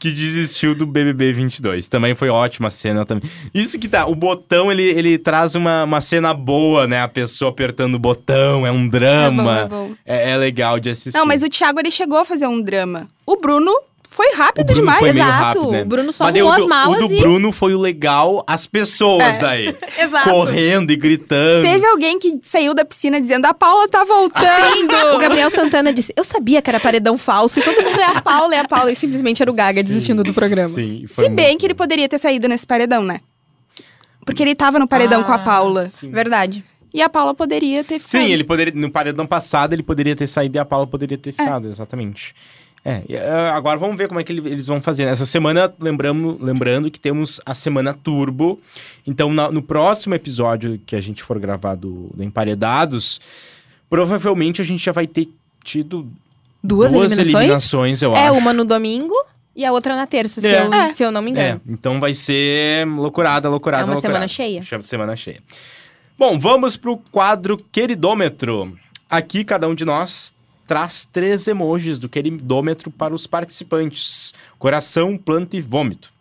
que 0.00 0.10
desistiu 0.10 0.74
do 0.74 0.86
BBB 0.86 1.32
22. 1.32 1.86
Também 1.86 2.14
foi 2.14 2.30
ótima 2.30 2.68
a 2.68 2.70
cena 2.70 3.04
também. 3.04 3.30
Isso 3.54 3.78
que 3.78 3.86
tá, 3.86 4.06
o 4.06 4.14
botão 4.14 4.72
ele, 4.72 4.82
ele 4.82 5.18
traz 5.18 5.54
uma, 5.54 5.84
uma 5.84 6.00
cena 6.00 6.32
boa, 6.32 6.86
né? 6.86 7.02
A 7.02 7.08
pessoa 7.08 7.50
apertando 7.50 7.94
o 7.96 7.98
botão, 7.98 8.66
é 8.66 8.72
um 8.72 8.80
É 8.80 8.82
bom, 8.82 8.88
drama. 8.88 9.58
é 9.60 9.68
bom. 9.68 9.92
É, 10.04 10.30
é 10.32 10.36
legal 10.36 10.80
de 10.80 10.90
assistir. 10.90 11.16
Não, 11.16 11.26
mas 11.26 11.42
o 11.42 11.48
Thiago 11.48 11.78
ele 11.78 11.90
chegou 11.90 12.18
a 12.18 12.24
fazer 12.24 12.46
um 12.46 12.60
drama. 12.60 13.08
O 13.26 13.36
Bruno 13.36 13.70
foi 14.12 14.32
rápido 14.34 14.74
demais. 14.74 14.98
foi 14.98 15.08
Exato, 15.10 15.30
rápido, 15.30 15.70
né? 15.70 15.82
o 15.82 15.84
Bruno 15.86 16.12
só 16.12 16.24
arrumou 16.24 16.52
as 16.52 16.66
malas 16.66 17.04
O 17.04 17.06
do 17.08 17.14
e- 17.14 17.20
Bruno 17.20 17.52
foi 17.52 17.74
o 17.74 17.78
legal, 17.78 18.42
as 18.44 18.66
pessoas 18.66 19.36
É. 19.36 19.38
daí. 19.40 19.76
Exato. 19.96 20.28
Correndo 20.28 20.90
e 20.90 20.96
gritando. 20.96 21.62
Teve 21.62 21.86
alguém 21.86 22.18
que 22.18 22.40
saiu 22.42 22.74
da 22.74 22.84
piscina 22.84 23.20
dizendo: 23.20 23.44
a 23.44 23.54
Paula 23.54 23.88
tá 23.88 24.02
voltando. 24.04 24.90
O 25.14 25.18
Gabriel 25.18 25.48
Santana 25.50 25.92
disse: 25.92 26.12
Eu 26.16 26.24
sabia 26.24 26.60
que 26.60 26.68
era 26.68 26.80
paredão 26.80 27.16
falso 27.16 27.60
e 27.60 27.62
todo 27.62 27.80
mundo 27.82 28.00
é 28.00 28.04
a 28.04 28.20
Paula, 28.20 28.54
é 28.54 28.58
a 28.58 28.66
Paula. 28.66 28.90
E 28.90 28.96
simplesmente 28.96 29.40
era 29.42 29.50
o 29.50 29.54
Gaga 29.54 29.82
desistindo 29.82 30.24
do 30.24 30.34
programa. 30.34 30.68
Sim, 30.70 31.04
foi 31.08 31.24
Se 31.24 31.30
bem 31.30 31.46
muito 31.48 31.60
que 31.60 31.66
ele 31.66 31.74
poderia 31.74 32.08
ter 32.08 32.18
saído 32.18 32.48
nesse 32.48 32.66
paredão, 32.66 33.02
né? 33.04 33.20
Porque 34.26 34.42
ele 34.42 34.54
tava 34.54 34.78
no 34.78 34.86
paredão 34.88 35.22
com 35.22 35.32
a 35.32 35.36
Ah, 35.36 35.38
Paula. 35.38 35.86
Sim. 35.86 36.10
Verdade. 36.10 36.64
E 36.92 37.00
a 37.00 37.08
Paula 37.08 37.32
poderia 37.34 37.84
ter 37.84 38.00
ficado. 38.00 38.10
Sim, 38.22 38.32
ele 38.32 38.42
poderia. 38.42 38.72
No 38.74 38.90
paredão 38.90 39.24
passado, 39.26 39.72
ele 39.72 39.82
poderia 39.82 40.16
ter 40.16 40.26
saído 40.26 40.56
e 40.56 40.58
a 40.58 40.64
Paula 40.64 40.86
poderia 40.86 41.16
ter 41.16 41.30
ficado, 41.32 41.68
exatamente. 41.68 42.34
É, 42.82 43.02
eh, 43.10 43.50
agora 43.52 43.78
vamos 43.78 43.96
ver 43.96 44.08
como 44.08 44.20
é 44.20 44.24
que 44.24 44.32
ele- 44.32 44.48
eles 44.48 44.66
vão 44.66 44.80
fazer. 44.80 45.02
Essa 45.04 45.26
semana, 45.26 45.72
lembramos, 45.78 46.40
lembrando 46.40 46.90
que 46.90 46.98
temos 46.98 47.38
a 47.44 47.52
semana 47.52 47.92
Turbo. 47.92 48.58
Então, 49.06 49.32
na- 49.32 49.50
no 49.50 49.60
próximo 49.62 50.14
episódio 50.14 50.80
que 50.86 50.96
a 50.96 51.00
gente 51.00 51.22
for 51.22 51.38
gravar 51.38 51.74
do, 51.74 52.10
do 52.14 52.22
Emparedados, 52.24 53.20
provavelmente 53.88 54.62
a 54.62 54.64
gente 54.64 54.82
já 54.82 54.92
vai 54.92 55.06
ter 55.06 55.28
tido 55.62 56.10
Duas, 56.62 56.92
eliminações? 56.94 57.34
eliminações, 57.34 58.02
eu 58.02 58.14
É, 58.16 58.28
acho. 58.28 58.38
uma 58.38 58.52
no 58.52 58.64
domingo 58.64 59.14
e 59.54 59.64
a 59.64 59.72
outra 59.72 59.94
na 59.94 60.06
terça, 60.06 60.40
se, 60.40 60.46
É. 60.46 60.66
eu, 60.66 60.72
É. 60.72 60.90
se 60.92 61.02
eu 61.02 61.10
não 61.10 61.20
me 61.20 61.30
É, 61.30 61.32
engano. 61.32 61.60
então 61.68 62.00
vai 62.00 62.14
ser 62.14 62.86
loucurada, 62.86 63.48
loucurada, 63.48 63.82
É 63.82 63.84
uma 63.84 63.92
loucurada. 63.94 64.14
semana 64.14 64.28
cheia. 64.28 64.62
Chama 64.62 64.82
semana 64.82 65.16
cheia. 65.16 65.40
Bom, 66.18 66.38
vamos 66.38 66.76
pro 66.76 66.96
quadro 67.10 67.58
Queridômetro. 67.72 68.76
Aqui, 69.08 69.44
cada 69.44 69.68
um 69.68 69.74
de 69.74 69.84
nós 69.84 70.32
traz 70.70 71.04
três 71.04 71.48
emojis 71.48 71.98
do 71.98 72.08
queridômetro 72.08 72.92
para 72.92 73.12
os 73.12 73.26
participantes. 73.26 74.32
Coração, 74.56 75.18
planta 75.18 75.56
e 75.56 75.60
vômito. 75.60 76.12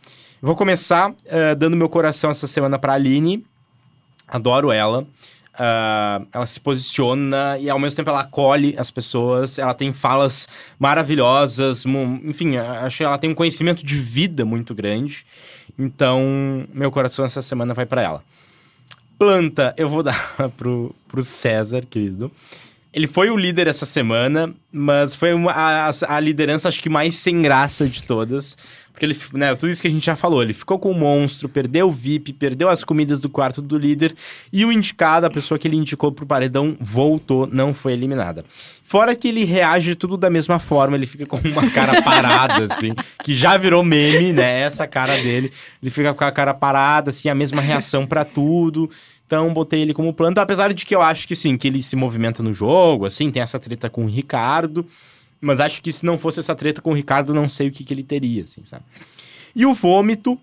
Vou 0.41 0.55
começar 0.55 1.13
eh, 1.27 1.53
dando 1.53 1.77
meu 1.77 1.87
coração 1.87 2.31
essa 2.31 2.47
semana 2.47 2.79
para 2.79 2.93
a 2.93 2.95
Aline. 2.95 3.45
Adoro 4.27 4.71
ela. 4.71 5.05
Ah, 5.53 6.23
ela 6.33 6.47
se 6.47 6.59
posiciona 6.59 7.59
e 7.59 7.69
ao 7.69 7.77
mesmo 7.77 7.97
tempo 7.97 8.09
ela 8.09 8.21
acolhe 8.21 8.73
as 8.75 8.89
pessoas. 8.89 9.59
Ela 9.59 9.75
tem 9.75 9.93
falas 9.93 10.47
maravilhosas. 10.79 11.85
Enfim, 12.23 12.57
acho 12.57 12.97
que 12.97 13.03
ela 13.03 13.19
tem 13.19 13.29
um 13.29 13.35
conhecimento 13.35 13.85
de 13.85 13.97
vida 13.97 14.45
muito 14.45 14.73
grande. 14.73 15.27
Então, 15.77 16.65
meu 16.73 16.89
coração 16.89 17.23
essa 17.23 17.43
semana 17.43 17.75
vai 17.75 17.85
para 17.85 18.01
ela. 18.01 18.23
Planta, 19.19 19.75
eu 19.77 19.87
vou 19.87 20.01
dar 20.03 20.35
pro, 20.57 20.95
pro 21.07 21.21
César, 21.21 21.83
querido. 21.87 22.31
Ele 22.93 23.05
foi 23.07 23.29
o 23.29 23.37
líder 23.37 23.67
essa 23.67 23.85
semana, 23.85 24.53
mas 24.71 25.13
foi 25.13 25.33
uma- 25.33 25.51
a, 25.51 25.89
a- 26.07 26.19
liderança, 26.19 26.67
acho 26.67 26.81
que 26.81 26.89
mais 26.89 27.15
sem 27.15 27.41
graça 27.41 27.87
de 27.87 28.03
todas. 28.03 28.57
Porque 28.91 29.05
ele, 29.05 29.17
né, 29.33 29.55
tudo 29.55 29.69
isso 29.71 29.81
que 29.81 29.87
a 29.87 29.91
gente 29.91 30.05
já 30.05 30.15
falou, 30.15 30.41
ele 30.43 30.51
ficou 30.53 30.77
com 30.77 30.91
o 30.91 30.93
monstro, 30.93 31.47
perdeu 31.47 31.87
o 31.87 31.91
VIP, 31.91 32.33
perdeu 32.33 32.67
as 32.67 32.83
comidas 32.83 33.21
do 33.21 33.29
quarto 33.29 33.61
do 33.61 33.77
líder, 33.77 34.13
e 34.51 34.65
o 34.65 34.71
indicado, 34.73 35.25
a 35.25 35.29
pessoa 35.29 35.57
que 35.57 35.67
ele 35.69 35.77
indicou 35.77 36.11
pro 36.11 36.25
paredão, 36.25 36.75
voltou, 36.81 37.47
não 37.49 37.73
foi 37.73 37.93
eliminada. 37.93 38.43
Fora 38.83 39.15
que 39.15 39.29
ele 39.29 39.45
reage 39.45 39.95
tudo 39.95 40.17
da 40.17 40.29
mesma 40.29 40.59
forma, 40.59 40.97
ele 40.97 41.05
fica 41.05 41.25
com 41.25 41.37
uma 41.37 41.69
cara 41.71 42.01
parada, 42.01 42.65
assim, 42.65 42.93
que 43.23 43.37
já 43.37 43.55
virou 43.55 43.83
meme, 43.85 44.33
né? 44.33 44.61
Essa 44.63 44.85
cara 44.85 45.15
dele. 45.15 45.49
Ele 45.81 45.91
fica 45.91 46.13
com 46.13 46.23
a 46.25 46.31
cara 46.31 46.53
parada, 46.53 47.11
assim, 47.11 47.29
a 47.29 47.35
mesma 47.35 47.61
reação 47.61 48.05
pra 48.05 48.25
tudo. 48.25 48.89
Então, 49.29 49.53
botei 49.53 49.81
ele 49.81 49.93
como 49.93 50.11
planta, 50.11 50.41
apesar 50.41 50.73
de 50.73 50.83
que 50.83 50.95
eu 50.95 51.03
acho 51.03 51.27
que 51.27 51.35
sim, 51.35 51.55
que 51.55 51.67
ele 51.67 51.83
se 51.83 51.95
movimenta 51.95 52.41
no 52.41 52.51
jogo, 52.51 53.05
assim, 53.05 53.29
tem 53.29 53.43
essa 53.43 53.59
treta 53.59 53.87
com 53.87 54.05
o 54.05 54.07
Ricardo. 54.07 54.83
Mas 55.39 55.59
acho 55.59 55.83
que 55.83 55.91
se 55.91 56.03
não 56.03 56.17
fosse 56.17 56.39
essa 56.39 56.55
treta 56.55 56.81
com 56.81 56.89
o 56.89 56.95
Ricardo, 56.95 57.31
não 57.31 57.47
sei 57.47 57.67
o 57.67 57.71
que, 57.71 57.83
que 57.83 57.93
ele 57.93 58.01
teria, 58.01 58.45
assim, 58.45 58.65
sabe? 58.65 58.85
E 59.55 59.67
o 59.67 59.73
vômito, 59.75 60.35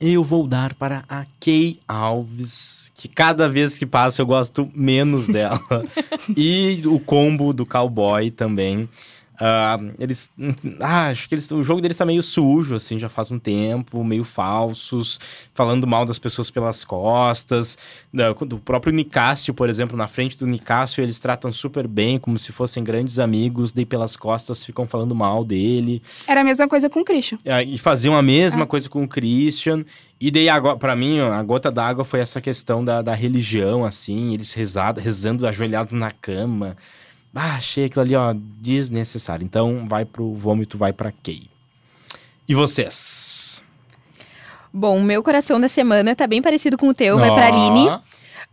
eu 0.00 0.24
vou 0.24 0.44
dar 0.44 0.74
para 0.74 1.04
a 1.08 1.24
Kay 1.38 1.78
Alves, 1.86 2.90
que 2.96 3.06
cada 3.06 3.48
vez 3.48 3.78
que 3.78 3.86
passa 3.86 4.22
eu 4.22 4.26
gosto 4.26 4.68
menos 4.74 5.28
dela. 5.28 5.62
e 6.36 6.82
o 6.84 6.98
combo 6.98 7.52
do 7.52 7.64
cowboy 7.64 8.28
também. 8.32 8.88
Ah, 9.40 9.78
eles. 9.98 10.30
Ah, 10.80 11.08
acho 11.08 11.28
que 11.28 11.34
eles, 11.34 11.50
o 11.50 11.62
jogo 11.62 11.80
deles 11.80 11.96
tá 11.96 12.04
meio 12.04 12.22
sujo, 12.22 12.74
assim, 12.74 12.98
já 12.98 13.08
faz 13.08 13.30
um 13.30 13.38
tempo, 13.38 14.02
meio 14.02 14.24
falsos, 14.24 15.20
falando 15.54 15.86
mal 15.86 16.04
das 16.04 16.18
pessoas 16.18 16.50
pelas 16.50 16.84
costas. 16.84 17.78
Da- 18.12 18.32
do 18.32 18.58
próprio 18.58 18.92
Nicásio, 18.92 19.54
por 19.54 19.68
exemplo, 19.68 19.96
na 19.96 20.08
frente 20.08 20.38
do 20.38 20.46
Nicásio, 20.46 21.02
eles 21.02 21.18
tratam 21.18 21.52
super 21.52 21.86
bem, 21.86 22.18
como 22.18 22.38
se 22.38 22.50
fossem 22.52 22.82
grandes 22.82 23.18
amigos, 23.18 23.72
daí 23.72 23.84
pelas 23.86 24.16
costas 24.16 24.64
ficam 24.64 24.86
falando 24.86 25.14
mal 25.14 25.44
dele. 25.44 26.02
Era 26.26 26.40
a 26.40 26.44
mesma 26.44 26.66
coisa 26.68 26.90
com 26.90 27.00
o 27.00 27.04
Christian. 27.04 27.38
É, 27.44 27.62
E 27.62 27.78
faziam 27.78 28.16
a 28.16 28.22
mesma 28.22 28.66
coisa 28.66 28.88
com 28.88 29.02
o 29.04 29.08
Christian. 29.08 29.84
E 30.20 30.30
daí, 30.32 30.46
pra 30.80 30.96
mim, 30.96 31.20
a 31.20 31.40
gota 31.44 31.70
d'água 31.70 32.04
foi 32.04 32.18
essa 32.20 32.40
questão 32.40 32.84
da, 32.84 33.00
da 33.02 33.14
religião, 33.14 33.84
assim, 33.84 34.34
eles 34.34 34.52
rezado, 34.52 35.00
rezando 35.00 35.46
ajoelhados 35.46 35.92
na 35.92 36.10
cama. 36.10 36.76
Ah, 37.34 37.56
achei 37.56 37.84
aquilo 37.84 38.02
ali, 38.02 38.16
ó, 38.16 38.34
desnecessário. 38.58 39.44
Então, 39.44 39.86
vai 39.88 40.04
pro 40.04 40.34
vômito, 40.34 40.76
vai 40.76 40.92
pra 40.92 41.12
Kay. 41.12 41.42
E 42.48 42.54
vocês? 42.54 43.62
Bom, 44.72 44.98
o 44.98 45.02
meu 45.02 45.22
coração 45.22 45.60
da 45.60 45.68
semana 45.68 46.14
tá 46.16 46.26
bem 46.26 46.42
parecido 46.42 46.76
com 46.76 46.88
o 46.88 46.94
teu, 46.94 47.18
vai 47.18 47.30
pra 47.30 47.48
Aline. 47.48 47.88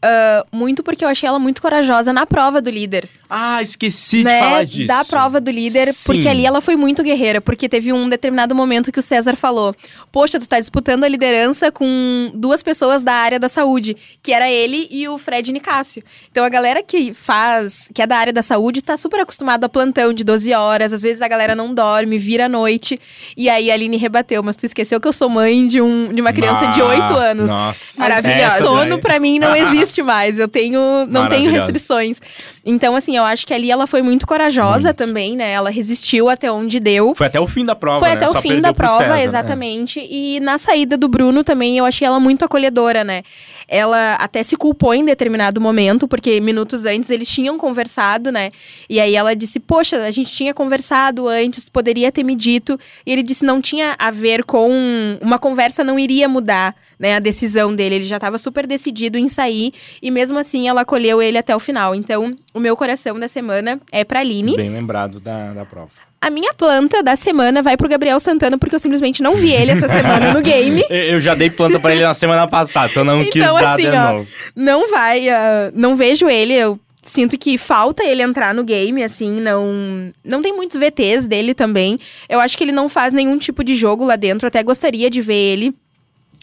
Ah, 0.02 0.46
muito 0.52 0.84
porque 0.84 1.04
eu 1.04 1.10
achei 1.10 1.28
ela 1.28 1.40
muito 1.40 1.62
corajosa 1.62 2.14
na 2.14 2.26
prova 2.28 2.62
do 2.62 2.70
líder. 2.70 3.10
Ah, 3.28 3.60
esqueci 3.62 4.24
né? 4.24 4.34
de 4.38 4.44
falar 4.46 4.66
disso. 4.66 4.88
Da 4.88 5.04
prova 5.04 5.42
do 5.42 5.50
líder, 5.50 5.92
Sim. 5.92 6.04
porque 6.06 6.28
ali 6.28 6.46
ela 6.46 6.62
foi 6.62 6.76
muito 6.76 7.02
guerreira, 7.02 7.42
porque 7.42 7.68
teve 7.68 7.92
um 7.92 8.08
determinado 8.08 8.54
momento 8.54 8.92
que 8.92 9.00
o 9.00 9.02
César 9.02 9.36
falou: 9.36 9.74
Poxa, 10.12 10.40
tu 10.40 10.48
tá 10.48 10.60
disputando 10.60 11.06
a 11.06 11.08
liderança 11.08 11.72
com 11.72 12.32
duas 12.36 12.62
pessoas 12.62 13.04
da 13.04 13.14
área 13.14 13.40
da 13.40 13.50
saúde, 13.50 13.98
que 14.22 14.32
era 14.32 14.48
ele 14.50 14.88
e 14.92 15.08
o 15.08 15.18
Fred 15.18 15.52
Nicásio. 15.52 16.04
Então 16.30 16.46
a 16.46 16.50
galera 16.50 16.84
que 16.84 17.12
faz, 17.14 17.90
que 17.92 18.02
é 18.02 18.06
da 18.06 18.18
área 18.18 18.32
da 18.34 18.44
saúde, 18.44 18.84
tá 18.84 18.96
super 18.98 19.22
acostumada 19.22 19.66
a 19.66 19.70
plantão 19.70 20.14
de 20.14 20.24
12 20.24 20.54
horas, 20.54 20.94
às 20.94 21.02
vezes 21.02 21.24
a 21.24 21.28
galera 21.28 21.56
não 21.56 21.74
dorme, 21.74 22.20
vira 22.20 22.46
à 22.46 22.50
noite. 22.50 23.00
E 23.36 23.50
aí 23.50 23.72
a 23.72 23.74
Aline 23.74 23.98
rebateu, 23.98 24.44
mas 24.44 24.56
tu 24.56 24.68
esqueceu 24.68 25.02
que 25.02 25.08
eu 25.08 25.14
sou 25.14 25.30
mãe 25.30 25.66
de, 25.68 25.82
um, 25.82 26.14
de 26.14 26.22
uma 26.22 26.32
criança 26.32 26.68
de 26.68 26.82
Ah, 26.82 26.86
8 26.86 27.14
anos. 27.16 27.50
Nossa. 27.50 28.02
Maravilhosa. 28.02 28.44
Essa 28.44 28.64
Sono 28.64 29.00
pra 29.00 29.20
mim 29.20 29.40
não 29.40 29.56
existe 29.56 29.85
mais. 30.02 30.39
Eu 30.39 30.48
tenho, 30.48 31.06
não 31.08 31.28
tenho 31.28 31.50
restrições. 31.52 32.19
Então, 32.65 32.95
assim, 32.95 33.15
eu 33.15 33.24
acho 33.24 33.45
que 33.45 33.54
ali 33.54 33.69
ela 33.69 33.86
foi 33.86 34.02
muito 34.02 34.26
corajosa 34.26 34.89
Muito. 34.89 34.98
também, 34.98 35.36
né? 35.36 35.52
Ela 35.52 35.69
resistiu 35.69 36.30
até 36.30 36.52
onde 36.52 36.80
deu. 36.80 37.13
Foi 37.15 37.28
até 37.28 37.39
o 37.39 37.48
fim 37.48 37.63
da 37.63 37.76
prova, 37.76 38.00
Foi 38.00 38.10
né? 38.10 38.15
até 38.15 38.30
o 38.30 38.34
Só 38.34 38.41
fim 38.41 38.60
da 38.60 38.74
pro 38.74 38.86
prova, 38.86 38.98
César, 39.04 39.13
né? 39.13 39.24
exatamente. 39.24 40.00
E 40.00 40.39
na 40.39 40.58
saída 40.58 40.98
do 40.98 41.08
Bruno 41.08 41.43
também, 41.43 41.78
eu 41.78 41.86
achei 41.86 42.08
ela 42.08 42.19
muito 42.19 42.43
acolhedora, 42.43 43.04
né? 43.04 43.21
Ela 43.67 44.15
até 44.15 44.43
se 44.43 44.56
culpou 44.56 44.93
em 44.93 45.04
determinado 45.04 45.60
momento, 45.60 46.08
porque 46.08 46.39
minutos 46.39 46.86
antes 46.86 47.10
eles 47.10 47.28
tinham 47.28 47.58
conversado, 47.58 48.32
né? 48.32 48.49
E 48.89 48.99
aí 48.99 49.15
ela 49.15 49.36
disse: 49.36 49.60
Poxa, 49.60 50.04
a 50.04 50.12
gente 50.12 50.32
tinha 50.34 50.54
conversado 50.54 51.28
antes, 51.28 51.69
poderia 51.69 52.12
ter 52.12 52.23
me 52.23 52.36
dito. 52.36 52.80
E 53.06 53.12
ele 53.12 53.23
disse: 53.23 53.45
Não 53.45 53.62
tinha 53.62 53.95
a 53.97 54.12
ver 54.12 54.43
com. 54.43 55.18
Uma 55.22 55.39
conversa 55.39 55.84
não 55.84 55.97
iria 55.97 56.28
mudar, 56.28 56.76
né? 56.99 57.16
A 57.16 57.20
decisão 57.20 57.76
dele. 57.76 57.95
Ele 57.95 58.03
já 58.03 58.18
estava 58.18 58.38
super 58.38 58.68
decidido 58.68 59.18
em 59.18 59.28
sair. 59.28 59.74
E 60.01 60.11
mesmo 60.11 60.38
assim, 60.38 60.68
ela 60.68 60.82
acolheu 60.82 61.22
ele 61.22 61.38
até 61.38 61.55
o 61.55 61.59
final. 61.59 61.95
Então, 61.95 62.36
o 62.53 62.59
meu 62.59 62.76
coração 62.76 63.20
da 63.20 63.28
semana 63.28 63.80
é 63.91 64.03
pra 64.03 64.20
Aline. 64.20 64.55
Bem 64.55 64.70
lembrado 64.70 65.20
da, 65.20 65.53
da 65.53 65.66
prova. 65.66 65.91
A 66.26 66.30
minha 66.32 66.55
planta 66.55 67.03
da 67.03 67.15
semana 67.15 67.61
vai 67.61 67.78
pro 67.78 67.88
Gabriel 67.88 68.19
Santana, 68.19 68.57
porque 68.57 68.73
eu 68.73 68.80
simplesmente 68.80 69.21
não 69.21 69.36
vi 69.36 69.51
ele 69.51 69.73
essa 69.73 69.88
semana 69.88 70.34
no 70.34 70.41
game. 70.41 70.84
Eu 70.89 71.21
já 71.21 71.36
dei 71.36 71.51
planta 71.51 71.80
pra 71.80 71.91
ele 71.91 72.01
na 72.01 72.15
semana 72.15 72.47
passada, 72.47 72.88
então 72.89 73.03
não 73.03 73.23
quis 73.23 73.43
Então, 73.43 73.53
dar 73.53 73.73
assim, 73.76 73.84
de 73.84 73.89
ó, 73.89 74.13
novo. 74.13 74.28
Não 74.55 74.89
vai, 74.89 75.30
ah, 75.30 75.71
não 75.76 75.95
vejo 75.95 76.28
ele. 76.28 76.55
Eu 76.55 76.80
sinto 77.03 77.38
que 77.38 77.59
falta 77.59 78.03
ele 78.03 78.23
entrar 78.23 78.55
no 78.55 78.63
game, 78.63 79.03
assim, 79.03 79.39
não 79.39 80.11
não 80.23 80.41
tem 80.41 80.51
muitos 80.51 80.78
VTs 80.78 81.28
dele 81.28 81.53
também. 81.53 81.99
Eu 82.28 82.39
acho 82.39 82.57
que 82.57 82.63
ele 82.63 82.71
não 82.71 82.89
faz 82.89 83.13
nenhum 83.13 83.38
tipo 83.38 83.63
de 83.63 83.76
jogo 83.76 84.03
lá 84.03 84.15
dentro, 84.15 84.47
até 84.47 84.63
gostaria 84.63 85.11
de 85.11 85.21
ver 85.21 85.36
ele 85.36 85.76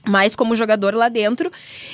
mais 0.07 0.34
como 0.34 0.57
jogador 0.57 0.94
lá 0.94 1.09
dentro. 1.09 1.50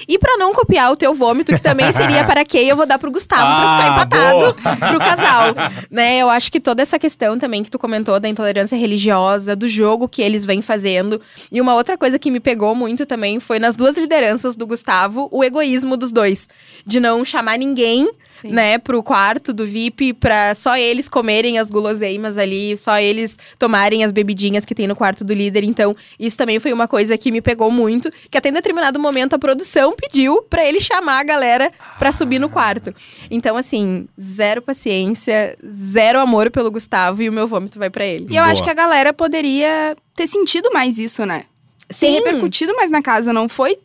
E 0.06 0.18
pra 0.18 0.36
não 0.36 0.52
copiar 0.52 0.90
o 0.90 0.96
teu 0.96 1.14
vômito, 1.14 1.52
que 1.52 1.60
também 1.62 1.92
seria 1.92 2.24
para 2.24 2.44
quem 2.44 2.68
eu 2.68 2.76
vou 2.76 2.86
dar 2.86 2.98
pro 2.98 3.10
Gustavo 3.10 3.42
Ah, 3.44 3.76
pra 3.78 3.78
ficar 3.78 3.94
empatado 3.94 4.54
pro 4.90 4.98
casal. 4.98 5.54
Né? 5.90 6.18
Eu 6.18 6.30
acho 6.30 6.50
que 6.50 6.60
toda 6.60 6.82
essa 6.82 6.98
questão 6.98 7.38
também 7.38 7.62
que 7.62 7.70
tu 7.70 7.78
comentou 7.78 8.18
da 8.18 8.28
intolerância 8.28 8.76
religiosa, 8.76 9.54
do 9.54 9.68
jogo 9.68 10.08
que 10.08 10.22
eles 10.22 10.44
vêm 10.44 10.62
fazendo. 10.62 11.20
E 11.52 11.60
uma 11.60 11.74
outra 11.74 11.98
coisa 11.98 12.18
que 12.18 12.30
me 12.30 12.40
pegou 12.40 12.74
muito 12.74 13.04
também 13.04 13.40
foi 13.40 13.58
nas 13.58 13.76
duas 13.76 13.96
lideranças 13.96 14.56
do 14.56 14.66
Gustavo, 14.66 15.28
o 15.30 15.44
egoísmo 15.44 15.96
dos 15.96 16.12
dois. 16.12 16.48
De 16.86 17.00
não 17.00 17.24
chamar 17.24 17.58
ninguém, 17.58 18.10
Sim. 18.28 18.50
né, 18.50 18.78
pro 18.78 19.02
quarto 19.02 19.52
do 19.52 19.64
VIP 19.66 20.12
pra 20.12 20.54
só 20.54 20.76
eles 20.76 21.08
comerem 21.08 21.58
as 21.58 21.70
guloseimas 21.70 22.36
ali, 22.36 22.76
só 22.76 22.98
eles 22.98 23.38
tomarem 23.58 24.04
as 24.04 24.12
bebidinhas 24.12 24.64
que 24.64 24.74
tem 24.74 24.86
no 24.86 24.94
quarto 24.94 25.24
do 25.24 25.32
líder. 25.32 25.64
Então, 25.64 25.96
isso 26.18 26.36
também 26.36 26.60
foi 26.60 26.72
uma 26.72 26.86
coisa 26.86 27.16
que 27.16 27.32
me 27.32 27.40
pegou 27.40 27.70
muito, 27.70 28.10
que 28.30 28.36
até 28.38 28.50
em 28.50 28.52
determinado 28.52 28.98
momento 28.98 29.34
a 29.34 29.38
produção 29.38 29.94
pediu 29.96 30.42
pra 30.42 30.64
ele 30.64 30.78
chamar 30.80 31.20
a 31.20 31.24
galera 31.24 31.72
pra 31.98 32.12
subir 32.12 32.38
no 32.38 32.48
quarto. 32.48 32.94
Então, 33.30 33.56
assim, 33.56 34.06
zero 34.20 34.60
paciência, 34.62 35.56
zero 35.68 36.20
amor 36.20 36.50
pelo 36.50 36.70
Gustavo 36.70 37.22
e 37.22 37.28
o 37.28 37.32
meu 37.32 37.46
vômito 37.46 37.78
vai 37.78 37.90
pra 37.90 38.04
ele. 38.04 38.26
E 38.30 38.36
eu 38.36 38.42
Boa. 38.42 38.52
acho 38.52 38.62
que 38.62 38.70
a 38.70 38.74
galera 38.74 39.12
poderia 39.12 39.96
ter 40.14 40.26
sentido 40.26 40.70
mais 40.72 40.98
isso, 40.98 41.24
né? 41.24 41.44
Ter 41.88 41.94
Sim. 41.94 42.12
repercutido 42.14 42.74
mais 42.76 42.90
na 42.90 43.00
casa, 43.00 43.32
não 43.32 43.48
foi 43.48 43.78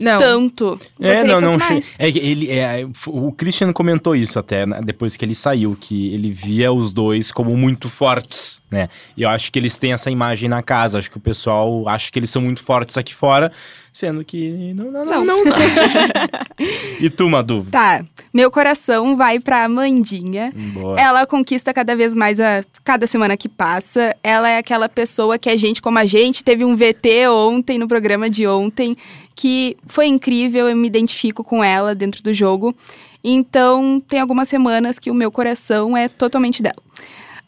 Não. 0.00 0.18
tanto. 0.18 0.78
É, 1.00 1.24
não, 1.24 1.40
não. 1.40 1.56
É 1.98 2.08
ele, 2.08 2.50
é, 2.50 2.86
o 3.06 3.32
Christian 3.32 3.72
comentou 3.72 4.14
isso 4.14 4.38
até 4.38 4.66
né, 4.66 4.80
depois 4.82 5.16
que 5.16 5.24
ele 5.24 5.34
saiu, 5.34 5.76
que 5.78 6.14
ele 6.14 6.30
via 6.30 6.72
os 6.72 6.92
dois 6.92 7.32
como 7.32 7.56
muito 7.56 7.88
fortes, 7.88 8.60
né? 8.70 8.88
E 9.16 9.22
eu 9.22 9.28
acho 9.28 9.50
que 9.50 9.58
eles 9.58 9.76
têm 9.76 9.92
essa 9.92 10.10
imagem 10.10 10.48
na 10.48 10.62
casa. 10.62 10.98
Acho 10.98 11.10
que 11.10 11.16
o 11.16 11.20
pessoal 11.20 11.88
acha 11.88 12.10
que 12.10 12.18
eles 12.18 12.30
são 12.30 12.42
muito 12.42 12.62
fortes 12.62 12.96
aqui 12.96 13.14
fora, 13.14 13.50
sendo 13.96 14.22
que 14.22 14.74
não, 14.74 14.90
não, 14.90 15.04
não. 15.06 15.24
não 15.24 15.44
são. 15.46 15.56
e 17.00 17.08
tu, 17.08 17.30
Madu? 17.30 17.66
Tá, 17.70 18.04
meu 18.32 18.50
coração 18.50 19.16
vai 19.16 19.40
pra 19.40 19.64
Amandinha. 19.64 20.52
Boa. 20.74 21.00
Ela 21.00 21.26
conquista 21.26 21.72
cada 21.72 21.96
vez 21.96 22.14
mais 22.14 22.38
a 22.38 22.62
cada 22.84 23.06
semana 23.06 23.38
que 23.38 23.48
passa. 23.48 24.14
Ela 24.22 24.50
é 24.50 24.58
aquela 24.58 24.86
pessoa 24.86 25.38
que 25.38 25.48
é 25.48 25.56
gente 25.56 25.80
como 25.80 25.98
a 25.98 26.04
gente. 26.04 26.44
Teve 26.44 26.62
um 26.62 26.76
VT 26.76 27.26
ontem, 27.30 27.78
no 27.78 27.88
programa 27.88 28.28
de 28.28 28.46
ontem, 28.46 28.94
que 29.34 29.78
foi 29.86 30.04
incrível. 30.08 30.68
Eu 30.68 30.76
me 30.76 30.86
identifico 30.86 31.42
com 31.42 31.64
ela 31.64 31.94
dentro 31.94 32.22
do 32.22 32.34
jogo. 32.34 32.76
Então, 33.24 33.98
tem 34.06 34.20
algumas 34.20 34.46
semanas 34.46 34.98
que 34.98 35.10
o 35.10 35.14
meu 35.14 35.30
coração 35.30 35.96
é 35.96 36.06
totalmente 36.06 36.62
dela. 36.62 36.82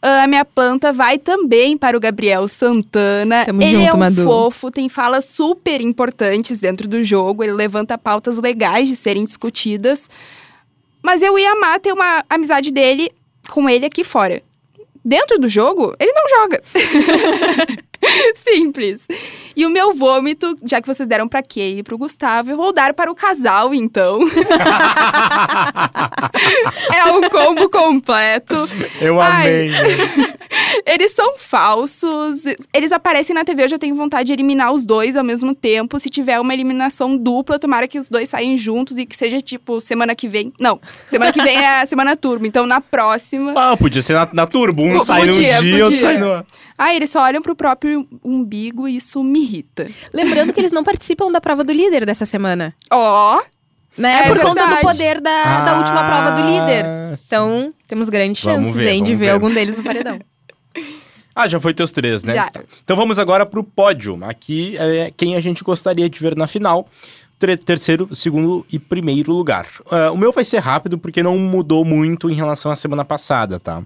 A 0.01 0.27
minha 0.27 0.45
planta 0.45 0.93
vai 0.93 1.17
também 1.17 1.77
para 1.77 1.97
o 1.97 1.99
Gabriel 1.99 2.47
Santana. 2.47 3.45
Tamo 3.45 3.61
ele 3.61 3.75
é 3.75 3.85
junto, 3.85 3.95
um 3.95 3.99
Madu. 3.99 4.23
fofo, 4.23 4.71
tem 4.71 4.87
falas 4.87 5.25
super 5.25 5.81
importantes 5.81 6.59
dentro 6.59 6.87
do 6.87 7.03
jogo. 7.03 7.43
Ele 7.43 7.51
levanta 7.51 7.97
pautas 7.97 8.37
legais 8.37 8.87
de 8.87 8.95
serem 8.95 9.25
discutidas. 9.25 10.09
Mas 11.03 11.21
eu 11.21 11.37
ia 11.37 11.51
amar 11.51 11.79
ter 11.79 11.91
uma 11.91 12.23
amizade 12.29 12.71
dele 12.71 13.11
com 13.49 13.69
ele 13.69 13.85
aqui 13.85 14.03
fora. 14.03 14.41
Dentro 15.03 15.37
do 15.39 15.49
jogo, 15.49 15.93
ele 15.99 16.13
não 16.13 16.29
joga. 16.29 16.63
Simples. 18.35 19.07
E 19.55 19.65
o 19.65 19.69
meu 19.69 19.93
vômito, 19.93 20.57
já 20.63 20.81
que 20.81 20.87
vocês 20.87 21.07
deram 21.07 21.27
pra 21.27 21.43
Kay 21.43 21.79
e 21.79 21.83
pro 21.83 21.97
Gustavo, 21.97 22.51
eu 22.51 22.57
vou 22.57 22.71
dar 22.71 22.93
para 22.93 23.11
o 23.11 23.15
casal, 23.15 23.73
então. 23.73 24.19
é 26.93 27.05
um 27.11 27.29
combo 27.29 27.69
completo. 27.69 28.55
Eu 29.01 29.19
Ai. 29.19 29.47
amei. 29.47 29.69
né? 29.69 30.33
Eles 30.85 31.11
são 31.11 31.37
falsos. 31.37 32.43
Eles 32.73 32.91
aparecem 32.91 33.33
na 33.35 33.43
TV, 33.43 33.63
eu 33.63 33.69
já 33.69 33.77
tenho 33.77 33.95
vontade 33.95 34.27
de 34.27 34.33
eliminar 34.33 34.71
os 34.71 34.85
dois 34.85 35.15
ao 35.15 35.23
mesmo 35.23 35.53
tempo. 35.53 35.99
Se 35.99 36.09
tiver 36.09 36.39
uma 36.39 36.53
eliminação 36.53 37.17
dupla, 37.17 37.59
tomara 37.59 37.87
que 37.87 37.99
os 37.99 38.09
dois 38.09 38.29
saiam 38.29 38.57
juntos 38.57 38.97
e 38.97 39.05
que 39.05 39.15
seja 39.15 39.41
tipo 39.41 39.79
semana 39.81 40.15
que 40.15 40.27
vem. 40.27 40.53
Não, 40.59 40.79
semana 41.05 41.31
que 41.31 41.41
vem 41.41 41.57
é 41.57 41.81
a 41.81 41.85
semana 41.85 42.15
turbo. 42.15 42.45
Então 42.45 42.65
na 42.65 42.81
próxima. 42.81 43.53
Ah, 43.55 43.77
podia 43.77 44.01
ser 44.01 44.13
na, 44.13 44.29
na 44.33 44.47
Turbo. 44.47 44.83
Um 44.83 45.03
sai 45.03 45.25
num 45.25 45.31
dia, 45.31 45.55
outro 45.85 45.97
podia. 45.97 45.99
sai 45.99 46.17
no... 46.17 46.45
Ah, 46.81 46.95
eles 46.95 47.09
só 47.09 47.21
olham 47.23 47.41
pro 47.41 47.55
próprio 47.55 48.07
umbigo 48.23 48.87
e 48.87 48.95
isso 48.95 49.21
me 49.21 49.41
irrita. 49.41 49.85
Lembrando 50.13 50.53
que 50.53 50.59
eles 50.61 50.71
não 50.71 50.83
participam 50.83 51.29
da 51.29 51.41
prova 51.41 51.61
do 51.63 51.73
líder 51.73 52.05
dessa 52.05 52.25
semana. 52.25 52.73
Ó, 52.89 53.41
Né? 53.97 54.21
É 54.23 54.27
Por 54.29 54.39
conta 54.39 54.61
do 54.63 54.67
verdade. 54.67 54.81
poder 54.81 55.19
da, 55.19 55.61
da 55.61 55.77
última 55.79 56.03
prova 56.05 56.31
do 56.31 56.41
líder. 56.41 56.85
Ah, 56.85 57.17
sim. 57.17 57.23
Então, 57.27 57.73
temos 57.87 58.07
grandes 58.07 58.41
Vamos 58.43 58.67
chances, 58.69 58.81
ver, 58.81 58.89
hein, 58.91 59.03
de 59.03 59.11
ver, 59.13 59.25
ver. 59.25 59.29
algum 59.31 59.49
deles 59.53 59.75
no 59.77 59.83
paredão. 59.83 60.19
Ah, 61.35 61.47
já 61.47 61.57
foi 61.57 61.73
teus 61.73 61.91
três, 61.93 62.21
né? 62.21 62.33
Já. 62.33 62.49
Então 62.83 62.97
vamos 62.97 63.17
agora 63.17 63.45
pro 63.45 63.63
pódio. 63.63 64.19
Aqui 64.25 64.75
é 64.77 65.09
quem 65.15 65.37
a 65.37 65.39
gente 65.39 65.63
gostaria 65.63 66.09
de 66.09 66.19
ver 66.19 66.35
na 66.35 66.47
final. 66.47 66.85
Tre- 67.37 67.55
terceiro, 67.55 68.13
segundo 68.13 68.65
e 68.69 68.77
primeiro 68.77 69.31
lugar. 69.31 69.65
Ah, 69.89 70.11
o 70.11 70.17
meu 70.17 70.33
vai 70.33 70.43
ser 70.43 70.57
rápido 70.57 70.97
porque 70.97 71.23
não 71.23 71.37
mudou 71.37 71.85
muito 71.85 72.29
em 72.29 72.33
relação 72.33 72.69
à 72.71 72.75
semana 72.75 73.05
passada, 73.05 73.57
tá? 73.57 73.81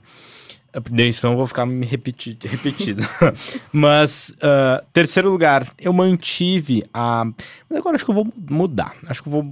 Daí 0.90 1.14
Senão 1.14 1.34
eu 1.34 1.38
vou 1.38 1.48
ficar 1.48 1.66
me 1.66 1.86
repeti 1.86 2.38
repetido. 2.44 3.02
Mas, 3.72 4.34
ah, 4.42 4.84
terceiro 4.92 5.30
lugar, 5.30 5.68
eu 5.80 5.94
mantive 5.94 6.84
a. 6.94 7.26
Agora 7.74 7.96
acho 7.96 8.06
que 8.06 8.12
eu 8.12 8.16
vou 8.16 8.28
mudar. 8.50 8.96
Acho 9.08 9.22
que 9.22 9.30
eu 9.30 9.32
vou. 9.32 9.52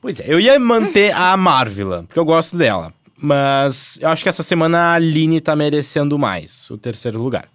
Pois 0.00 0.20
é, 0.20 0.24
eu 0.26 0.38
ia 0.38 0.58
manter 0.58 1.12
a 1.12 1.36
Marvila, 1.36 2.04
porque 2.04 2.18
eu 2.18 2.24
gosto 2.24 2.56
dela. 2.56 2.92
Mas 3.18 3.98
eu 4.00 4.08
acho 4.10 4.22
que 4.22 4.28
essa 4.28 4.42
semana 4.42 4.78
a 4.78 4.92
Aline 4.94 5.40
tá 5.40 5.56
merecendo 5.56 6.18
mais, 6.18 6.70
o 6.70 6.76
terceiro 6.76 7.20
lugar. 7.20 7.48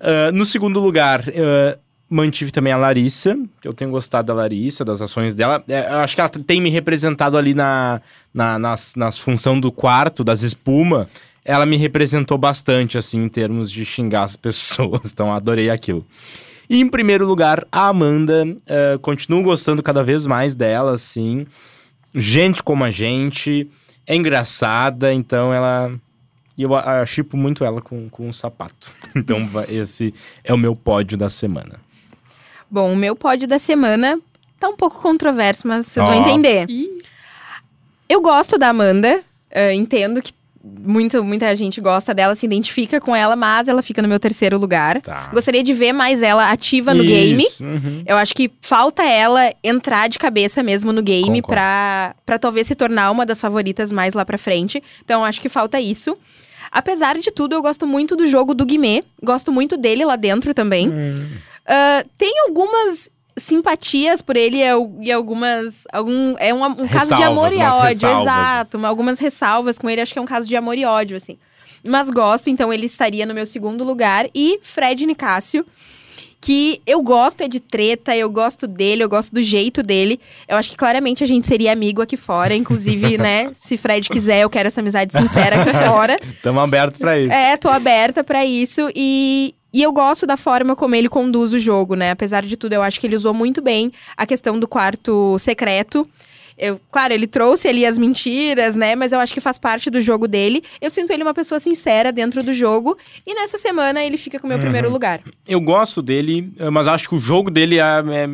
Ah, 0.00 0.30
no 0.32 0.44
segundo 0.44 0.80
lugar, 0.80 1.24
ah, 1.28 1.78
mantive 2.08 2.52
também 2.52 2.72
a 2.72 2.76
Larissa, 2.76 3.36
eu 3.64 3.72
tenho 3.74 3.90
gostado 3.90 4.28
da 4.28 4.34
Larissa, 4.34 4.84
das 4.84 5.02
ações 5.02 5.34
dela. 5.34 5.62
É, 5.68 5.86
eu 5.90 5.98
acho 5.98 6.14
que 6.14 6.20
ela 6.20 6.30
tem 6.30 6.60
me 6.60 6.70
representado 6.70 7.36
ali 7.36 7.54
na, 7.54 8.00
na, 8.32 8.58
nas, 8.58 8.94
nas 8.94 9.18
função 9.18 9.58
do 9.58 9.72
quarto, 9.72 10.22
das 10.22 10.42
espuma. 10.42 11.08
Ela 11.44 11.66
me 11.66 11.76
representou 11.76 12.38
bastante, 12.38 12.96
assim, 12.96 13.22
em 13.22 13.28
termos 13.28 13.70
de 13.70 13.84
xingar 13.84 14.22
as 14.22 14.34
pessoas. 14.36 15.12
Então, 15.12 15.32
adorei 15.32 15.70
aquilo. 15.70 16.06
E 16.68 16.80
em 16.80 16.88
primeiro 16.88 17.26
lugar, 17.26 17.66
a 17.70 17.88
Amanda. 17.88 18.44
ah, 18.68 18.98
continuo 19.00 19.42
gostando 19.42 19.82
cada 19.82 20.02
vez 20.02 20.26
mais 20.26 20.54
dela, 20.54 20.92
assim. 20.92 21.46
Gente 22.14 22.62
como 22.62 22.84
a 22.84 22.90
gente. 22.90 23.68
É 24.06 24.14
engraçada, 24.14 25.12
então 25.12 25.52
ela. 25.52 25.92
E 26.56 26.62
eu 26.62 26.70
chipo 27.06 27.36
muito 27.36 27.64
ela 27.64 27.80
com, 27.82 28.08
com 28.08 28.28
o 28.28 28.32
sapato. 28.32 28.92
Então, 29.16 29.48
esse 29.68 30.12
é 30.42 30.52
o 30.52 30.58
meu 30.58 30.74
pódio 30.74 31.16
da 31.16 31.30
semana. 31.30 31.78
Bom, 32.68 32.92
o 32.92 32.96
meu 32.96 33.14
pódio 33.14 33.46
da 33.46 33.60
semana 33.60 34.18
tá 34.58 34.68
um 34.68 34.76
pouco 34.76 35.00
controverso, 35.00 35.68
mas 35.68 35.86
vocês 35.86 36.04
Ó. 36.04 36.08
vão 36.10 36.20
entender. 36.20 36.68
Ih. 36.68 36.98
Eu 38.08 38.20
gosto 38.20 38.58
da 38.58 38.70
Amanda, 38.70 39.22
eh, 39.50 39.72
entendo 39.72 40.20
que 40.20 40.32
muito, 40.64 41.22
muita 41.22 41.54
gente 41.54 41.80
gosta 41.80 42.14
dela, 42.14 42.34
se 42.34 42.46
identifica 42.46 43.00
com 43.00 43.14
ela, 43.14 43.36
mas 43.36 43.68
ela 43.68 43.82
fica 43.82 44.00
no 44.00 44.08
meu 44.08 44.18
terceiro 44.18 44.58
lugar. 44.58 45.02
Tá. 45.02 45.28
Gostaria 45.32 45.62
de 45.62 45.74
ver 45.74 45.92
mais 45.92 46.22
ela 46.22 46.50
ativa 46.50 46.94
no 46.94 47.04
game. 47.04 47.42
Isso, 47.44 47.62
uhum. 47.62 48.02
Eu 48.06 48.16
acho 48.16 48.34
que 48.34 48.50
falta 48.62 49.02
ela 49.02 49.52
entrar 49.62 50.08
de 50.08 50.18
cabeça 50.18 50.62
mesmo 50.62 50.92
no 50.92 51.02
game 51.02 51.42
Concordo. 51.42 51.46
pra, 51.46 52.14
pra 52.24 52.38
talvez 52.38 52.66
se 52.66 52.74
tornar 52.74 53.10
uma 53.10 53.26
das 53.26 53.40
favoritas 53.40 53.92
mais 53.92 54.14
lá 54.14 54.24
pra 54.24 54.38
frente. 54.38 54.82
Então, 55.04 55.24
acho 55.24 55.40
que 55.40 55.48
falta 55.48 55.78
isso. 55.78 56.16
Apesar 56.72 57.18
de 57.18 57.30
tudo, 57.30 57.54
eu 57.54 57.62
gosto 57.62 57.86
muito 57.86 58.16
do 58.16 58.26
jogo 58.26 58.54
do 58.54 58.64
Guimê. 58.64 59.04
Gosto 59.22 59.52
muito 59.52 59.76
dele 59.76 60.04
lá 60.04 60.16
dentro 60.16 60.54
também. 60.54 60.88
Hum. 60.88 61.26
Ah, 61.66 62.04
tem 62.18 62.32
algumas 62.46 63.10
simpatias 63.36 64.22
por 64.22 64.36
ele 64.36 64.58
e 64.58 64.68
al- 64.68 64.90
algumas. 65.14 65.84
Algum, 65.92 66.34
é 66.38 66.52
um, 66.54 66.64
um 66.64 66.88
caso 66.88 67.14
de 67.14 67.22
amor 67.22 67.52
e 67.52 67.56
ódio, 67.58 67.82
ressalvas. 68.08 68.22
exato. 68.22 68.76
uma- 68.78 68.88
Algumas 68.88 69.18
ressalvas 69.18 69.78
com 69.78 69.88
ele, 69.90 70.00
acho 70.00 70.12
que 70.12 70.18
é 70.18 70.22
um 70.22 70.26
caso 70.26 70.46
de 70.46 70.56
amor 70.56 70.76
e 70.78 70.84
ódio, 70.84 71.16
assim. 71.16 71.36
Mas 71.86 72.10
gosto, 72.10 72.48
então 72.48 72.72
ele 72.72 72.86
estaria 72.86 73.26
no 73.26 73.34
meu 73.34 73.44
segundo 73.44 73.84
lugar. 73.84 74.26
E 74.34 74.58
Fred 74.62 75.04
Nicásio, 75.04 75.66
que 76.40 76.80
eu 76.86 77.02
gosto 77.02 77.42
é 77.42 77.48
de 77.48 77.60
treta, 77.60 78.16
eu 78.16 78.30
gosto 78.30 78.66
dele, 78.66 79.02
eu 79.02 79.08
gosto 79.08 79.32
do 79.34 79.42
jeito 79.42 79.82
dele. 79.82 80.18
Eu 80.48 80.56
acho 80.56 80.70
que 80.70 80.76
claramente 80.76 81.22
a 81.24 81.26
gente 81.26 81.46
seria 81.46 81.72
amigo 81.72 82.00
aqui 82.00 82.16
fora. 82.16 82.54
Inclusive, 82.54 83.16
né, 83.18 83.50
se 83.52 83.76
Fred 83.76 84.08
quiser, 84.08 84.40
eu 84.42 84.50
quero 84.50 84.68
essa 84.68 84.80
amizade 84.80 85.12
sincera 85.12 85.60
aqui 85.60 85.72
fora. 85.72 86.18
Tamo 86.42 86.60
aberto 86.60 86.98
pra 86.98 87.18
isso. 87.18 87.32
É, 87.32 87.56
tô 87.56 87.68
aberta 87.68 88.22
pra 88.24 88.44
isso 88.46 88.88
e. 88.94 89.54
E 89.74 89.82
eu 89.82 89.92
gosto 89.92 90.24
da 90.26 90.36
forma 90.36 90.76
como 90.76 90.94
ele 90.94 91.08
conduz 91.08 91.52
o 91.52 91.58
jogo, 91.58 91.96
né? 91.96 92.12
Apesar 92.12 92.44
de 92.44 92.56
tudo, 92.56 92.72
eu 92.74 92.82
acho 92.82 93.00
que 93.00 93.06
ele 93.08 93.16
usou 93.16 93.34
muito 93.34 93.60
bem 93.60 93.90
a 94.16 94.24
questão 94.24 94.58
do 94.58 94.68
quarto 94.68 95.36
secreto. 95.38 96.06
Eu, 96.56 96.80
claro, 96.92 97.12
ele 97.12 97.26
trouxe 97.26 97.66
ali 97.66 97.84
as 97.84 97.98
mentiras, 97.98 98.76
né? 98.76 98.94
Mas 98.94 99.10
eu 99.10 99.18
acho 99.18 99.34
que 99.34 99.40
faz 99.40 99.58
parte 99.58 99.90
do 99.90 100.00
jogo 100.00 100.28
dele. 100.28 100.62
Eu 100.80 100.88
sinto 100.88 101.12
ele 101.12 101.24
uma 101.24 101.34
pessoa 101.34 101.58
sincera 101.58 102.12
dentro 102.12 102.44
do 102.44 102.52
jogo. 102.52 102.96
E 103.26 103.34
nessa 103.34 103.58
semana 103.58 104.04
ele 104.04 104.16
fica 104.16 104.38
com 104.38 104.46
o 104.46 104.48
meu 104.48 104.56
Uhum. 104.58 104.62
primeiro 104.62 104.88
lugar. 104.88 105.20
Eu 105.48 105.60
gosto 105.60 106.00
dele, 106.00 106.52
mas 106.72 106.86
acho 106.86 107.08
que 107.08 107.16
o 107.16 107.18
jogo 107.18 107.50
dele 107.50 107.80
é, 107.80 107.82
é- 107.82 108.26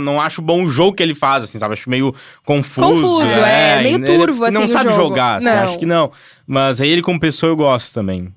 não 0.00 0.20
acho 0.20 0.42
bom 0.42 0.64
o 0.64 0.68
jogo 0.68 0.96
que 0.96 1.02
ele 1.04 1.14
faz, 1.14 1.44
assim, 1.44 1.60
sabe? 1.60 1.74
Acho 1.74 1.88
meio 1.88 2.12
confuso. 2.44 2.88
Confuso, 2.88 3.38
é, 3.38 3.80
meio 3.84 3.94
ele 3.98 4.04
turvo, 4.06 4.44
assim, 4.46 4.54
Não 4.54 4.66
sabe 4.66 4.90
jogo. 4.90 5.10
jogar, 5.10 5.36
assim, 5.36 5.46
Não. 5.46 5.62
acho 5.62 5.78
que 5.78 5.86
não. 5.86 6.10
Mas 6.44 6.80
aí 6.80 6.88
ele 6.90 7.02
como 7.02 7.20
pessoa 7.20 7.50
eu 7.52 7.56
gosto 7.56 7.94
também. 7.94 8.34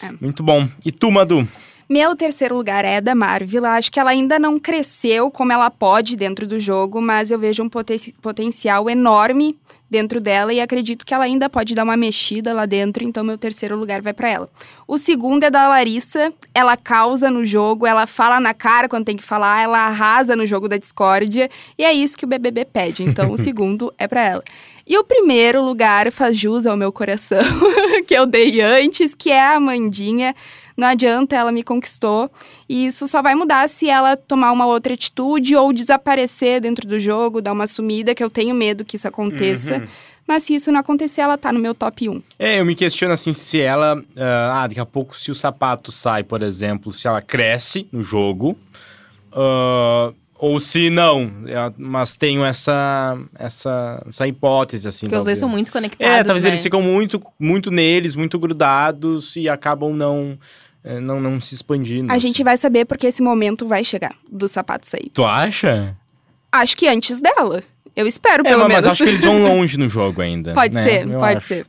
É. 0.00 0.10
Muito 0.20 0.44
bom. 0.44 0.68
E 0.86 0.92
tu, 0.92 1.10
Madu? 1.10 1.48
Meu 1.88 2.14
terceiro 2.14 2.54
lugar 2.54 2.84
é 2.84 3.00
da 3.00 3.14
Marvel. 3.14 3.64
Acho 3.64 3.90
que 3.90 3.98
ela 3.98 4.10
ainda 4.10 4.38
não 4.38 4.58
cresceu 4.58 5.30
como 5.30 5.52
ela 5.52 5.70
pode 5.70 6.16
dentro 6.16 6.46
do 6.46 6.60
jogo, 6.60 7.00
mas 7.00 7.30
eu 7.30 7.38
vejo 7.38 7.62
um 7.62 7.68
poten- 7.68 8.12
potencial 8.20 8.90
enorme 8.90 9.56
dentro 9.90 10.20
dela 10.20 10.52
e 10.52 10.60
acredito 10.60 11.06
que 11.06 11.14
ela 11.14 11.24
ainda 11.24 11.48
pode 11.48 11.74
dar 11.74 11.84
uma 11.84 11.96
mexida 11.96 12.52
lá 12.52 12.66
dentro, 12.66 13.02
então 13.02 13.24
meu 13.24 13.38
terceiro 13.38 13.74
lugar 13.74 14.02
vai 14.02 14.12
pra 14.12 14.28
ela. 14.28 14.50
O 14.86 14.98
segundo 14.98 15.44
é 15.44 15.50
da 15.50 15.66
Larissa. 15.66 16.30
Ela 16.54 16.76
causa 16.76 17.30
no 17.30 17.42
jogo, 17.42 17.86
ela 17.86 18.06
fala 18.06 18.38
na 18.38 18.52
cara 18.52 18.86
quando 18.86 19.06
tem 19.06 19.16
que 19.16 19.22
falar, 19.22 19.62
ela 19.62 19.86
arrasa 19.86 20.36
no 20.36 20.44
jogo 20.44 20.68
da 20.68 20.76
discórdia 20.76 21.48
e 21.78 21.84
é 21.86 21.92
isso 21.94 22.18
que 22.18 22.26
o 22.26 22.28
BBB 22.28 22.66
pede. 22.66 23.02
Então 23.02 23.32
o 23.32 23.38
segundo 23.40 23.90
é 23.96 24.06
pra 24.06 24.22
ela. 24.22 24.44
E 24.86 24.98
o 24.98 25.04
primeiro 25.04 25.62
lugar 25.62 26.12
faz 26.12 26.36
jus 26.36 26.66
ao 26.66 26.76
meu 26.76 26.92
coração, 26.92 27.42
que 28.06 28.12
eu 28.14 28.26
dei 28.26 28.60
antes, 28.60 29.14
que 29.14 29.30
é 29.30 29.40
a 29.40 29.56
Amandinha. 29.56 30.34
Não 30.78 30.86
adianta, 30.86 31.34
ela 31.34 31.50
me 31.50 31.64
conquistou. 31.64 32.30
E 32.68 32.86
isso 32.86 33.08
só 33.08 33.20
vai 33.20 33.34
mudar 33.34 33.68
se 33.68 33.90
ela 33.90 34.16
tomar 34.16 34.52
uma 34.52 34.64
outra 34.64 34.94
atitude 34.94 35.56
ou 35.56 35.72
desaparecer 35.72 36.60
dentro 36.60 36.86
do 36.86 37.00
jogo, 37.00 37.42
dar 37.42 37.52
uma 37.52 37.66
sumida, 37.66 38.14
que 38.14 38.22
eu 38.22 38.30
tenho 38.30 38.54
medo 38.54 38.84
que 38.84 38.94
isso 38.94 39.08
aconteça. 39.08 39.88
Mas 40.24 40.44
se 40.44 40.54
isso 40.54 40.70
não 40.70 40.78
acontecer, 40.78 41.22
ela 41.22 41.36
tá 41.36 41.52
no 41.52 41.58
meu 41.58 41.74
top 41.74 42.08
1. 42.08 42.22
É, 42.38 42.60
eu 42.60 42.64
me 42.64 42.76
questiono 42.76 43.12
assim, 43.12 43.34
se 43.34 43.60
ela. 43.60 44.00
ah, 44.52 44.68
daqui 44.68 44.78
a 44.78 44.86
pouco, 44.86 45.18
se 45.18 45.32
o 45.32 45.34
sapato 45.34 45.90
sai, 45.90 46.22
por 46.22 46.42
exemplo, 46.42 46.92
se 46.92 47.08
ela 47.08 47.20
cresce 47.20 47.88
no 47.90 48.02
jogo. 48.04 48.56
ah, 49.32 50.12
ou 50.38 50.60
se 50.60 50.88
não, 50.88 51.30
mas 51.76 52.14
tenho 52.14 52.44
essa, 52.44 53.18
essa, 53.36 54.04
essa 54.08 54.26
hipótese, 54.26 54.86
assim. 54.86 55.06
Porque 55.06 55.16
os 55.16 55.24
dois 55.24 55.36
talvez. 55.36 55.38
são 55.40 55.48
muito 55.48 55.72
conectados. 55.72 56.16
É, 56.16 56.22
talvez 56.22 56.44
né? 56.44 56.50
eles 56.50 56.62
ficam 56.62 56.80
muito, 56.80 57.20
muito 57.40 57.72
neles, 57.72 58.14
muito 58.14 58.38
grudados 58.38 59.34
e 59.34 59.48
acabam 59.48 59.92
não, 59.96 60.38
não, 61.00 61.20
não 61.20 61.40
se 61.40 61.54
expandindo. 61.54 62.12
A 62.12 62.18
gente 62.18 62.42
vai 62.42 62.56
saber 62.56 62.84
porque 62.84 63.06
esse 63.06 63.22
momento 63.22 63.66
vai 63.66 63.84
chegar 63.84 64.14
do 64.30 64.48
sapato 64.48 64.86
sair. 64.86 65.10
Tu 65.12 65.24
acha? 65.24 65.96
Acho 66.50 66.76
que 66.76 66.88
antes 66.88 67.20
dela. 67.20 67.62
Eu 67.94 68.06
espero, 68.06 68.46
É, 68.46 68.50
pelo 68.50 68.60
mas, 68.62 68.68
menos. 68.68 68.84
mas 68.86 68.92
acho 68.94 69.04
que 69.04 69.10
eles 69.10 69.24
vão 69.24 69.42
longe 69.44 69.76
no 69.76 69.88
jogo 69.88 70.22
ainda. 70.22 70.52
Pode 70.54 70.72
né? 70.74 70.82
ser, 70.84 71.08
Eu 71.10 71.18
pode 71.18 71.36
acho. 71.38 71.46
ser. 71.46 71.66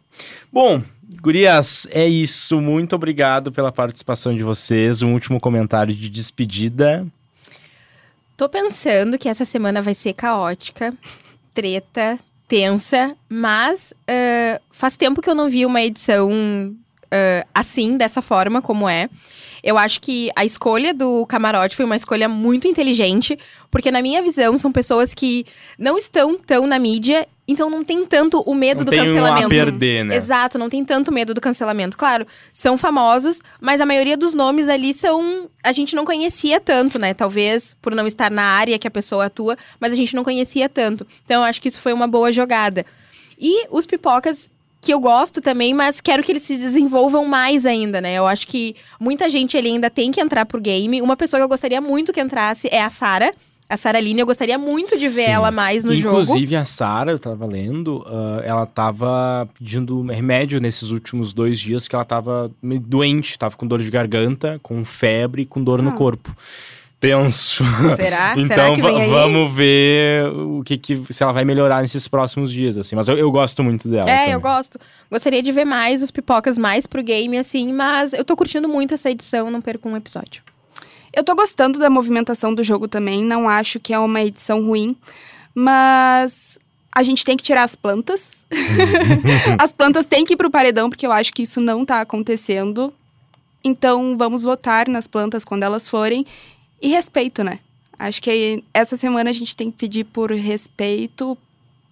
Bom, 0.53 0.81
gurias, 1.21 1.87
é 1.91 2.07
isso. 2.07 2.61
Muito 2.61 2.95
obrigado 2.95 3.51
pela 3.51 3.71
participação 3.71 4.35
de 4.35 4.43
vocês. 4.43 5.01
Um 5.01 5.13
último 5.13 5.39
comentário 5.39 5.93
de 5.93 6.07
despedida. 6.07 7.05
Tô 8.37 8.47
pensando 8.47 9.17
que 9.17 9.27
essa 9.27 9.43
semana 9.43 9.81
vai 9.81 9.93
ser 9.93 10.13
caótica, 10.13 10.93
treta, 11.53 12.17
tensa, 12.47 13.13
mas 13.27 13.93
ah, 14.07 14.61
faz 14.71 14.95
tempo 14.95 15.21
que 15.21 15.29
eu 15.29 15.35
não 15.35 15.49
vi 15.49 15.65
uma 15.65 15.81
edição 15.81 16.73
ah, 17.11 17.45
assim, 17.53 17.97
dessa 17.97 18.21
forma 18.21 18.61
como 18.61 18.87
é. 18.87 19.09
Eu 19.61 19.77
acho 19.77 19.99
que 19.99 20.29
a 20.35 20.45
escolha 20.45 20.93
do 20.93 21.25
camarote 21.25 21.75
foi 21.75 21.83
uma 21.83 21.95
escolha 21.95 22.29
muito 22.29 22.67
inteligente, 22.67 23.37
porque 23.69 23.91
na 23.91 24.01
minha 24.01 24.21
visão 24.21 24.57
são 24.57 24.71
pessoas 24.71 25.13
que 25.13 25.45
não 25.77 25.97
estão 25.97 26.37
tão 26.37 26.65
na 26.65 26.79
mídia, 26.79 27.27
então 27.45 27.69
não 27.69 27.83
tem 27.83 28.05
tanto 28.05 28.39
o 28.41 28.53
medo 28.55 28.79
Não 28.79 28.85
do 28.85 28.91
tem 28.91 28.99
cancelamento. 28.99 29.47
a 29.47 29.49
perder, 29.49 30.05
né? 30.05 30.15
Exato, 30.15 30.57
não 30.57 30.69
tem 30.69 30.85
tanto 30.85 31.11
medo 31.11 31.33
do 31.33 31.41
cancelamento. 31.41 31.97
Claro, 31.97 32.25
são 32.53 32.77
famosos, 32.77 33.41
mas 33.59 33.81
a 33.81 33.85
maioria 33.85 34.15
dos 34.15 34.33
nomes 34.33 34.69
ali 34.69 34.93
são. 34.93 35.49
A 35.63 35.71
gente 35.71 35.95
não 35.95 36.05
conhecia 36.05 36.59
tanto, 36.61 36.97
né? 36.97 37.13
Talvez 37.13 37.75
por 37.81 37.93
não 37.93 38.07
estar 38.07 38.29
na 38.31 38.43
área 38.43 38.79
que 38.79 38.87
a 38.87 38.91
pessoa 38.91 39.25
atua, 39.25 39.57
mas 39.79 39.91
a 39.91 39.95
gente 39.95 40.15
não 40.15 40.23
conhecia 40.23 40.69
tanto. 40.69 41.05
Então, 41.25 41.41
eu 41.41 41.49
acho 41.49 41.61
que 41.61 41.67
isso 41.67 41.79
foi 41.79 41.91
uma 41.91 42.07
boa 42.07 42.31
jogada. 42.31 42.85
E 43.37 43.67
os 43.71 43.85
pipocas. 43.85 44.49
Que 44.89 44.93
eu 44.95 44.99
gosto 44.99 45.39
também, 45.39 45.71
mas 45.71 46.01
quero 46.01 46.23
que 46.23 46.31
eles 46.31 46.41
se 46.41 46.57
desenvolvam 46.57 47.23
mais 47.23 47.63
ainda, 47.67 48.01
né? 48.01 48.15
Eu 48.15 48.25
acho 48.25 48.47
que 48.47 48.75
muita 48.99 49.29
gente 49.29 49.55
ali 49.55 49.67
ainda 49.67 49.87
tem 49.87 50.09
que 50.11 50.19
entrar 50.19 50.47
pro 50.47 50.59
game. 50.59 50.99
Uma 50.99 51.15
pessoa 51.15 51.39
que 51.39 51.43
eu 51.43 51.47
gostaria 51.47 51.79
muito 51.79 52.11
que 52.11 52.19
entrasse 52.19 52.67
é 52.71 52.81
a 52.81 52.89
Sara. 52.89 53.31
A 53.69 53.77
Sara 53.77 53.99
Line, 53.99 54.19
eu 54.21 54.25
gostaria 54.25 54.57
muito 54.57 54.97
de 54.97 55.07
ver 55.07 55.25
Sim. 55.25 55.29
ela 55.29 55.51
mais 55.51 55.85
no 55.85 55.95
jogo. 55.95 56.21
Inclusive, 56.21 56.55
a 56.55 56.65
Sara, 56.65 57.11
eu 57.11 57.19
tava 57.19 57.45
lendo, 57.45 58.03
ah, 58.07 58.41
ela 58.43 58.65
tava 58.65 59.47
pedindo 59.59 60.01
remédio 60.07 60.59
nesses 60.59 60.89
últimos 60.89 61.33
dois 61.33 61.59
dias, 61.59 61.87
que 61.87 61.93
ela 61.93 62.03
tava 62.03 62.49
doente, 62.63 63.37
tava 63.37 63.55
com 63.55 63.67
dor 63.67 63.83
de 63.83 63.91
garganta, 63.91 64.59
com 64.63 64.83
febre 64.83 65.43
e 65.43 65.45
com 65.45 65.63
dor 65.63 65.83
no 65.83 65.89
Ah. 65.91 65.93
corpo. 65.93 66.35
Tenso. 66.99 67.63
Será? 67.95 68.33
então 68.37 68.47
Será 68.47 68.75
que 68.75 68.81
vem 68.81 69.03
aí? 69.03 69.09
vamos 69.09 69.53
ver 69.53 70.25
o 70.31 70.61
que, 70.63 70.77
que 70.77 71.13
se 71.13 71.23
ela 71.23 71.31
vai 71.31 71.45
melhorar 71.45 71.81
nesses 71.81 72.07
próximos 72.07 72.51
dias, 72.51 72.77
assim. 72.77 72.95
Mas 72.95 73.07
eu, 73.07 73.17
eu 73.17 73.31
gosto 73.31 73.63
muito 73.63 73.87
dela. 73.87 74.09
É, 74.09 74.17
também. 74.17 74.33
eu 74.33 74.41
gosto. 74.41 74.77
Gostaria 75.09 75.41
de 75.41 75.51
ver 75.51 75.65
mais 75.65 76.03
os 76.03 76.11
pipocas 76.11 76.57
mais 76.57 76.85
pro 76.85 77.01
game, 77.01 77.37
assim, 77.37 77.71
mas 77.71 78.13
eu 78.13 78.25
tô 78.25 78.35
curtindo 78.35 78.67
muito 78.67 78.93
essa 78.93 79.09
edição, 79.09 79.49
não 79.49 79.61
perco 79.61 79.87
um 79.87 79.95
episódio. 79.95 80.43
Eu 81.13 81.23
tô 81.23 81.33
gostando 81.33 81.79
da 81.79 81.89
movimentação 81.89 82.53
do 82.53 82.63
jogo 82.63 82.87
também, 82.87 83.23
não 83.23 83.47
acho 83.47 83.79
que 83.79 83.93
é 83.93 83.99
uma 83.99 84.21
edição 84.21 84.63
ruim, 84.63 84.95
mas 85.55 86.59
a 86.93 87.01
gente 87.01 87.23
tem 87.23 87.37
que 87.37 87.43
tirar 87.43 87.63
as 87.63 87.75
plantas. 87.75 88.45
as 89.57 89.71
plantas 89.71 90.05
têm 90.05 90.25
que 90.25 90.33
ir 90.33 90.37
pro 90.37 90.51
paredão, 90.51 90.89
porque 90.89 91.07
eu 91.07 91.11
acho 91.11 91.31
que 91.31 91.43
isso 91.43 91.61
não 91.61 91.85
tá 91.85 92.01
acontecendo. 92.01 92.93
Então 93.63 94.17
vamos 94.17 94.43
votar 94.43 94.87
nas 94.87 95.07
plantas 95.07 95.45
quando 95.45 95.63
elas 95.63 95.87
forem. 95.87 96.25
E 96.81 96.89
respeito, 96.89 97.43
né? 97.43 97.59
Acho 97.97 98.21
que 98.21 98.63
essa 98.73 98.95
semana 98.95 99.29
a 99.29 99.33
gente 99.33 99.55
tem 99.55 99.69
que 99.69 99.77
pedir 99.77 100.05
por 100.05 100.31
respeito 100.31 101.37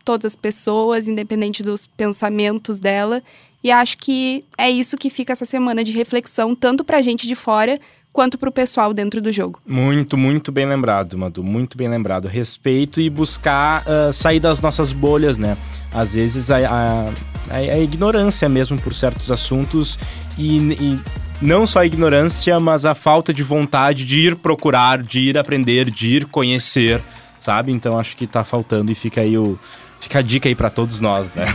todas 0.06 0.26
as 0.26 0.36
pessoas, 0.36 1.08
independente 1.08 1.62
dos 1.62 1.86
pensamentos 1.86 2.80
dela. 2.80 3.22
E 3.62 3.72
acho 3.72 3.98
que 3.98 4.46
é 4.58 4.70
isso 4.70 4.96
que 4.96 5.10
fica 5.10 5.34
essa 5.34 5.44
semana 5.44 5.84
de 5.84 5.92
reflexão, 5.92 6.56
tanto 6.56 6.86
pra 6.86 7.02
gente 7.02 7.28
de 7.28 7.36
fora 7.36 7.78
quanto 8.14 8.38
pro 8.38 8.52
pessoal 8.52 8.94
dentro 8.94 9.22
do 9.22 9.32
jogo. 9.32 9.60
Muito, 9.66 10.18
muito 10.18 10.52
bem 10.52 10.66
lembrado, 10.66 11.18
Madu. 11.18 11.44
Muito 11.44 11.78
bem 11.78 11.90
lembrado. 11.90 12.28
Respeito 12.28 13.02
e 13.02 13.10
buscar 13.10 13.84
ah, 13.86 14.12
sair 14.14 14.40
das 14.40 14.62
nossas 14.62 14.94
bolhas, 14.94 15.38
né? 15.38 15.58
Às 15.94 16.14
vezes 16.14 16.50
a, 16.50 16.58
a, 16.58 17.14
a- 17.50 17.56
a 17.58 17.80
ignorância 17.80 18.48
mesmo 18.50 18.78
por 18.80 18.94
certos 18.94 19.32
assuntos 19.32 19.98
e, 20.38 20.58
e 20.58 21.00
não 21.42 21.68
só 21.68 21.80
a 21.80 21.86
ignorância, 21.86 22.60
mas 22.60 22.86
a 22.86 22.96
falta 22.96 23.34
de 23.34 23.44
vontade 23.44 24.06
de 24.06 24.18
ir 24.20 24.36
procurar, 24.36 25.02
de 25.04 25.20
ir 25.20 25.38
aprender, 25.38 25.90
de 25.90 26.08
ir 26.10 26.26
conhecer, 26.26 27.02
sabe? 27.40 27.72
Então 27.72 28.00
acho 28.00 28.16
que 28.16 28.26
tá 28.28 28.44
faltando 28.44 28.92
e 28.92 28.96
fica 28.96 29.22
aí 29.22 29.38
o. 29.38 29.58
Fica 30.00 30.20
a 30.20 30.22
dica 30.22 30.48
aí 30.48 30.54
pra 30.54 30.70
todos 30.70 31.02
nós, 31.02 31.28
né? 31.34 31.46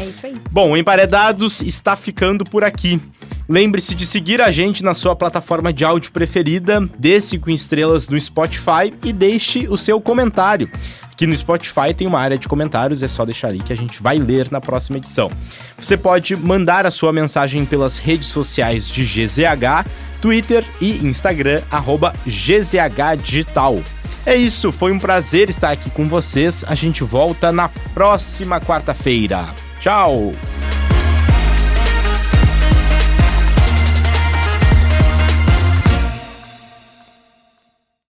É 0.00 0.06
isso 0.06 0.24
aí. 0.26 0.34
Bom, 0.50 0.70
o 0.72 0.76
Emparedados 0.76 1.60
está 1.60 1.94
ficando 1.94 2.42
por 2.42 2.64
aqui. 2.64 2.98
Lembre-se 3.46 3.94
de 3.94 4.06
seguir 4.06 4.40
a 4.40 4.50
gente 4.50 4.82
na 4.82 4.94
sua 4.94 5.14
plataforma 5.14 5.70
de 5.70 5.84
áudio 5.84 6.10
preferida, 6.10 6.80
dê 6.98 7.20
5 7.20 7.50
estrelas 7.50 8.08
no 8.08 8.18
Spotify 8.18 8.92
e 9.04 9.12
deixe 9.12 9.68
o 9.68 9.76
seu 9.76 10.00
comentário. 10.00 10.70
Aqui 11.14 11.28
no 11.28 11.36
Spotify 11.36 11.94
tem 11.96 12.08
uma 12.08 12.18
área 12.18 12.36
de 12.36 12.48
comentários, 12.48 13.00
é 13.00 13.06
só 13.06 13.24
deixar 13.24 13.48
ali 13.48 13.60
que 13.60 13.72
a 13.72 13.76
gente 13.76 14.02
vai 14.02 14.18
ler 14.18 14.50
na 14.50 14.60
próxima 14.60 14.98
edição. 14.98 15.30
Você 15.78 15.96
pode 15.96 16.34
mandar 16.34 16.86
a 16.86 16.90
sua 16.90 17.12
mensagem 17.12 17.64
pelas 17.64 17.98
redes 17.98 18.26
sociais 18.26 18.88
de 18.88 19.04
GZH, 19.04 19.88
Twitter 20.20 20.64
e 20.80 21.06
Instagram, 21.06 21.62
arroba 21.70 22.12
GZH 22.26 23.22
Digital. 23.22 23.80
É 24.26 24.34
isso, 24.34 24.72
foi 24.72 24.90
um 24.90 24.98
prazer 24.98 25.48
estar 25.48 25.70
aqui 25.70 25.88
com 25.88 26.08
vocês. 26.08 26.64
A 26.66 26.74
gente 26.74 27.04
volta 27.04 27.52
na 27.52 27.68
próxima 27.94 28.60
quarta-feira. 28.60 29.46
Tchau! 29.80 30.32